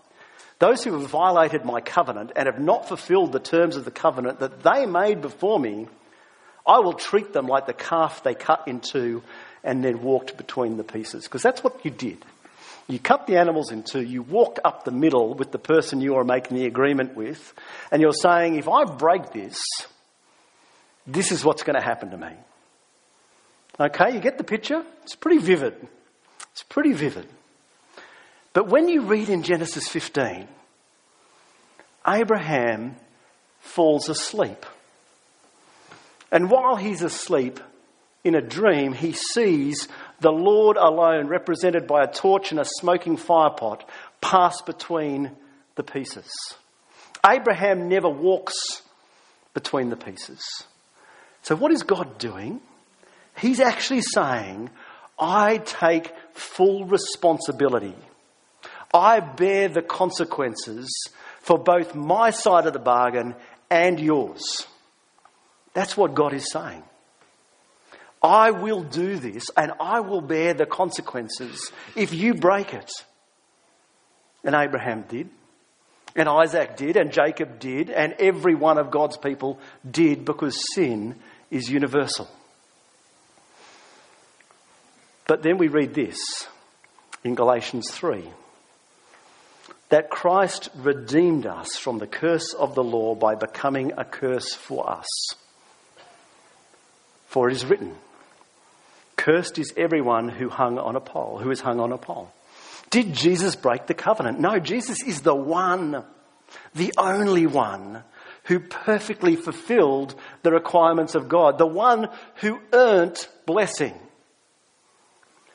Those 0.59 0.85
who 0.85 0.93
have 0.99 1.11
violated 1.11 1.65
my 1.65 1.81
covenant 1.81 2.31
and 2.37 2.47
have 2.47 2.61
not 2.61 2.87
fulfilled 2.87 3.33
the 3.33 3.41
terms 3.41 3.75
of 3.75 3.85
the 3.85 3.91
covenant 3.91 4.39
that 4.39 4.63
they 4.63 4.87
made 4.87 5.21
before 5.21 5.59
me, 5.59 5.89
I 6.67 6.79
will 6.79 6.95
treat 6.95 7.33
them 7.33 7.47
like 7.47 7.67
the 7.67 7.73
calf 7.73 8.23
they 8.23 8.35
cut 8.35 8.69
in 8.69 8.81
two 8.81 9.23
and 9.65 9.85
then 9.85 10.03
walked 10.03 10.37
between 10.37 10.77
the 10.77 10.85
pieces. 10.85 11.25
Because 11.25 11.43
that's 11.43 11.63
what 11.63 11.85
you 11.85 11.91
did. 11.91 12.25
You 12.89 12.99
cut 12.99 13.27
the 13.27 13.39
animals 13.39 13.71
in 13.71 13.85
two, 13.85 14.03
you 14.03 14.23
walk 14.23 14.59
up 14.65 14.85
the 14.85 14.91
middle 14.91 15.35
with 15.35 15.53
the 15.53 15.59
person 15.59 16.01
you 16.01 16.17
are 16.17 16.25
making 16.25 16.57
the 16.57 16.67
agreement 16.67 17.17
with, 17.17 17.55
and 17.91 18.03
you're 18.03 18.13
saying, 18.13 18.57
if 18.57 18.69
I 18.69 18.85
break 18.85 19.33
this, 19.33 19.61
this 21.07 21.33
is 21.33 21.45
what's 21.45 21.63
going 21.63 21.79
to 21.79 21.85
happen 21.85 22.11
to 22.11 22.17
me. 22.17 22.33
Okay, 23.79 24.15
you 24.15 24.21
get 24.21 24.37
the 24.37 24.45
picture? 24.45 24.85
It's 25.05 25.15
pretty 25.15 25.39
vivid. 25.39 25.75
It's 26.53 26.63
pretty 26.63 26.93
vivid. 26.93 27.27
But 28.53 28.69
when 28.69 28.89
you 28.89 29.03
read 29.03 29.29
in 29.29 29.43
Genesis 29.43 29.89
15, 29.89 30.47
Abraham 32.07 32.97
falls 33.61 34.09
asleep. 34.09 34.67
And 36.33 36.51
while 36.51 36.77
he's 36.77 37.03
asleep, 37.03 37.61
in 38.25 38.35
a 38.35 38.41
dream, 38.41 38.93
he 38.93 39.13
sees 39.13 39.89
the 40.21 40.33
Lord 40.33 40.77
alone, 40.77 41.27
represented 41.27 41.87
by 41.87 42.05
a 42.05 42.13
torch 42.13 42.53
and 42.53 42.61
a 42.61 42.65
smoking 42.65 43.17
firepot, 43.17 43.83
pass 44.21 44.63
between 44.63 45.33
the 45.75 45.83
pieces. 45.83 46.31
Abraham 47.29 47.89
never 47.89 48.09
walks 48.09 48.83
between 49.55 49.91
the 49.91 49.97
pieces. 49.97 50.41
So, 51.43 51.57
what 51.57 51.73
is 51.73 51.83
God 51.83 52.19
doing? 52.19 52.61
He's 53.37 53.61
actually 53.61 54.03
saying, 54.03 54.71
I 55.19 55.59
take 55.59 56.13
full 56.33 56.85
responsibility. 56.85 57.95
I 58.95 59.21
bear 59.21 59.69
the 59.69 59.83
consequences 59.83 60.89
for 61.41 61.59
both 61.59 61.95
my 61.95 62.31
side 62.31 62.67
of 62.67 62.73
the 62.73 62.79
bargain 62.79 63.35
and 63.71 63.99
yours. 63.99 64.67
That's 65.75 65.97
what 65.97 66.15
God 66.15 66.35
is 66.35 66.51
saying. 66.51 66.83
I 68.23 68.53
will 68.53 68.83
do 68.83 69.17
this 69.17 69.45
and 69.57 69.73
I 69.81 70.01
will 70.01 70.21
bear 70.21 70.55
the 70.55 70.67
consequences 70.67 71.73
if 71.97 72.15
you 72.15 72.35
break 72.35 72.73
it. 72.73 72.91
And 74.45 74.55
Abraham 74.55 75.05
did. 75.09 75.29
And 76.15 76.29
Isaac 76.29 76.77
did, 76.77 76.99
and 76.99 77.11
Jacob 77.11 77.59
did, 77.59 77.89
and 77.89 78.13
every 78.19 78.55
one 78.55 78.77
of 78.77 78.91
God's 78.91 79.17
people 79.17 79.59
did 79.89 80.27
because 80.27 80.61
sin 80.75 81.17
is 81.51 81.71
universal. 81.71 82.29
But 85.27 85.43
then 85.43 85.57
we 85.57 85.69
read 85.69 85.95
this 85.95 86.19
in 87.25 87.35
Galatians 87.35 87.91
3 87.91 88.25
that 89.89 90.11
Christ 90.11 90.69
redeemed 90.75 91.47
us 91.47 91.77
from 91.77 91.99
the 91.99 92.07
curse 92.07 92.55
of 92.55 92.75
the 92.75 92.85
law 92.85 93.15
by 93.15 93.35
becoming 93.35 93.93
a 93.97 94.05
curse 94.05 94.55
for 94.55 94.91
us. 94.91 95.07
For 97.33 97.49
it 97.49 97.55
is 97.55 97.65
written, 97.65 97.95
Cursed 99.17 99.59
is 99.59 99.73
everyone 99.75 100.29
who 100.29 100.51
hung 100.51 100.79
on 100.79 100.97
a 100.97 101.01
pole, 101.01 101.39
who 101.39 101.51
is 101.51 101.63
hung 101.63 101.81
on 101.81 101.91
a 101.91 101.97
pole. 101.97 102.31
Did 102.91 103.15
Jesus 103.15 103.57
break 103.57 103.87
the 103.87 103.95
covenant? 103.95 104.39
No, 104.39 104.59
Jesus 104.59 105.03
is 105.03 105.23
the 105.23 105.35
one, 105.35 106.05
the 106.75 106.93
only 106.99 107.47
one 107.47 108.03
who 108.45 108.61
perfectly 108.61 109.37
fulfilled 109.37 110.15
the 110.43 110.53
requirements 110.53 111.15
of 111.15 111.31
God, 111.31 111.57
the 111.57 111.67
one 111.67 112.11
who 112.43 112.61
earned 112.71 113.27
blessing, 113.47 113.95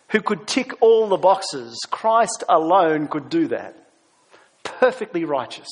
who 0.07 0.21
could 0.21 0.47
tick 0.47 0.81
all 0.81 1.07
the 1.07 1.17
boxes. 1.17 1.79
Christ 1.91 2.43
alone 2.49 3.07
could 3.07 3.29
do 3.29 3.49
that. 3.49 3.75
Perfectly 4.63 5.25
righteous. 5.25 5.69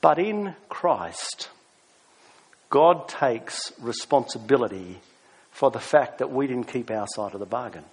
But 0.00 0.18
in 0.18 0.54
Christ, 0.70 1.50
God 2.70 3.08
takes 3.08 3.72
responsibility 3.80 4.98
for 5.50 5.70
the 5.70 5.80
fact 5.80 6.18
that 6.18 6.30
we 6.30 6.46
didn't 6.46 6.68
keep 6.68 6.90
our 6.90 7.06
side 7.08 7.34
of 7.34 7.40
the 7.40 7.46
bargain. 7.46 7.84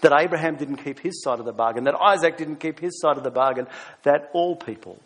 That 0.00 0.12
Abraham 0.18 0.56
didn't 0.56 0.78
keep 0.78 0.98
his 0.98 1.22
side 1.22 1.38
of 1.38 1.44
the 1.44 1.52
bargain, 1.52 1.84
that 1.84 1.94
Isaac 1.94 2.36
didn't 2.36 2.56
keep 2.56 2.80
his 2.80 3.00
side 3.00 3.16
of 3.16 3.22
the 3.22 3.30
bargain, 3.30 3.66
that 4.02 4.30
all 4.32 4.56
people 4.56 4.98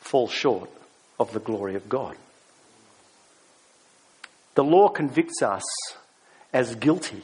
fall 0.00 0.28
short 0.28 0.70
of 1.18 1.32
the 1.32 1.40
glory 1.40 1.74
of 1.76 1.88
God. 1.88 2.16
The 4.56 4.64
law 4.64 4.88
convicts 4.88 5.42
us 5.42 5.64
as 6.52 6.74
guilty. 6.74 7.22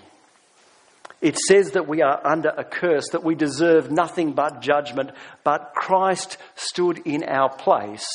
It 1.20 1.36
says 1.38 1.72
that 1.72 1.88
we 1.88 2.02
are 2.02 2.24
under 2.24 2.50
a 2.50 2.64
curse, 2.64 3.08
that 3.10 3.24
we 3.24 3.34
deserve 3.34 3.90
nothing 3.90 4.32
but 4.32 4.62
judgment, 4.62 5.10
but 5.44 5.72
Christ 5.74 6.38
stood 6.54 6.98
in 7.04 7.24
our 7.24 7.48
place 7.48 8.06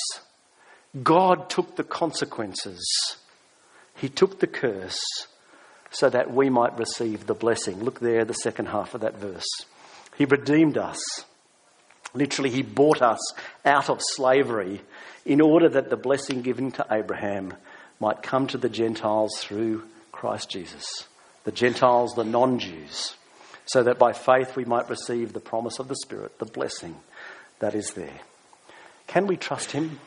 God 1.03 1.49
took 1.49 1.75
the 1.75 1.83
consequences. 1.83 2.83
He 3.95 4.09
took 4.09 4.39
the 4.39 4.47
curse 4.47 4.99
so 5.89 6.09
that 6.09 6.33
we 6.33 6.49
might 6.49 6.77
receive 6.77 7.25
the 7.25 7.33
blessing. 7.33 7.83
Look 7.83 7.99
there, 7.99 8.25
the 8.25 8.33
second 8.33 8.67
half 8.67 8.93
of 8.93 9.01
that 9.01 9.17
verse. 9.17 9.47
He 10.17 10.25
redeemed 10.25 10.77
us. 10.77 10.99
Literally, 12.13 12.49
He 12.49 12.61
bought 12.61 13.01
us 13.01 13.19
out 13.63 13.89
of 13.89 14.01
slavery 14.01 14.81
in 15.25 15.39
order 15.39 15.69
that 15.69 15.89
the 15.89 15.97
blessing 15.97 16.41
given 16.41 16.71
to 16.73 16.85
Abraham 16.91 17.53
might 17.99 18.23
come 18.23 18.47
to 18.47 18.57
the 18.57 18.69
Gentiles 18.69 19.31
through 19.39 19.83
Christ 20.11 20.49
Jesus. 20.49 20.85
The 21.43 21.51
Gentiles, 21.51 22.13
the 22.15 22.23
non 22.23 22.59
Jews, 22.59 23.15
so 23.65 23.83
that 23.83 23.99
by 23.99 24.13
faith 24.13 24.55
we 24.55 24.65
might 24.65 24.89
receive 24.89 25.31
the 25.31 25.39
promise 25.39 25.79
of 25.79 25.87
the 25.87 25.95
Spirit, 25.95 26.37
the 26.39 26.45
blessing 26.45 26.95
that 27.59 27.75
is 27.75 27.91
there. 27.91 28.19
Can 29.07 29.27
we 29.27 29.37
trust 29.37 29.71
Him? 29.71 29.99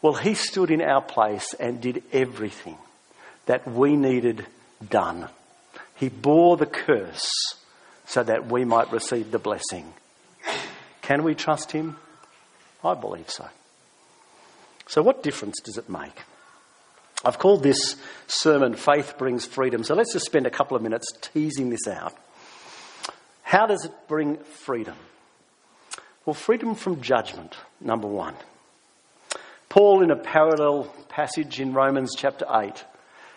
Well, 0.00 0.14
he 0.14 0.34
stood 0.34 0.70
in 0.70 0.80
our 0.80 1.02
place 1.02 1.54
and 1.58 1.80
did 1.80 2.02
everything 2.12 2.78
that 3.46 3.66
we 3.66 3.96
needed 3.96 4.46
done. 4.88 5.28
He 5.96 6.08
bore 6.08 6.56
the 6.56 6.66
curse 6.66 7.30
so 8.06 8.22
that 8.22 8.46
we 8.46 8.64
might 8.64 8.92
receive 8.92 9.30
the 9.30 9.38
blessing. 9.38 9.92
Can 11.02 11.24
we 11.24 11.34
trust 11.34 11.72
him? 11.72 11.96
I 12.84 12.94
believe 12.94 13.28
so. 13.28 13.48
So, 14.86 15.02
what 15.02 15.22
difference 15.22 15.60
does 15.60 15.76
it 15.76 15.88
make? 15.88 16.22
I've 17.24 17.38
called 17.38 17.62
this 17.62 17.96
sermon 18.28 18.74
Faith 18.74 19.18
Brings 19.18 19.44
Freedom. 19.44 19.82
So, 19.82 19.94
let's 19.94 20.12
just 20.12 20.26
spend 20.26 20.46
a 20.46 20.50
couple 20.50 20.76
of 20.76 20.82
minutes 20.82 21.12
teasing 21.20 21.70
this 21.70 21.86
out. 21.88 22.14
How 23.42 23.66
does 23.66 23.84
it 23.84 23.92
bring 24.06 24.36
freedom? 24.36 24.94
Well, 26.24 26.34
freedom 26.34 26.74
from 26.74 27.00
judgment, 27.00 27.56
number 27.80 28.06
one. 28.06 28.34
Paul, 29.68 30.02
in 30.02 30.10
a 30.10 30.16
parallel 30.16 30.84
passage 31.08 31.60
in 31.60 31.74
Romans 31.74 32.14
chapter 32.16 32.46
8, 32.50 32.84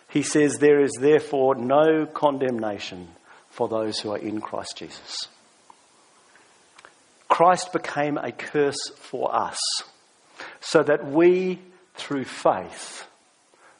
he 0.10 0.24
says, 0.24 0.58
There 0.58 0.82
is 0.82 0.92
therefore 1.00 1.56
no 1.56 2.06
condemnation 2.06 3.10
for 3.50 3.68
those 3.68 4.00
who 4.00 4.12
are 4.12 4.18
in 4.18 4.40
Christ 4.40 4.78
Jesus. 4.78 5.28
Christ 7.28 7.74
became 7.74 8.18
a 8.18 8.32
curse 8.32 8.90
for 8.96 9.34
us 9.34 9.60
so 10.60 10.84
that 10.84 11.10
we, 11.10 11.60
through 11.96 12.26
faith, 12.26 13.08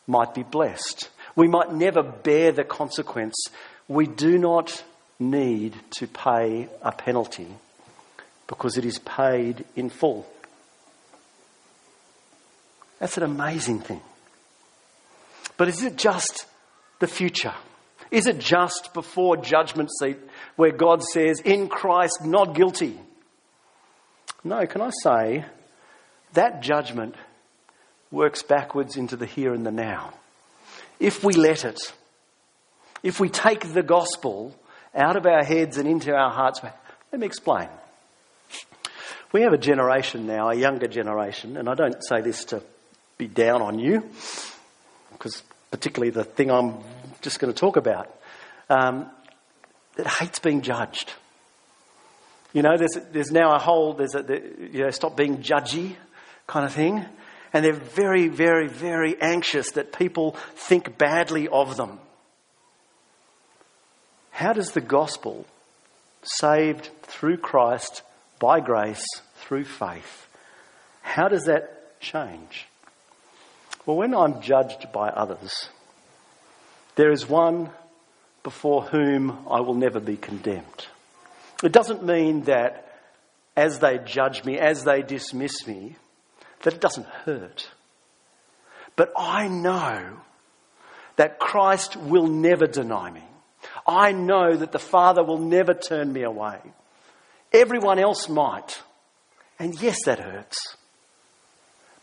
might 0.08 0.34
be 0.34 0.44
blessed. 0.44 1.10
we 1.36 1.48
might 1.48 1.74
never 1.74 2.04
bear 2.04 2.52
the 2.52 2.64
consequence, 2.64 3.36
we 3.88 4.08
do 4.08 4.38
not 4.38 4.84
need 5.20 5.74
to 5.92 6.08
pay 6.08 6.68
a 6.82 6.92
penalty 6.92 7.48
because 8.48 8.78
it 8.78 8.84
is 8.84 9.00
paid 9.00 9.64
in 9.76 9.90
full. 9.90 10.26
That's 13.02 13.18
an 13.18 13.24
amazing 13.24 13.80
thing. 13.80 14.00
But 15.58 15.68
is 15.70 15.82
it 15.82 15.98
just 15.98 16.46
the 17.00 17.08
future? 17.08 17.56
Is 18.12 18.28
it 18.28 18.38
just 18.38 18.94
before 18.94 19.38
judgment 19.38 19.90
seat 20.00 20.18
where 20.56 20.72
God 20.72 21.02
says, 21.02 21.40
in 21.40 21.68
Christ, 21.68 22.20
not 22.24 22.54
guilty? 22.54 23.00
No, 24.44 24.68
can 24.68 24.82
I 24.82 24.92
say 25.04 25.46
that 26.34 26.62
judgment 26.62 27.16
works 28.12 28.44
backwards 28.44 28.98
into 28.98 29.16
the 29.16 29.26
here 29.26 29.52
and 29.52 29.66
the 29.66 29.72
now. 29.72 30.14
If 31.00 31.24
we 31.24 31.34
let 31.34 31.66
it, 31.66 31.80
if 33.02 33.20
we 33.20 33.30
take 33.30 33.74
the 33.74 33.82
gospel 33.82 34.56
out 34.94 35.16
of 35.16 35.26
our 35.26 35.44
heads 35.44 35.78
and 35.78 35.88
into 35.88 36.14
our 36.14 36.32
hearts, 36.32 36.62
let 36.64 37.20
me 37.20 37.26
explain. 37.26 37.70
We 39.32 39.42
have 39.42 39.54
a 39.54 39.58
generation 39.58 40.28
now, 40.28 40.50
a 40.50 40.56
younger 40.56 40.88
generation, 40.88 41.58
and 41.58 41.68
I 41.68 41.74
don't 41.74 42.04
say 42.04 42.22
this 42.22 42.46
to 42.46 42.62
be 43.22 43.28
down 43.28 43.62
on 43.62 43.78
you, 43.78 44.04
because 45.14 45.44
particularly 45.70 46.10
the 46.10 46.24
thing 46.24 46.50
I'm 46.50 46.74
just 47.22 47.40
going 47.40 47.54
to 47.54 47.60
talk 47.60 47.78
about, 47.78 48.10
um, 48.68 49.06
that 49.96 50.08
hates 50.08 50.40
being 50.40 50.62
judged. 50.62 51.14
You 52.52 52.64
know, 52.64 52.78
there's, 52.78 52.98
there's 53.12 53.32
now 53.32 53.56
a 53.56 53.60
whole, 53.60 53.94
there's 53.94 54.16
a, 54.16 54.24
you 54.60 54.84
know, 54.84 54.90
stop 54.90 55.16
being 55.16 55.38
judgy 55.38 55.96
kind 56.48 56.66
of 56.66 56.74
thing. 56.74 57.06
And 57.54 57.64
they're 57.64 57.74
very, 57.74 58.28
very, 58.28 58.68
very 58.68 59.22
anxious 59.22 59.72
that 59.72 59.94
people 59.94 60.36
think 60.56 60.98
badly 60.98 61.48
of 61.48 61.78
them. 61.78 62.00
How 64.32 64.54
does 64.54 64.72
the 64.72 64.82
gospel, 64.82 65.46
saved 66.24 66.90
through 67.04 67.38
Christ 67.38 68.02
by 68.40 68.62
grace 68.62 69.06
through 69.36 69.66
faith, 69.66 70.28
how 71.02 71.28
does 71.28 71.44
that 71.44 72.00
change? 72.00 72.68
Well, 73.86 73.98
when 73.98 74.14
I'm 74.14 74.42
judged 74.42 74.92
by 74.92 75.10
others, 75.10 75.70
there 76.96 77.12
is 77.12 77.28
one 77.28 77.70
before 78.44 78.84
whom 78.84 79.46
I 79.50 79.62
will 79.62 79.74
never 79.74 80.00
be 80.00 80.18
condemned. 80.18 80.88
It 81.64 81.72
doesn't 81.72 82.04
mean 82.04 82.44
that 82.44 82.88
as 83.56 83.80
they 83.80 84.00
judge 84.00 84.44
me, 84.44 84.58
as 84.60 84.84
they 84.84 85.02
dismiss 85.02 85.68
me, 85.68 85.96
that 86.64 86.74
it 86.74 86.82
doesn't 86.82 87.08
hurt. 87.08 87.70
But 88.96 89.12
I 89.18 89.48
know 89.48 90.18
that 91.16 91.40
Christ 91.40 91.96
will 91.96 92.28
never 92.28 92.68
deny 92.68 93.10
me. 93.12 93.24
I 93.88 94.12
know 94.12 94.56
that 94.56 94.72
the 94.72 94.80
Father 94.80 95.24
will 95.24 95.40
never 95.40 95.74
turn 95.74 96.12
me 96.12 96.24
away. 96.24 96.60
Everyone 97.52 98.00
else 98.00 98.30
might. 98.30 98.82
And 99.60 99.80
yes, 99.82 99.98
that 100.06 100.20
hurts. 100.20 100.78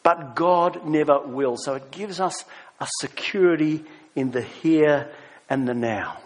But 0.09 0.37
God 0.37 0.87
never 0.87 1.19
will. 1.21 1.59
So 1.59 1.75
it 1.75 1.91
gives 1.91 2.19
us 2.19 2.43
a 2.81 2.89
security 2.99 3.85
in 4.17 4.31
the 4.31 4.41
here 4.41 5.11
and 5.51 5.69
the 5.69 5.75
now. 5.75 6.17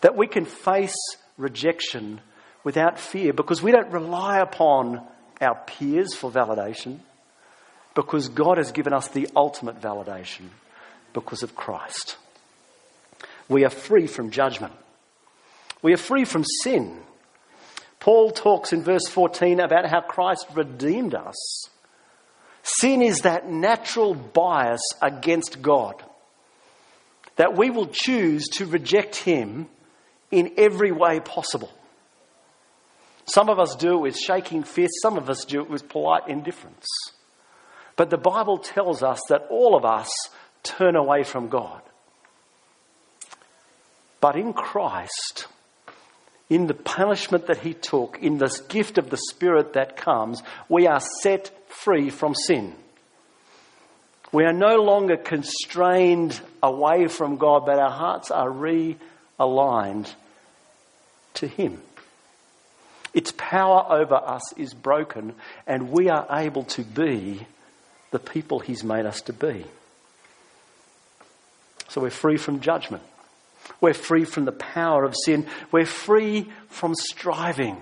That 0.00 0.16
we 0.16 0.26
can 0.26 0.46
face 0.46 0.96
rejection 1.36 2.22
without 2.62 2.98
fear 2.98 3.34
because 3.34 3.62
we 3.62 3.72
don't 3.72 3.90
rely 3.90 4.38
upon 4.38 5.02
our 5.38 5.54
peers 5.66 6.14
for 6.14 6.30
validation 6.30 7.00
because 7.94 8.30
God 8.30 8.56
has 8.56 8.72
given 8.72 8.94
us 8.94 9.08
the 9.08 9.28
ultimate 9.36 9.82
validation 9.82 10.48
because 11.12 11.42
of 11.42 11.54
Christ. 11.54 12.16
We 13.50 13.66
are 13.66 13.70
free 13.70 14.06
from 14.06 14.30
judgment. 14.30 14.72
We 15.82 15.92
are 15.92 15.98
free 15.98 16.24
from 16.24 16.44
sin. 16.62 16.96
Paul 18.00 18.30
talks 18.30 18.72
in 18.72 18.82
verse 18.82 19.06
14 19.10 19.60
about 19.60 19.84
how 19.90 20.00
Christ 20.00 20.46
redeemed 20.54 21.14
us. 21.14 21.68
Sin 22.64 23.02
is 23.02 23.20
that 23.20 23.46
natural 23.48 24.14
bias 24.14 24.80
against 25.02 25.60
God, 25.60 26.02
that 27.36 27.58
we 27.58 27.68
will 27.68 27.88
choose 27.88 28.48
to 28.54 28.64
reject 28.64 29.16
Him 29.16 29.68
in 30.30 30.54
every 30.56 30.90
way 30.90 31.20
possible. 31.20 31.70
Some 33.26 33.50
of 33.50 33.58
us 33.58 33.76
do 33.76 33.98
it 33.98 34.00
with 34.00 34.18
shaking 34.18 34.62
fists, 34.62 35.02
some 35.02 35.18
of 35.18 35.28
us 35.28 35.44
do 35.44 35.60
it 35.60 35.68
with 35.68 35.90
polite 35.90 36.26
indifference. 36.28 36.86
But 37.96 38.08
the 38.08 38.16
Bible 38.16 38.56
tells 38.56 39.02
us 39.02 39.20
that 39.28 39.46
all 39.50 39.76
of 39.76 39.84
us 39.84 40.10
turn 40.62 40.96
away 40.96 41.22
from 41.22 41.48
God. 41.48 41.82
But 44.22 44.36
in 44.36 44.54
Christ, 44.54 45.48
in 46.48 46.66
the 46.66 46.74
punishment 46.74 47.46
that 47.48 47.58
He 47.58 47.74
took, 47.74 48.18
in 48.22 48.38
this 48.38 48.60
gift 48.60 48.96
of 48.96 49.10
the 49.10 49.18
Spirit 49.18 49.74
that 49.74 49.98
comes, 49.98 50.42
we 50.70 50.86
are 50.86 51.00
set 51.22 51.50
free 51.82 52.10
from 52.10 52.34
sin. 52.34 52.74
We 54.32 54.44
are 54.44 54.52
no 54.52 54.82
longer 54.82 55.16
constrained 55.16 56.40
away 56.62 57.08
from 57.08 57.36
God, 57.36 57.66
but 57.66 57.78
our 57.78 57.90
hearts 57.90 58.30
are 58.30 58.48
realigned 58.48 60.12
to 61.34 61.46
Him. 61.46 61.80
Its 63.12 63.32
power 63.36 63.86
over 63.88 64.16
us 64.16 64.52
is 64.56 64.74
broken, 64.74 65.34
and 65.66 65.90
we 65.90 66.10
are 66.10 66.26
able 66.30 66.64
to 66.64 66.82
be 66.82 67.46
the 68.10 68.18
people 68.18 68.58
He's 68.58 68.82
made 68.82 69.06
us 69.06 69.20
to 69.22 69.32
be. 69.32 69.64
So 71.88 72.00
we're 72.00 72.10
free 72.10 72.36
from 72.36 72.60
judgment. 72.60 73.04
We're 73.80 73.94
free 73.94 74.24
from 74.24 74.46
the 74.46 74.52
power 74.52 75.04
of 75.04 75.14
sin. 75.24 75.46
We're 75.70 75.86
free 75.86 76.50
from 76.68 76.94
striving. 76.96 77.76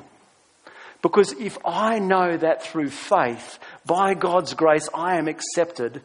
Because 1.03 1.33
if 1.33 1.59
I 1.65 1.99
know 1.99 2.37
that 2.37 2.63
through 2.63 2.91
faith, 2.91 3.59
by 3.85 4.15
God's 4.15 4.55
grace, 4.55 4.89
I 4.95 5.19
am 5.19 5.27
accepted, 5.27 6.01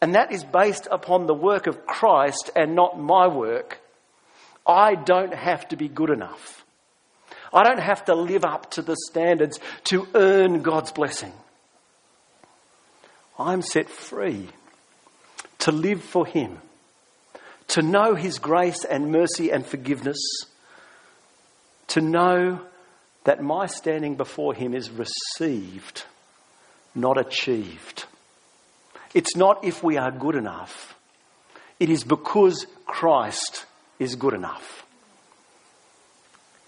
and 0.00 0.14
that 0.14 0.32
is 0.32 0.42
based 0.42 0.88
upon 0.90 1.26
the 1.26 1.34
work 1.34 1.66
of 1.66 1.86
Christ 1.86 2.50
and 2.56 2.74
not 2.74 2.98
my 2.98 3.28
work, 3.28 3.78
I 4.66 4.94
don't 4.94 5.34
have 5.34 5.68
to 5.68 5.76
be 5.76 5.88
good 5.88 6.10
enough. 6.10 6.64
I 7.52 7.62
don't 7.62 7.80
have 7.80 8.06
to 8.06 8.14
live 8.14 8.44
up 8.44 8.70
to 8.72 8.82
the 8.82 8.96
standards 9.10 9.60
to 9.84 10.08
earn 10.14 10.62
God's 10.62 10.92
blessing. 10.92 11.32
I'm 13.38 13.60
set 13.60 13.90
free 13.90 14.48
to 15.58 15.72
live 15.72 16.02
for 16.02 16.24
Him, 16.24 16.58
to 17.68 17.82
know 17.82 18.14
His 18.14 18.38
grace 18.38 18.84
and 18.84 19.12
mercy 19.12 19.50
and 19.50 19.66
forgiveness, 19.66 20.18
to 21.88 22.00
know 22.00 22.60
that 23.24 23.42
my 23.42 23.66
standing 23.66 24.16
before 24.16 24.54
Him 24.54 24.74
is 24.74 24.90
received, 24.90 26.04
not 26.94 27.18
achieved. 27.18 28.06
It's 29.14 29.36
not 29.36 29.64
if 29.64 29.82
we 29.82 29.96
are 29.96 30.10
good 30.10 30.34
enough, 30.34 30.94
it 31.78 31.90
is 31.90 32.04
because 32.04 32.66
Christ 32.86 33.66
is 33.98 34.14
good 34.16 34.34
enough. 34.34 34.86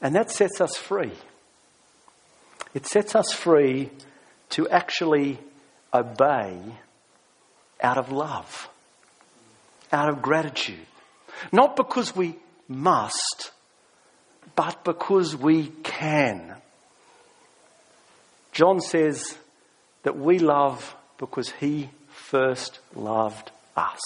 And 0.00 0.14
that 0.14 0.30
sets 0.30 0.60
us 0.60 0.76
free. 0.76 1.12
It 2.74 2.86
sets 2.86 3.14
us 3.14 3.32
free 3.32 3.90
to 4.50 4.68
actually 4.68 5.38
obey 5.92 6.58
out 7.80 7.98
of 7.98 8.12
love, 8.12 8.68
out 9.92 10.08
of 10.08 10.20
gratitude. 10.20 10.86
Not 11.52 11.76
because 11.76 12.14
we 12.14 12.36
must, 12.68 13.52
but 14.56 14.84
because 14.84 15.36
we 15.36 15.68
can. 15.82 16.54
John 18.52 18.80
says 18.80 19.36
that 20.04 20.16
we 20.16 20.38
love 20.38 20.94
because 21.18 21.50
he 21.50 21.90
first 22.08 22.78
loved 22.94 23.50
us. 23.76 24.00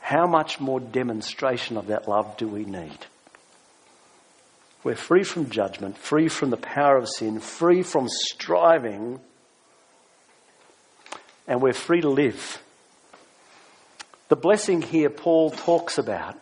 How 0.00 0.26
much 0.26 0.60
more 0.60 0.80
demonstration 0.80 1.76
of 1.76 1.88
that 1.88 2.08
love 2.08 2.36
do 2.36 2.46
we 2.48 2.64
need? 2.64 2.98
We're 4.82 4.96
free 4.96 5.24
from 5.24 5.50
judgment, 5.50 5.98
free 5.98 6.28
from 6.28 6.50
the 6.50 6.56
power 6.56 6.96
of 6.96 7.08
sin, 7.08 7.40
free 7.40 7.82
from 7.82 8.08
striving 8.08 9.20
and 11.50 11.60
we're 11.60 11.72
free 11.72 12.00
to 12.00 12.08
live. 12.08 12.62
The 14.28 14.36
blessing 14.36 14.82
here 14.82 15.10
Paul 15.10 15.50
talks 15.50 15.98
about 15.98 16.38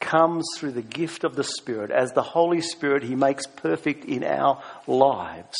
comes 0.00 0.46
through 0.56 0.72
the 0.72 0.82
gift 0.82 1.24
of 1.24 1.36
the 1.36 1.44
Spirit. 1.44 1.90
As 1.90 2.12
the 2.12 2.22
Holy 2.22 2.60
Spirit, 2.60 3.02
He 3.02 3.14
makes 3.14 3.46
perfect 3.46 4.04
in 4.04 4.24
our 4.24 4.62
lives 4.86 5.56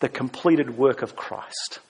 the 0.00 0.08
completed 0.08 0.76
work 0.76 1.02
of 1.02 1.16
Christ. 1.16 1.80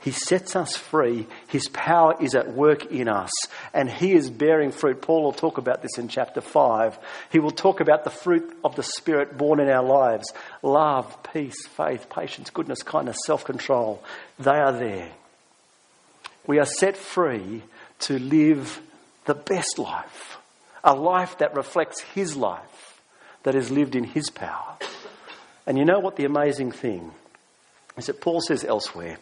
He 0.00 0.12
sets 0.12 0.54
us 0.54 0.76
free. 0.76 1.26
His 1.48 1.68
power 1.68 2.14
is 2.20 2.34
at 2.36 2.52
work 2.52 2.92
in 2.92 3.08
us, 3.08 3.32
and 3.74 3.90
He 3.90 4.12
is 4.12 4.30
bearing 4.30 4.70
fruit. 4.70 5.02
Paul 5.02 5.24
will 5.24 5.32
talk 5.32 5.58
about 5.58 5.82
this 5.82 5.98
in 5.98 6.06
chapter 6.08 6.40
5. 6.40 6.98
He 7.32 7.40
will 7.40 7.50
talk 7.50 7.80
about 7.80 8.04
the 8.04 8.10
fruit 8.10 8.56
of 8.62 8.76
the 8.76 8.82
Spirit 8.84 9.36
born 9.36 9.58
in 9.58 9.68
our 9.68 9.82
lives 9.82 10.32
love, 10.62 11.16
peace, 11.32 11.66
faith, 11.66 12.08
patience, 12.08 12.50
goodness, 12.50 12.82
kindness, 12.82 13.16
self 13.26 13.44
control. 13.44 14.00
They 14.38 14.50
are 14.50 14.72
there. 14.72 15.10
We 16.46 16.60
are 16.60 16.66
set 16.66 16.96
free 16.96 17.62
to 18.00 18.18
live 18.18 18.80
the 19.26 19.34
best 19.34 19.78
life, 19.78 20.38
a 20.82 20.94
life 20.94 21.38
that 21.38 21.54
reflects 21.54 22.00
His 22.00 22.36
life, 22.36 23.00
that 23.42 23.54
is 23.54 23.70
lived 23.70 23.94
in 23.94 24.04
His 24.04 24.30
power. 24.30 24.76
And 25.66 25.76
you 25.76 25.84
know 25.84 26.00
what 26.00 26.16
the 26.16 26.24
amazing 26.24 26.72
thing 26.72 27.10
is 27.96 28.06
that 28.06 28.20
Paul 28.20 28.40
says 28.40 28.64
elsewhere 28.64 29.18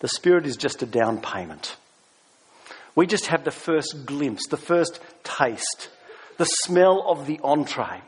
the 0.00 0.08
Spirit 0.08 0.46
is 0.46 0.56
just 0.56 0.82
a 0.82 0.86
down 0.86 1.20
payment. 1.20 1.76
We 2.94 3.06
just 3.06 3.26
have 3.26 3.44
the 3.44 3.50
first 3.50 4.06
glimpse, 4.06 4.46
the 4.48 4.56
first 4.56 5.00
taste, 5.22 5.88
the 6.36 6.44
smell 6.44 7.04
of 7.08 7.26
the 7.26 7.40
entree. 7.42 8.00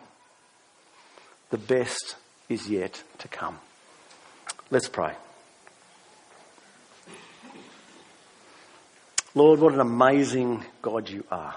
The 1.51 1.59
best 1.59 2.17
is 2.49 2.69
yet 2.69 3.03
to 3.19 3.29
come. 3.29 3.59
Let's 4.71 4.89
pray. 4.89 5.15
Lord, 9.37 9.61
what 9.61 9.75
an 9.75 9.81
amazing 9.81 10.65
God 10.81 11.11
you 11.11 11.23
are. 11.31 11.55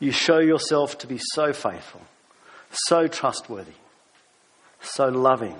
You 0.00 0.10
show 0.10 0.40
yourself 0.40 0.98
to 0.98 1.06
be 1.06 1.20
so 1.32 1.52
faithful, 1.52 2.00
so 2.72 3.06
trustworthy, 3.06 3.76
so 4.80 5.06
loving, 5.08 5.54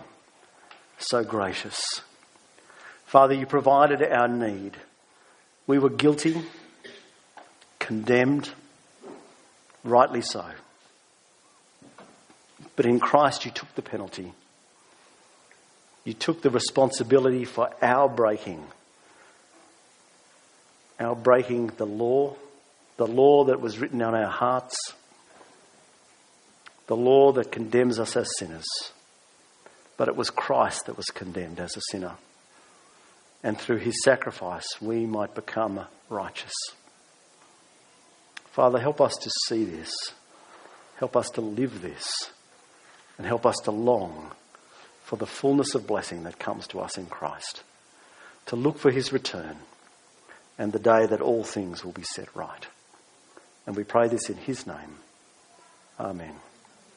so 0.98 1.22
gracious. 1.22 1.80
Father, 3.06 3.34
you 3.34 3.46
provided 3.46 4.02
our 4.02 4.26
need. 4.26 4.76
We 5.68 5.78
were 5.78 5.90
guilty, 5.90 6.42
condemned, 7.78 8.50
rightly 9.84 10.22
so. 10.22 10.44
But 12.74 12.84
in 12.84 12.98
Christ, 12.98 13.44
you 13.44 13.52
took 13.52 13.72
the 13.76 13.82
penalty. 13.82 14.32
You 16.04 16.14
took 16.14 16.42
the 16.42 16.50
responsibility 16.50 17.44
for 17.44 17.70
our 17.80 18.08
breaking 18.08 18.66
our 20.99 21.14
breaking 21.14 21.68
the 21.76 21.86
law, 21.86 22.36
the 22.97 23.07
law 23.07 23.45
that 23.45 23.61
was 23.61 23.78
written 23.78 24.03
on 24.03 24.14
our 24.14 24.30
hearts, 24.30 24.76
the 26.86 26.97
law 26.97 27.32
that 27.32 27.53
condemns 27.53 27.99
us 27.99 28.16
as 28.16 28.28
sinners. 28.38 28.66
But 29.97 30.09
it 30.09 30.16
was 30.16 30.30
Christ 30.30 30.86
that 30.86 30.97
was 30.97 31.07
condemned 31.07 31.61
as 31.61 31.76
a 31.76 31.80
sinner. 31.90 32.14
And 33.43 33.59
through 33.59 33.78
his 33.78 34.03
sacrifice, 34.03 34.66
we 34.80 35.07
might 35.07 35.34
become 35.34 35.80
righteous. 36.09 36.53
Father, 38.53 38.78
help 38.78 39.01
us 39.01 39.14
to 39.22 39.30
see 39.49 39.64
this. 39.64 39.93
Help 40.97 41.16
us 41.16 41.30
to 41.30 41.40
live 41.40 41.82
this. 41.82 42.30
And 43.18 43.26
help 43.26 43.47
us 43.47 43.57
to 43.64 43.70
long 43.70 44.32
for 45.03 45.16
the 45.16 45.26
fullness 45.26 45.74
of 45.74 45.86
blessing 45.86 46.24
that 46.24 46.38
comes 46.38 46.66
to 46.68 46.80
us 46.80 46.97
in 46.97 47.07
Christ. 47.07 47.62
To 48.47 48.57
look 48.57 48.78
for 48.78 48.90
his 48.90 49.12
return 49.12 49.57
and 50.62 50.72
the 50.72 50.78
day 50.78 51.06
that 51.06 51.20
all 51.20 51.42
things 51.42 51.84
will 51.84 51.90
be 51.90 52.04
set 52.04 52.36
right. 52.36 52.68
And 53.66 53.74
we 53.74 53.82
pray 53.82 54.06
this 54.06 54.30
in 54.30 54.36
his 54.36 54.64
name. 54.64 54.94
Amen. 55.98 56.36